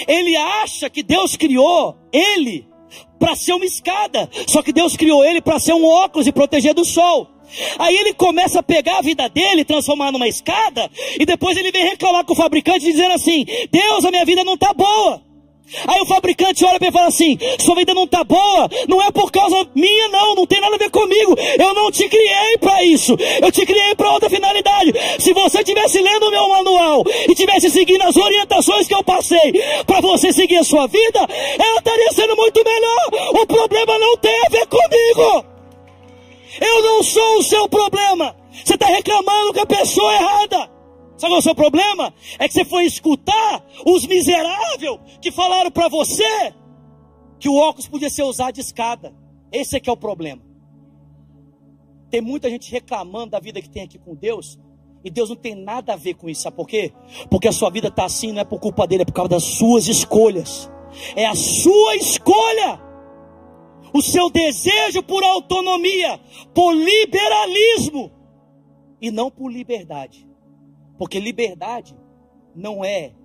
Ele 0.07 0.35
acha 0.35 0.89
que 0.89 1.01
Deus 1.01 1.35
criou 1.35 1.97
ele 2.11 2.67
para 3.19 3.35
ser 3.35 3.53
uma 3.53 3.65
escada, 3.65 4.29
só 4.47 4.61
que 4.61 4.73
Deus 4.73 4.95
criou 4.95 5.23
ele 5.23 5.41
para 5.41 5.59
ser 5.59 5.73
um 5.73 5.85
óculos 5.85 6.27
e 6.27 6.31
proteger 6.31 6.73
do 6.73 6.85
sol. 6.85 7.27
Aí 7.77 7.95
ele 7.95 8.13
começa 8.13 8.59
a 8.59 8.63
pegar 8.63 8.99
a 8.99 9.01
vida 9.01 9.27
dele, 9.27 9.65
transformar 9.65 10.11
numa 10.11 10.27
escada, 10.27 10.89
e 11.19 11.25
depois 11.25 11.57
ele 11.57 11.71
vem 11.71 11.83
reclamar 11.83 12.23
com 12.25 12.33
o 12.33 12.35
fabricante 12.35 12.85
dizendo 12.85 13.13
assim: 13.13 13.45
Deus, 13.71 14.05
a 14.05 14.11
minha 14.11 14.25
vida 14.25 14.43
não 14.43 14.53
está 14.53 14.73
boa. 14.73 15.30
Aí 15.87 16.01
o 16.01 16.05
fabricante 16.05 16.65
olha 16.65 16.77
para 16.77 16.87
ele 16.87 16.95
e 16.95 16.97
fala 16.97 17.07
assim: 17.07 17.37
Sua 17.59 17.75
vida 17.75 17.93
não 17.93 18.03
está 18.03 18.23
boa, 18.23 18.69
não 18.87 19.01
é 19.01 19.11
por 19.11 19.31
causa 19.31 19.55
minha, 19.73 20.09
não, 20.09 20.35
não 20.35 20.45
tem 20.45 20.59
nada 20.59 20.75
a 20.75 20.77
ver 20.77 20.89
comigo. 20.89 21.35
Eu 21.57 21.73
não 21.73 21.91
te 21.91 22.07
criei 22.09 22.57
para 22.59 22.83
isso, 22.83 23.15
eu 23.41 23.51
te 23.51 23.65
criei 23.65 23.95
para 23.95 24.11
outra 24.11 24.29
finalidade. 24.29 24.93
Se 25.19 25.33
você 25.33 25.59
estivesse 25.59 26.01
lendo 26.01 26.27
o 26.27 26.31
meu 26.31 26.49
manual 26.49 27.03
e 27.27 27.31
estivesse 27.31 27.69
seguindo 27.69 28.01
as 28.01 28.17
orientações 28.17 28.87
que 28.87 28.95
eu 28.95 29.03
passei 29.03 29.53
para 29.85 30.01
você 30.01 30.33
seguir 30.33 30.57
a 30.57 30.63
sua 30.63 30.87
vida, 30.87 31.19
ela 31.59 31.77
estaria 31.77 32.11
sendo 32.13 32.35
muito 32.35 32.63
melhor. 32.63 33.41
O 33.41 33.45
problema 33.45 33.97
não 33.97 34.17
tem 34.17 34.37
a 34.45 34.49
ver 34.49 34.67
comigo. 34.67 35.45
Eu 36.59 36.81
não 36.83 37.03
sou 37.03 37.37
o 37.37 37.43
seu 37.43 37.69
problema. 37.69 38.35
Você 38.63 38.73
está 38.73 38.87
reclamando 38.87 39.53
com 39.53 39.61
a 39.61 39.65
pessoa 39.65 40.13
errada. 40.13 40.80
Sabe 41.21 41.33
qual 41.33 41.35
é 41.35 41.39
o 41.39 41.43
seu 41.43 41.53
problema? 41.53 42.11
É 42.39 42.47
que 42.47 42.53
você 42.55 42.65
foi 42.65 42.83
escutar 42.83 43.63
os 43.85 44.07
miseráveis 44.07 44.97
que 45.21 45.31
falaram 45.31 45.69
para 45.69 45.87
você 45.87 46.51
que 47.39 47.47
o 47.47 47.57
óculos 47.57 47.87
podia 47.87 48.09
ser 48.09 48.23
usado 48.23 48.55
de 48.55 48.61
escada. 48.61 49.13
Esse 49.51 49.77
é 49.77 49.79
que 49.79 49.87
é 49.87 49.93
o 49.93 49.97
problema. 49.97 50.41
Tem 52.09 52.21
muita 52.21 52.49
gente 52.49 52.71
reclamando 52.71 53.29
da 53.29 53.39
vida 53.39 53.61
que 53.61 53.69
tem 53.69 53.83
aqui 53.83 53.99
com 53.99 54.15
Deus. 54.15 54.57
E 55.03 55.11
Deus 55.11 55.29
não 55.29 55.35
tem 55.35 55.53
nada 55.53 55.93
a 55.93 55.95
ver 55.95 56.15
com 56.15 56.27
isso. 56.27 56.41
Sabe 56.41 56.55
por 56.55 56.67
quê? 56.67 56.91
Porque 57.29 57.47
a 57.47 57.51
sua 57.51 57.69
vida 57.69 57.89
está 57.89 58.05
assim, 58.05 58.31
não 58.31 58.41
é 58.41 58.43
por 58.43 58.59
culpa 58.59 58.87
dele, 58.87 59.03
é 59.03 59.05
por 59.05 59.13
causa 59.13 59.29
das 59.29 59.43
suas 59.43 59.87
escolhas. 59.87 60.71
É 61.15 61.27
a 61.27 61.35
sua 61.35 61.97
escolha 61.97 62.81
o 63.93 64.01
seu 64.01 64.27
desejo 64.31 65.03
por 65.03 65.23
autonomia, 65.23 66.19
por 66.51 66.73
liberalismo 66.73 68.11
e 68.99 69.11
não 69.11 69.29
por 69.29 69.51
liberdade. 69.51 70.30
Porque 71.01 71.19
liberdade 71.19 71.97
não 72.53 72.85
é 72.85 73.15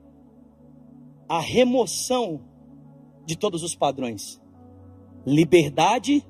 a 1.28 1.38
remoção 1.38 2.40
de 3.26 3.36
todos 3.36 3.62
os 3.62 3.74
padrões. 3.74 4.40
Liberdade 5.26 6.26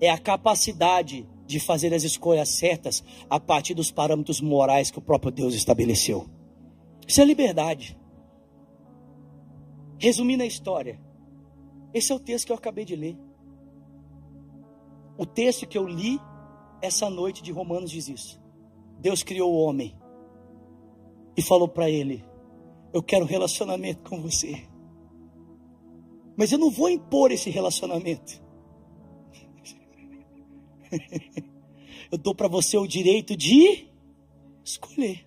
é 0.00 0.08
a 0.08 0.16
capacidade 0.16 1.28
de 1.46 1.60
fazer 1.60 1.92
as 1.92 2.04
escolhas 2.04 2.48
certas 2.48 3.04
a 3.28 3.38
partir 3.38 3.74
dos 3.74 3.90
parâmetros 3.90 4.40
morais 4.40 4.90
que 4.90 4.98
o 4.98 5.02
próprio 5.02 5.30
Deus 5.30 5.52
estabeleceu. 5.52 6.26
Isso 7.06 7.20
é 7.20 7.24
liberdade. 7.26 7.94
Resumindo 9.98 10.42
a 10.42 10.46
história, 10.46 10.98
esse 11.92 12.10
é 12.10 12.14
o 12.14 12.18
texto 12.18 12.46
que 12.46 12.52
eu 12.52 12.56
acabei 12.56 12.86
de 12.86 12.96
ler. 12.96 13.18
O 15.18 15.26
texto 15.26 15.66
que 15.66 15.76
eu 15.76 15.86
li 15.86 16.18
essa 16.80 17.10
noite 17.10 17.42
de 17.42 17.52
Romanos 17.52 17.90
diz 17.90 18.08
isso. 18.08 18.40
Deus 18.98 19.22
criou 19.22 19.52
o 19.52 19.58
homem 19.58 19.94
e 21.38 21.42
falou 21.42 21.68
para 21.68 21.88
ele: 21.88 22.24
Eu 22.92 23.00
quero 23.00 23.24
relacionamento 23.24 24.02
com 24.10 24.20
você. 24.20 24.68
Mas 26.36 26.50
eu 26.50 26.58
não 26.58 26.68
vou 26.68 26.90
impor 26.90 27.30
esse 27.30 27.48
relacionamento. 27.48 28.42
eu 32.10 32.18
dou 32.18 32.34
para 32.34 32.48
você 32.48 32.76
o 32.76 32.88
direito 32.88 33.36
de 33.36 33.88
escolher. 34.64 35.24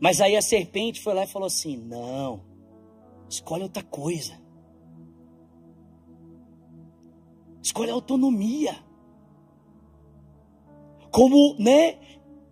Mas 0.00 0.20
aí 0.20 0.36
a 0.36 0.42
serpente 0.42 1.00
foi 1.00 1.14
lá 1.14 1.22
e 1.22 1.28
falou 1.28 1.46
assim: 1.46 1.76
Não, 1.76 2.44
escolhe 3.28 3.62
outra 3.62 3.84
coisa. 3.84 4.42
Escolha 7.62 7.92
a 7.92 7.94
autonomia. 7.94 8.76
Como, 11.14 11.54
né? 11.60 11.96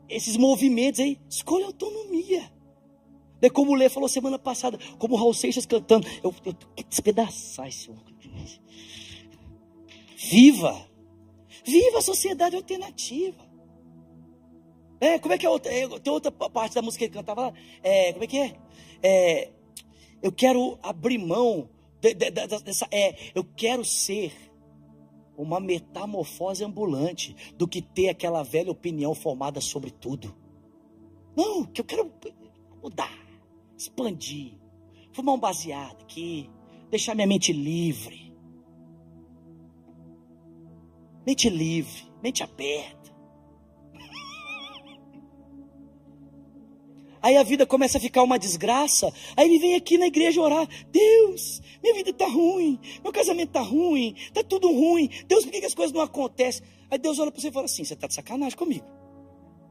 Esses 0.09 0.37
movimentos 0.37 1.01
aí, 1.01 1.19
escolha 1.29 1.67
autonomia. 1.67 2.49
É 3.41 3.51
como 3.51 3.73
o 3.73 3.75
Lê 3.75 3.89
falou 3.89 4.09
semana 4.09 4.39
passada, 4.39 4.79
como 5.01 5.17
o 5.17 5.19
Raul 5.19 5.35
Seixas 5.35 5.67
cantando. 5.67 6.07
Eu, 6.23 6.33
eu 6.45 6.55
que 6.77 6.85
despedaçar 6.85 7.67
esse. 7.67 7.91
Viva! 10.17 10.89
Viva 11.65 11.99
a 11.99 12.03
sociedade 12.03 12.55
alternativa. 12.55 13.45
É, 15.01 15.19
como 15.19 15.35
é 15.35 15.39
que 15.39 15.45
é 15.45 15.51
outra? 15.51 15.75
É, 15.75 15.89
tem 15.99 16.13
outra 16.13 16.31
parte 16.31 16.77
da 16.77 16.83
música 16.83 17.01
que 17.01 17.11
ele 17.11 17.19
cantava 17.19 17.49
lá. 17.49 17.53
É, 17.83 18.13
como 18.13 18.23
é 18.23 18.27
que 18.29 18.39
é? 18.39 18.55
é 19.03 19.51
eu 20.23 20.31
quero 20.31 20.79
abrir 20.85 21.19
mão 21.19 21.69
de, 22.01 22.15
de, 22.15 22.31
de, 22.31 22.47
dessa. 22.63 22.87
É, 22.93 23.17
eu 23.35 23.43
quero 23.43 23.85
ser 23.85 24.33
uma 25.37 25.59
metamorfose 25.59 26.65
ambulante 26.65 27.35
do 27.57 27.67
que 27.67 27.81
ter 27.81 28.09
aquela 28.09 28.43
velha 28.43 28.71
opinião 28.71 29.15
formada 29.15 29.61
sobre 29.61 29.91
tudo. 29.91 30.35
Não, 31.37 31.65
que 31.65 31.81
eu 31.81 31.85
quero 31.85 32.11
mudar, 32.83 33.19
expandir, 33.77 34.55
fumar 35.13 35.35
um 35.35 35.39
baseado 35.39 36.03
aqui, 36.03 36.51
deixar 36.91 37.15
minha 37.15 37.27
mente 37.27 37.53
livre. 37.53 38.33
Mente 41.27 41.49
livre, 41.49 42.05
mente 42.23 42.43
aberta. 42.43 43.02
Aí 47.23 47.37
a 47.37 47.45
vida 47.45 47.65
começa 47.65 47.99
a 47.99 48.01
ficar 48.01 48.23
uma 48.25 48.37
desgraça. 48.37 49.13
Aí 49.37 49.49
ele 49.49 49.61
vem 49.61 49.77
aqui 49.77 49.97
na 49.97 50.07
igreja 50.07 50.41
orar. 50.41 50.69
Deus, 50.91 51.63
minha 51.81 51.95
vida 51.95 52.11
está 52.11 52.27
ruim. 52.27 52.81
Meu 53.03 53.13
casamento 53.13 53.51
está 53.51 53.61
ruim. 53.61 54.15
Está 54.17 54.43
tudo 54.43 54.69
ruim. 54.73 55.09
Deus, 55.29 55.45
por 55.45 55.53
que, 55.53 55.61
que 55.61 55.67
as 55.67 55.75
coisas 55.75 55.93
não 55.95 56.01
acontecem? 56.01 56.67
Aí 56.91 56.99
Deus 56.99 57.21
olha 57.21 57.31
para 57.31 57.41
você 57.41 57.49
e 57.49 57.53
fala 57.53 57.67
assim: 57.67 57.85
Você 57.85 57.95
está 57.95 58.09
de 58.09 58.15
sacanagem 58.15 58.59
comigo. 58.59 58.85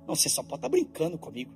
Não, 0.07 0.15
você 0.15 0.29
só 0.29 0.41
pode 0.41 0.55
estar 0.55 0.69
tá 0.69 0.69
brincando 0.69 1.17
comigo. 1.17 1.53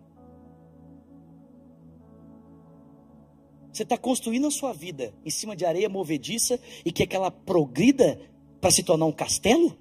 Você 3.72 3.84
está 3.84 3.98
construindo 3.98 4.48
a 4.48 4.52
sua 4.52 4.74
vida 4.74 5.14
em 5.26 5.30
cima 5.30 5.56
de 5.56 5.66
areia 5.66 5.89
movediça 5.89 6.60
e 6.86 6.91
quer 6.91 7.06
que 7.06 7.16
ela 7.16 7.32
progrida 7.32 8.20
para 8.60 8.72
se 8.72 8.84
tornar 8.84 9.06
um 9.06 9.12
castelo? 9.12 9.78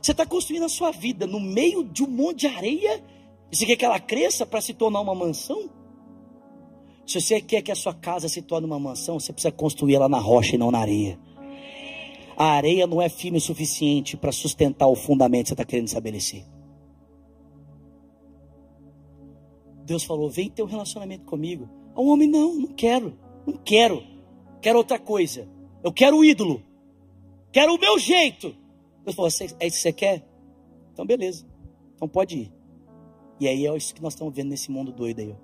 Você 0.00 0.12
está 0.12 0.26
construindo 0.26 0.64
a 0.64 0.68
sua 0.68 0.90
vida 0.90 1.26
no 1.26 1.40
meio 1.40 1.82
de 1.82 2.02
um 2.02 2.06
monte 2.06 2.40
de 2.40 2.46
areia 2.46 3.02
você 3.54 3.66
quer 3.66 3.76
que 3.76 3.84
ela 3.84 4.00
cresça 4.00 4.44
para 4.46 4.60
se 4.60 4.74
tornar 4.74 5.00
uma 5.00 5.14
mansão? 5.14 5.70
Se 7.06 7.20
você 7.20 7.40
quer 7.40 7.62
que 7.62 7.70
a 7.70 7.74
sua 7.74 7.92
casa 7.92 8.28
se 8.28 8.40
torne 8.40 8.66
uma 8.66 8.78
mansão, 8.78 9.20
você 9.20 9.32
precisa 9.32 9.52
construir 9.52 9.94
ela 9.94 10.08
na 10.08 10.18
rocha 10.18 10.54
e 10.54 10.58
não 10.58 10.70
na 10.70 10.78
areia. 10.78 11.18
A 12.36 12.46
areia 12.46 12.86
não 12.86 13.00
é 13.00 13.08
firme 13.08 13.38
o 13.38 13.40
suficiente 13.40 14.16
para 14.16 14.32
sustentar 14.32 14.88
o 14.88 14.96
fundamento 14.96 15.44
que 15.44 15.48
você 15.48 15.54
está 15.54 15.64
querendo 15.64 15.86
estabelecer. 15.86 16.44
Deus 19.84 20.02
falou: 20.02 20.30
vem 20.30 20.50
ter 20.50 20.62
um 20.62 20.66
relacionamento 20.66 21.24
comigo. 21.24 21.68
O 21.94 22.08
homem, 22.08 22.28
não, 22.28 22.54
não 22.54 22.68
quero, 22.68 23.16
não 23.46 23.54
quero, 23.58 24.02
quero 24.60 24.78
outra 24.78 24.98
coisa. 24.98 25.46
Eu 25.82 25.92
quero 25.92 26.16
o 26.16 26.24
ídolo, 26.24 26.62
quero 27.52 27.74
o 27.74 27.78
meu 27.78 27.98
jeito. 27.98 28.54
Deus 29.04 29.14
falou: 29.14 29.28
é 29.28 29.66
isso 29.66 29.76
que 29.76 29.82
você 29.82 29.92
quer? 29.92 30.26
Então, 30.92 31.04
beleza, 31.04 31.46
então 31.94 32.08
pode 32.08 32.36
ir. 32.36 32.53
E 33.40 33.48
aí 33.48 33.66
é 33.66 33.76
isso 33.76 33.94
que 33.94 34.02
nós 34.02 34.14
estamos 34.14 34.34
vendo 34.34 34.50
nesse 34.50 34.70
mundo 34.70 34.92
doido 34.92 35.20
aí. 35.20 35.34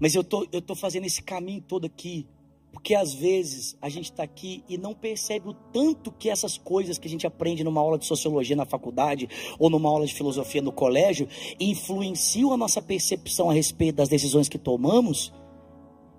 Mas 0.00 0.14
eu 0.14 0.22
tô, 0.22 0.46
eu 0.52 0.62
tô 0.62 0.74
fazendo 0.74 1.06
esse 1.06 1.22
caminho 1.22 1.60
todo 1.60 1.84
aqui 1.86 2.26
porque 2.72 2.94
às 2.94 3.12
vezes 3.12 3.76
a 3.80 3.88
gente 3.88 4.10
está 4.10 4.22
aqui 4.22 4.62
e 4.68 4.76
não 4.76 4.94
percebe 4.94 5.48
o 5.48 5.54
tanto 5.54 6.12
que 6.12 6.28
essas 6.28 6.58
coisas 6.58 6.98
que 6.98 7.08
a 7.08 7.10
gente 7.10 7.26
aprende 7.26 7.64
numa 7.64 7.80
aula 7.80 7.98
de 7.98 8.06
sociologia 8.06 8.54
na 8.54 8.66
faculdade 8.66 9.28
ou 9.58 9.70
numa 9.70 9.88
aula 9.88 10.06
de 10.06 10.14
filosofia 10.14 10.62
no 10.62 10.72
colégio 10.72 11.28
influenciam 11.58 12.52
a 12.52 12.56
nossa 12.56 12.80
percepção 12.80 13.50
a 13.50 13.52
respeito 13.52 13.96
das 13.96 14.08
decisões 14.08 14.48
que 14.48 14.58
tomamos. 14.58 15.32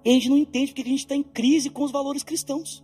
E 0.04 0.10
a 0.10 0.14
gente 0.14 0.30
não 0.30 0.38
entende 0.38 0.68
porque 0.68 0.82
a 0.82 0.86
gente 0.86 1.00
está 1.00 1.16
em 1.16 1.24
crise 1.24 1.70
com 1.70 1.84
os 1.84 1.92
valores 1.92 2.24
cristãos. 2.24 2.84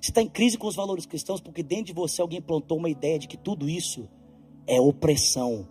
Você 0.00 0.10
está 0.10 0.22
em 0.22 0.28
crise 0.28 0.58
com 0.58 0.66
os 0.66 0.76
valores 0.76 1.06
cristãos 1.06 1.40
porque 1.40 1.62
dentro 1.62 1.86
de 1.86 1.92
você 1.92 2.20
alguém 2.20 2.40
plantou 2.40 2.78
uma 2.78 2.90
ideia 2.90 3.18
de 3.18 3.28
que 3.28 3.36
tudo 3.36 3.68
isso 3.68 4.08
é 4.66 4.80
opressão 4.80 5.68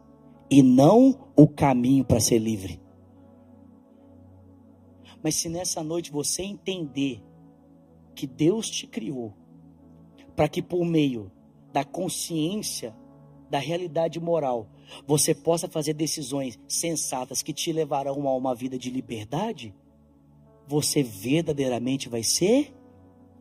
e 0.49 0.61
não 0.61 1.31
o 1.35 1.47
caminho 1.47 2.03
para 2.05 2.19
ser 2.19 2.39
livre. 2.39 2.79
Mas 5.23 5.35
se 5.35 5.47
nessa 5.49 5.83
noite 5.83 6.11
você 6.11 6.43
entender 6.43 7.23
que 8.13 8.27
Deus 8.27 8.69
te 8.69 8.85
criou 8.85 9.33
para 10.35 10.47
que 10.47 10.61
por 10.61 10.83
meio 10.85 11.31
da 11.71 11.83
consciência 11.83 12.95
da 13.49 13.59
realidade 13.59 14.19
moral 14.19 14.67
você 15.07 15.33
possa 15.33 15.67
fazer 15.67 15.93
decisões 15.93 16.59
sensatas 16.67 17.41
que 17.41 17.53
te 17.53 17.71
levarão 17.71 18.27
a 18.27 18.35
uma 18.35 18.53
vida 18.53 18.77
de 18.77 18.89
liberdade, 18.89 19.73
você 20.67 21.01
verdadeiramente 21.01 22.09
vai 22.09 22.23
ser 22.23 22.75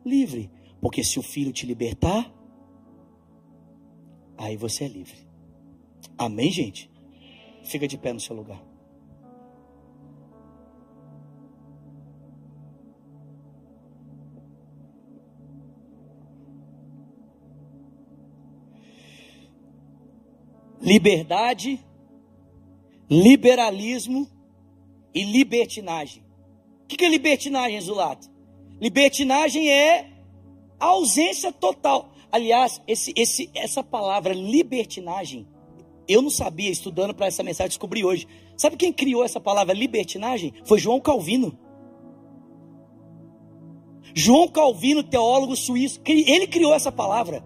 livre. 0.05 0.49
Porque 0.81 1.03
se 1.03 1.19
o 1.19 1.23
filho 1.23 1.51
te 1.51 1.65
libertar, 1.65 2.33
aí 4.37 4.57
você 4.57 4.85
é 4.85 4.87
livre. 4.87 5.32
Amém, 6.25 6.51
gente? 6.51 6.89
Fica 7.63 7.87
de 7.87 7.97
pé 7.97 8.13
no 8.13 8.19
seu 8.19 8.35
lugar. 8.35 8.61
liberdade, 20.83 21.79
liberalismo 23.09 24.29
e 25.15 25.23
libertinagem. 25.23 26.23
O 26.83 26.87
que 26.87 27.03
é 27.03 27.09
libertinagem, 27.09 27.79
Zulato? 27.79 28.29
Libertinagem 28.81 29.71
é 29.71 30.11
ausência 30.77 31.51
total. 31.53 32.13
Aliás, 32.29 32.81
esse, 32.85 33.13
esse, 33.15 33.49
essa 33.55 33.81
palavra 33.81 34.33
libertinagem, 34.33 35.47
eu 36.07 36.21
não 36.21 36.29
sabia, 36.29 36.69
estudando 36.69 37.13
para 37.13 37.27
essa 37.27 37.43
mensagem, 37.43 37.69
descobri 37.69 38.03
hoje. 38.03 38.27
Sabe 38.57 38.77
quem 38.77 38.91
criou 38.91 39.23
essa 39.23 39.39
palavra 39.39 39.73
libertinagem? 39.73 40.53
Foi 40.65 40.79
João 40.79 40.99
Calvino. 40.99 41.57
João 44.13 44.47
Calvino, 44.47 45.03
teólogo 45.03 45.55
suíço, 45.55 45.99
ele 46.05 46.47
criou 46.47 46.73
essa 46.73 46.91
palavra 46.91 47.43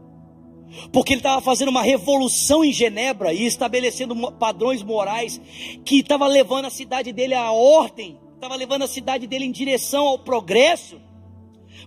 porque 0.91 1.13
ele 1.13 1.19
estava 1.19 1.41
fazendo 1.41 1.69
uma 1.69 1.81
revolução 1.81 2.63
em 2.63 2.71
Genebra 2.71 3.33
e 3.33 3.45
estabelecendo 3.45 4.15
padrões 4.33 4.83
morais 4.83 5.39
que 5.85 5.99
estava 5.99 6.27
levando 6.27 6.65
a 6.65 6.69
cidade 6.69 7.11
dele 7.11 7.33
à 7.33 7.51
ordem, 7.51 8.19
estava 8.35 8.55
levando 8.55 8.83
a 8.83 8.87
cidade 8.87 9.27
dele 9.27 9.45
em 9.45 9.51
direção 9.51 10.05
ao 10.05 10.19
progresso. 10.19 10.99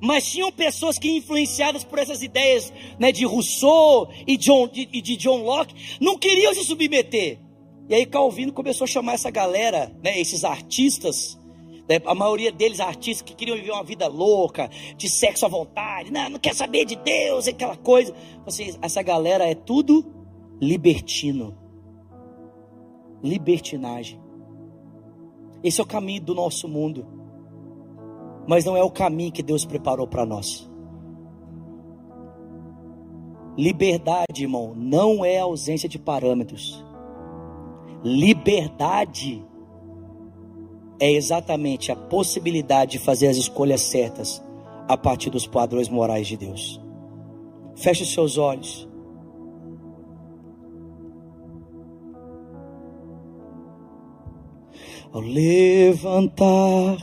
Mas 0.00 0.30
tinham 0.30 0.52
pessoas 0.52 0.98
que, 0.98 1.10
influenciadas 1.10 1.84
por 1.84 1.98
essas 1.98 2.22
ideias 2.22 2.72
né, 2.98 3.12
de 3.12 3.24
Rousseau 3.24 4.10
e 4.26 4.36
John, 4.36 4.68
de, 4.68 4.86
de 4.86 5.16
John 5.16 5.42
Locke, 5.42 5.74
não 6.00 6.18
queriam 6.18 6.54
se 6.54 6.64
submeter. 6.64 7.38
E 7.88 7.94
aí 7.94 8.06
Calvino 8.06 8.52
começou 8.52 8.84
a 8.84 8.88
chamar 8.88 9.14
essa 9.14 9.30
galera, 9.30 9.94
né, 10.02 10.18
esses 10.20 10.44
artistas, 10.44 11.40
né? 11.90 12.00
A 12.06 12.14
maioria 12.14 12.52
deles 12.52 12.78
artistas 12.78 13.20
que 13.20 13.34
queriam 13.34 13.56
viver 13.56 13.72
uma 13.72 13.82
vida 13.82 14.06
louca, 14.06 14.70
de 14.96 15.08
sexo 15.08 15.44
à 15.44 15.48
vontade, 15.48 16.12
não, 16.12 16.30
não 16.30 16.38
quer 16.38 16.54
saber 16.54 16.84
de 16.84 16.94
Deus, 16.94 17.48
aquela 17.48 17.76
coisa. 17.76 18.14
Vocês, 18.44 18.78
essa 18.80 19.02
galera 19.02 19.44
é 19.44 19.56
tudo 19.56 20.06
libertino. 20.60 21.58
Libertinagem. 23.20 24.20
Esse 25.64 25.80
é 25.80 25.84
o 25.84 25.86
caminho 25.86 26.22
do 26.22 26.32
nosso 26.32 26.68
mundo. 26.68 27.19
Mas 28.50 28.64
não 28.64 28.76
é 28.76 28.82
o 28.82 28.90
caminho 28.90 29.30
que 29.30 29.44
Deus 29.44 29.64
preparou 29.64 30.08
para 30.08 30.26
nós. 30.26 30.68
Liberdade, 33.56 34.42
irmão, 34.42 34.74
não 34.74 35.24
é 35.24 35.38
ausência 35.38 35.88
de 35.88 36.00
parâmetros. 36.00 36.84
Liberdade 38.02 39.46
é 40.98 41.12
exatamente 41.12 41.92
a 41.92 41.96
possibilidade 41.96 42.90
de 42.90 42.98
fazer 42.98 43.28
as 43.28 43.36
escolhas 43.36 43.82
certas 43.82 44.42
a 44.88 44.96
partir 44.96 45.30
dos 45.30 45.46
padrões 45.46 45.88
morais 45.88 46.26
de 46.26 46.36
Deus. 46.36 46.80
Feche 47.76 48.02
os 48.02 48.12
seus 48.12 48.36
olhos. 48.36 48.88
Ao 55.12 55.20
levantar 55.20 56.96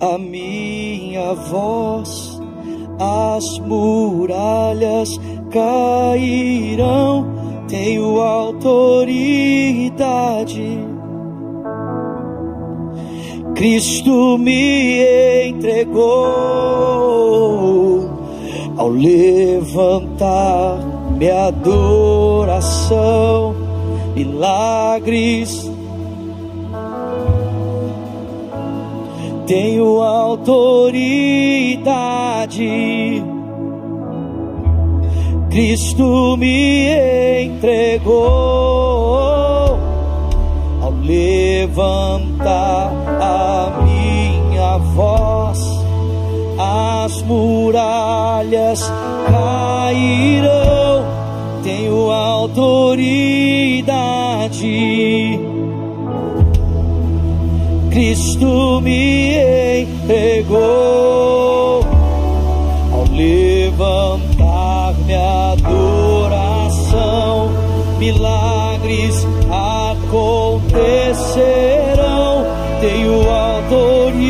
a 0.00 0.18
minha 0.18 1.34
voz, 1.34 2.40
as 2.98 3.58
muralhas 3.60 5.18
cairão. 5.50 7.38
Tenho 7.68 8.18
autoridade 8.20 9.40
Cristo 13.60 14.38
me 14.38 15.46
entregou 15.48 16.08
ao 18.78 18.88
levantar 18.88 20.78
minha 21.18 21.48
adoração, 21.48 22.74
milagres. 24.14 25.69
Tenho 29.50 30.00
autoridade. 30.00 30.70
Cristo 35.50 36.36
me 36.36 37.46
entregou 37.46 38.16
ao 40.80 40.92
levantar 41.02 42.92
a 43.20 43.82
minha 43.82 44.78
voz, 44.94 45.58
as 46.56 47.20
muralhas 47.22 48.88
cairão. 49.26 51.04
Tenho 51.64 52.08
autoridade. 52.12 53.00
Cristo 58.00 58.80
me 58.80 59.36
entregou 59.82 61.84
ao 62.94 63.04
levantar 63.12 64.94
minha 65.04 65.52
adoração, 65.52 67.50
milagres 67.98 69.26
acontecerão 69.50 72.46
tenho 72.80 73.28
autoridade. 73.28 74.24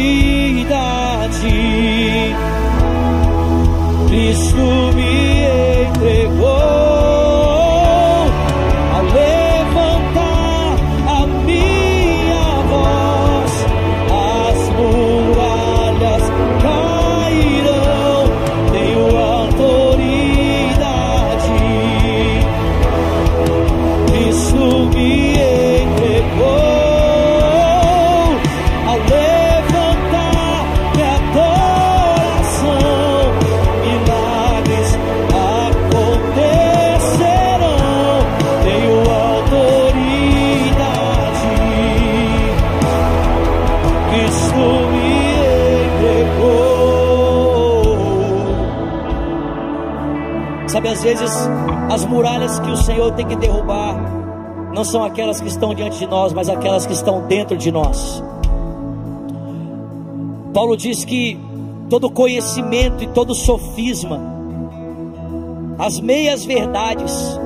Cristo 4.08 4.89
vezes 51.18 51.32
as 51.90 52.04
muralhas 52.04 52.58
que 52.60 52.70
o 52.70 52.76
Senhor 52.76 53.12
tem 53.12 53.26
que 53.26 53.34
derrubar 53.34 53.96
não 54.72 54.84
são 54.84 55.02
aquelas 55.02 55.40
que 55.40 55.48
estão 55.48 55.74
diante 55.74 55.98
de 55.98 56.06
nós, 56.06 56.32
mas 56.32 56.48
aquelas 56.48 56.86
que 56.86 56.92
estão 56.92 57.26
dentro 57.26 57.56
de 57.56 57.72
nós. 57.72 58.22
Paulo 60.54 60.76
diz 60.76 61.04
que 61.04 61.36
todo 61.88 62.08
conhecimento 62.08 63.02
e 63.02 63.08
todo 63.08 63.34
sofisma, 63.34 64.20
as 65.78 65.98
meias 65.98 66.44
verdades 66.44 67.40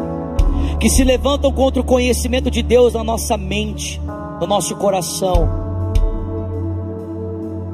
que 0.78 0.90
se 0.90 1.02
levantam 1.02 1.50
contra 1.50 1.80
o 1.80 1.84
conhecimento 1.84 2.50
de 2.50 2.62
Deus 2.62 2.92
na 2.92 3.02
nossa 3.02 3.38
mente, 3.38 3.98
no 4.38 4.46
nosso 4.46 4.76
coração, 4.76 5.48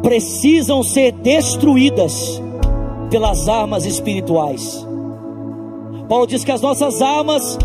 precisam 0.02 0.84
ser 0.84 1.10
destruídas 1.10 2.40
pelas 3.10 3.48
armas 3.48 3.84
espirituais. 3.84 4.88
Paulo 6.10 6.26
diz 6.26 6.44
que 6.44 6.52
as 6.52 6.60
nossas 6.60 7.00
armas 7.00 7.56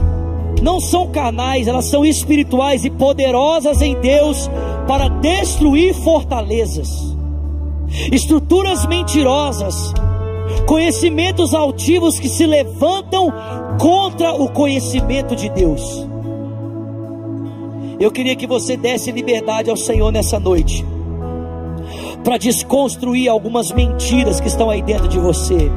não 0.61 0.79
são 0.79 1.11
carnais, 1.11 1.67
elas 1.67 1.85
são 1.85 2.05
espirituais 2.05 2.85
e 2.85 2.89
poderosas 2.89 3.81
em 3.81 3.99
Deus 3.99 4.49
para 4.87 5.09
destruir 5.09 5.93
fortalezas 5.93 7.15
estruturas 8.11 8.85
mentirosas, 8.85 9.93
conhecimentos 10.67 11.53
altivos 11.53 12.19
que 12.19 12.29
se 12.29 12.45
levantam 12.45 13.31
contra 13.79 14.33
o 14.33 14.49
conhecimento 14.49 15.35
de 15.35 15.49
Deus. 15.49 16.07
Eu 17.99 18.11
queria 18.11 18.35
que 18.35 18.47
você 18.47 18.75
desse 18.75 19.11
liberdade 19.11 19.69
ao 19.69 19.77
Senhor 19.77 20.11
nessa 20.11 20.39
noite, 20.39 20.85
para 22.23 22.37
desconstruir 22.37 23.29
algumas 23.29 23.71
mentiras 23.71 24.39
que 24.39 24.47
estão 24.47 24.69
aí 24.69 24.81
dentro 24.81 25.07
de 25.07 25.19
você. 25.19 25.71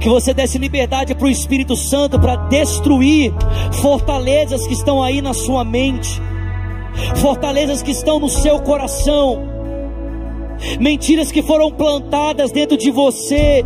Que 0.00 0.08
você 0.08 0.32
desse 0.32 0.58
liberdade 0.58 1.14
para 1.14 1.26
o 1.26 1.30
Espírito 1.30 1.76
Santo 1.76 2.18
para 2.18 2.36
destruir 2.36 3.32
fortalezas 3.80 4.66
que 4.66 4.74
estão 4.74 5.02
aí 5.02 5.20
na 5.20 5.34
sua 5.34 5.64
mente, 5.64 6.20
fortalezas 7.16 7.82
que 7.82 7.90
estão 7.90 8.18
no 8.18 8.28
seu 8.28 8.58
coração 8.60 9.56
mentiras 10.80 11.30
que 11.30 11.42
foram 11.42 11.70
plantadas 11.70 12.50
dentro 12.50 12.76
de 12.76 12.90
você 12.90 13.64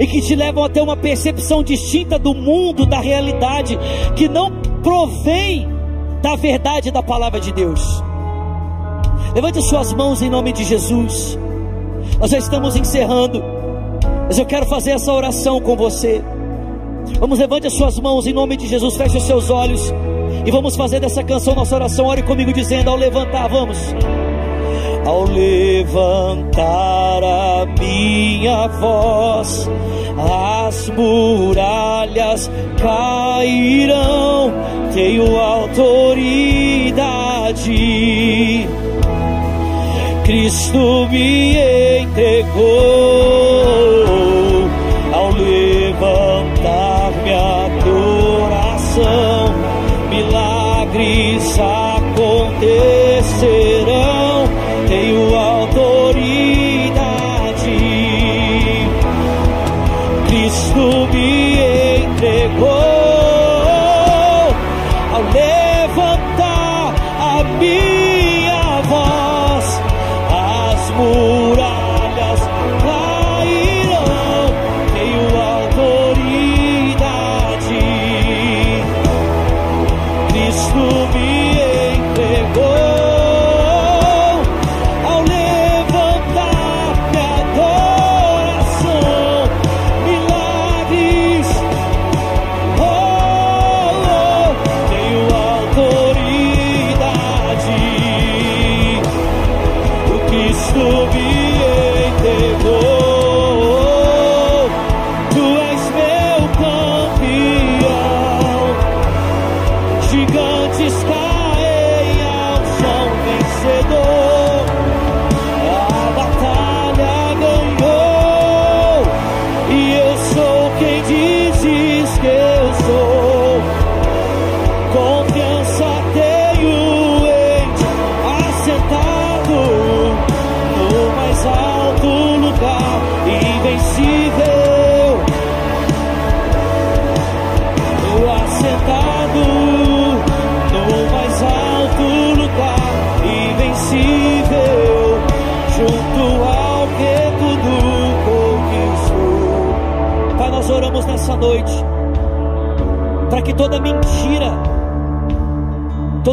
e 0.00 0.06
que 0.06 0.20
te 0.20 0.34
levam 0.34 0.64
a 0.64 0.68
ter 0.68 0.80
uma 0.80 0.96
percepção 0.96 1.62
distinta 1.62 2.18
do 2.18 2.34
mundo, 2.34 2.86
da 2.86 3.00
realidade, 3.00 3.78
que 4.16 4.28
não 4.28 4.50
provém 4.82 5.68
da 6.22 6.36
verdade 6.36 6.90
da 6.90 7.02
palavra 7.02 7.40
de 7.40 7.52
Deus. 7.52 8.02
Levante 9.34 9.62
suas 9.62 9.92
mãos 9.92 10.22
em 10.22 10.30
nome 10.30 10.52
de 10.52 10.64
Jesus. 10.64 11.38
Nós 12.18 12.30
já 12.30 12.38
estamos 12.38 12.76
encerrando, 12.76 13.42
mas 14.32 14.38
eu 14.38 14.46
quero 14.46 14.64
fazer 14.64 14.92
essa 14.92 15.12
oração 15.12 15.60
com 15.60 15.76
você. 15.76 16.24
Vamos, 17.20 17.38
levante 17.38 17.66
as 17.66 17.74
suas 17.74 18.00
mãos 18.00 18.26
em 18.26 18.32
nome 18.32 18.56
de 18.56 18.66
Jesus, 18.66 18.96
feche 18.96 19.18
os 19.18 19.24
seus 19.24 19.50
olhos 19.50 19.92
e 20.46 20.50
vamos 20.50 20.74
fazer 20.74 21.00
dessa 21.00 21.22
canção 21.22 21.54
nossa 21.54 21.74
oração. 21.74 22.06
Ore 22.06 22.22
comigo 22.22 22.50
dizendo 22.50 22.88
ao 22.88 22.96
levantar, 22.96 23.46
vamos 23.48 23.94
ao 25.04 25.24
levantar 25.24 27.22
a 27.22 27.66
minha 27.78 28.68
voz, 28.68 29.68
as 30.66 30.88
muralhas 30.88 32.50
cairão, 32.80 34.50
tenho 34.94 35.36
autoridade. 35.36 35.92
Cristo 40.24 41.08
me 41.10 41.56
entregou 42.00 42.62
ao 45.12 45.30
levantar 45.32 47.12
minha 47.22 47.66
adoração, 47.66 49.54
milagres 50.10 51.58
acontecerão 51.58 53.02
tenho 54.92 55.34
autoridade. 55.34 56.12
Cristo 60.28 61.08
me 61.12 61.56
entregou 62.04 62.91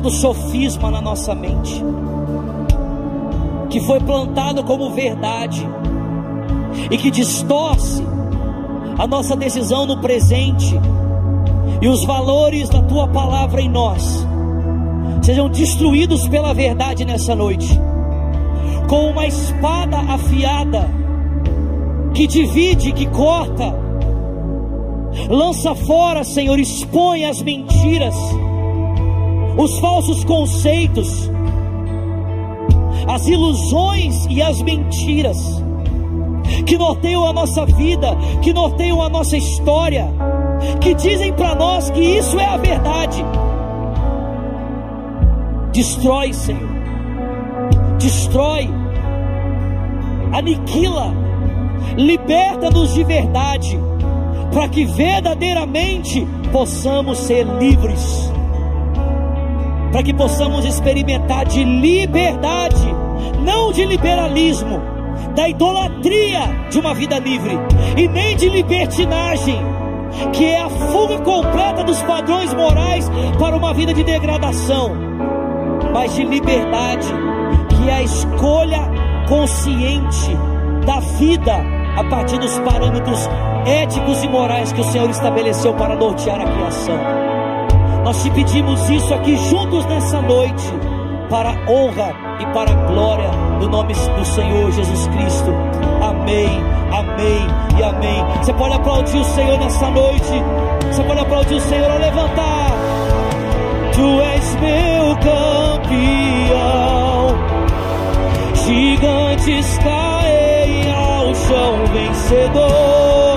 todo 0.01 0.09
sofisma 0.09 0.89
na 0.89 1.01
nossa 1.01 1.35
mente, 1.35 1.83
que 3.69 3.81
foi 3.81 3.99
plantado 3.99 4.63
como 4.63 4.91
verdade 4.91 5.67
e 6.89 6.97
que 6.97 7.11
distorce 7.11 8.01
a 8.97 9.05
nossa 9.05 9.35
decisão 9.35 9.85
no 9.85 9.99
presente 9.99 10.73
e 11.81 11.87
os 11.89 12.05
valores 12.05 12.69
da 12.69 12.81
tua 12.81 13.09
palavra 13.09 13.61
em 13.61 13.67
nós, 13.67 14.25
sejam 15.21 15.49
destruídos 15.49 16.29
pela 16.29 16.53
verdade 16.53 17.03
nessa 17.03 17.35
noite, 17.35 17.77
com 18.87 19.09
uma 19.09 19.27
espada 19.27 19.97
afiada 19.97 20.89
que 22.13 22.25
divide, 22.25 22.93
que 22.93 23.05
corta, 23.07 23.89
Lança 25.27 25.73
fora, 25.75 26.23
Senhor, 26.23 26.59
expõe 26.59 27.25
as 27.25 27.41
mentiras, 27.41 28.15
os 29.59 29.77
falsos 29.79 30.23
conceitos, 30.23 31.29
as 33.07 33.27
ilusões 33.27 34.25
e 34.29 34.41
as 34.41 34.61
mentiras 34.61 35.37
que 36.65 36.77
norteiam 36.77 37.27
a 37.27 37.33
nossa 37.33 37.65
vida, 37.65 38.15
que 38.41 38.53
norteiam 38.53 39.01
a 39.01 39.09
nossa 39.09 39.35
história, 39.35 40.07
que 40.79 40.93
dizem 40.93 41.33
para 41.33 41.55
nós 41.55 41.89
que 41.89 41.99
isso 41.99 42.39
é 42.39 42.45
a 42.45 42.57
verdade. 42.57 43.23
Destrói, 45.73 46.31
Senhor, 46.31 46.69
destrói, 47.99 48.69
aniquila, 50.31 51.13
liberta-nos 51.97 52.93
de 52.93 53.03
verdade 53.03 53.77
para 54.53 54.67
que 54.69 54.85
verdadeiramente 54.85 56.25
possamos 56.51 57.17
ser 57.19 57.45
livres, 57.59 58.28
para 59.91 60.03
que 60.03 60.13
possamos 60.13 60.65
experimentar 60.65 61.45
de 61.45 61.63
liberdade, 61.63 62.87
não 63.43 63.71
de 63.71 63.85
liberalismo, 63.85 64.81
da 65.35 65.49
idolatria 65.49 66.41
de 66.69 66.79
uma 66.79 66.93
vida 66.93 67.17
livre, 67.19 67.57
e 67.97 68.07
nem 68.07 68.35
de 68.35 68.49
libertinagem, 68.49 69.59
que 70.33 70.45
é 70.45 70.61
a 70.61 70.69
fuga 70.69 71.19
completa 71.19 71.83
dos 71.83 72.01
padrões 72.03 72.53
morais 72.53 73.09
para 73.37 73.55
uma 73.55 73.73
vida 73.73 73.93
de 73.93 74.03
degradação, 74.03 74.91
mas 75.93 76.15
de 76.15 76.23
liberdade, 76.23 77.07
que 77.69 77.89
é 77.89 77.93
a 77.93 78.03
escolha 78.03 78.79
consciente 79.27 80.31
da 80.85 80.99
vida 80.99 81.55
a 81.95 82.03
partir 82.05 82.39
dos 82.39 82.57
parâmetros 82.59 83.29
éticos 83.65 84.23
e 84.23 84.27
morais 84.27 84.71
que 84.71 84.81
o 84.81 84.85
Senhor 84.85 85.09
estabeleceu 85.09 85.73
para 85.73 85.95
nortear 85.95 86.41
a 86.41 86.45
criação. 86.45 87.28
Nós 88.03 88.23
te 88.23 88.29
pedimos 88.31 88.89
isso 88.89 89.13
aqui 89.13 89.35
juntos 89.49 89.85
nessa 89.85 90.21
noite, 90.21 90.73
para 91.29 91.49
a 91.49 91.71
honra 91.71 92.13
e 92.39 92.45
para 92.53 92.71
a 92.71 92.73
glória 92.73 93.29
do 93.59 93.69
nome 93.69 93.93
do 93.93 94.25
Senhor 94.25 94.71
Jesus 94.71 95.07
Cristo. 95.07 95.53
Amém, 96.01 96.63
amém 96.91 97.47
e 97.77 97.83
amém. 97.83 98.25
Você 98.41 98.53
pode 98.53 98.73
aplaudir 98.75 99.17
o 99.17 99.23
Senhor 99.25 99.59
nessa 99.59 99.89
noite. 99.89 100.43
Você 100.91 101.03
pode 101.03 101.19
aplaudir 101.19 101.55
o 101.55 101.61
Senhor 101.61 101.91
ao 101.91 101.99
levantar. 101.99 102.71
Tu 103.93 104.21
és 104.21 104.55
meu 104.55 105.15
campeão. 105.17 106.69
Gigantes 108.65 109.77
caem 109.79 110.91
ao 110.93 111.35
chão 111.35 111.85
vencedor. 111.93 113.28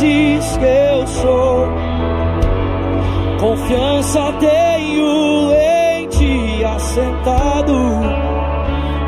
Dizes 0.00 0.56
que 0.56 0.64
eu 0.64 1.06
sou. 1.06 1.68
Confiança 3.40 4.32
tenho 4.40 5.52
em 5.52 6.08
ti 6.08 6.64
assentado 6.64 7.72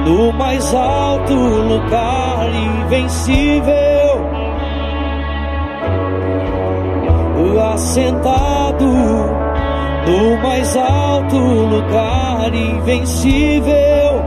no 0.07 0.33
mais 0.33 0.75
alto 0.75 1.35
lugar 1.35 2.49
invencível. 2.85 4.01
Assentado 7.73 8.87
no 10.07 10.37
mais 10.43 10.77
alto 10.77 11.37
lugar 11.37 12.53
invencível, 12.55 14.23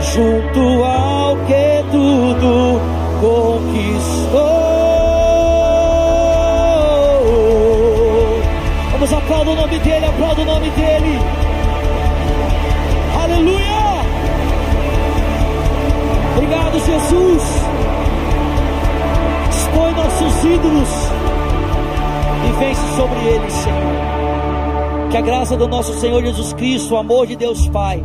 junto 0.00 0.84
ao 0.84 1.36
que 1.46 1.84
tudo 1.90 2.80
conquistou. 3.20 4.17
Vamos 9.08 9.24
aplaudir 9.24 9.50
o 9.50 9.56
nome 9.56 9.78
dele, 9.78 10.04
aplaudir 10.04 10.42
o 10.42 10.44
nome 10.44 10.70
dele. 10.70 11.18
Aleluia! 13.22 13.68
Obrigado, 16.36 16.78
Jesus. 16.78 17.42
Expõe 19.50 19.92
nossos 19.92 20.44
ídolos 20.44 20.88
e 22.44 22.52
vence 22.58 22.96
sobre 22.96 23.18
eles, 23.20 23.52
Senhor. 23.54 25.08
Que 25.10 25.16
a 25.16 25.22
graça 25.22 25.56
do 25.56 25.66
nosso 25.66 25.98
Senhor 25.98 26.22
Jesus 26.22 26.52
Cristo, 26.52 26.94
o 26.94 26.98
amor 26.98 27.26
de 27.26 27.34
Deus 27.34 27.66
Pai, 27.68 28.04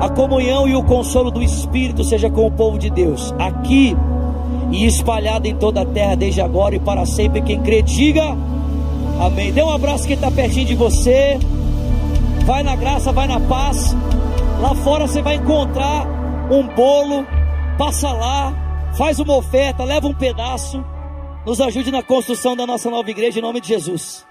a 0.00 0.08
comunhão 0.08 0.66
e 0.66 0.74
o 0.74 0.82
consolo 0.82 1.30
do 1.30 1.40
Espírito 1.40 2.02
seja 2.02 2.28
com 2.28 2.48
o 2.48 2.50
povo 2.50 2.80
de 2.80 2.90
Deus, 2.90 3.32
aqui 3.38 3.96
e 4.72 4.86
espalhado 4.86 5.46
em 5.46 5.54
toda 5.54 5.82
a 5.82 5.86
terra, 5.86 6.16
desde 6.16 6.40
agora 6.40 6.74
e 6.74 6.80
para 6.80 7.06
sempre. 7.06 7.42
Quem 7.42 7.60
crê, 7.60 7.80
diga 7.80 8.36
amém. 9.20 9.52
Dê 9.52 9.62
um 9.62 9.70
abraço 9.70 10.06
quem 10.06 10.14
está 10.14 10.30
pertinho 10.30 10.66
de 10.66 10.74
você. 10.74 11.38
Vai 12.44 12.62
na 12.62 12.74
graça, 12.74 13.12
vai 13.12 13.26
na 13.26 13.38
paz. 13.40 13.94
Lá 14.60 14.74
fora 14.74 15.06
você 15.06 15.22
vai 15.22 15.36
encontrar 15.36 16.06
um 16.50 16.66
bolo. 16.74 17.26
Passa 17.78 18.12
lá, 18.12 18.52
faz 18.96 19.18
uma 19.18 19.36
oferta, 19.36 19.84
leva 19.84 20.06
um 20.06 20.14
pedaço. 20.14 20.84
Nos 21.46 21.60
ajude 21.60 21.90
na 21.90 22.02
construção 22.02 22.54
da 22.54 22.66
nossa 22.66 22.90
nova 22.90 23.10
igreja 23.10 23.38
em 23.38 23.42
nome 23.42 23.60
de 23.60 23.68
Jesus. 23.68 24.29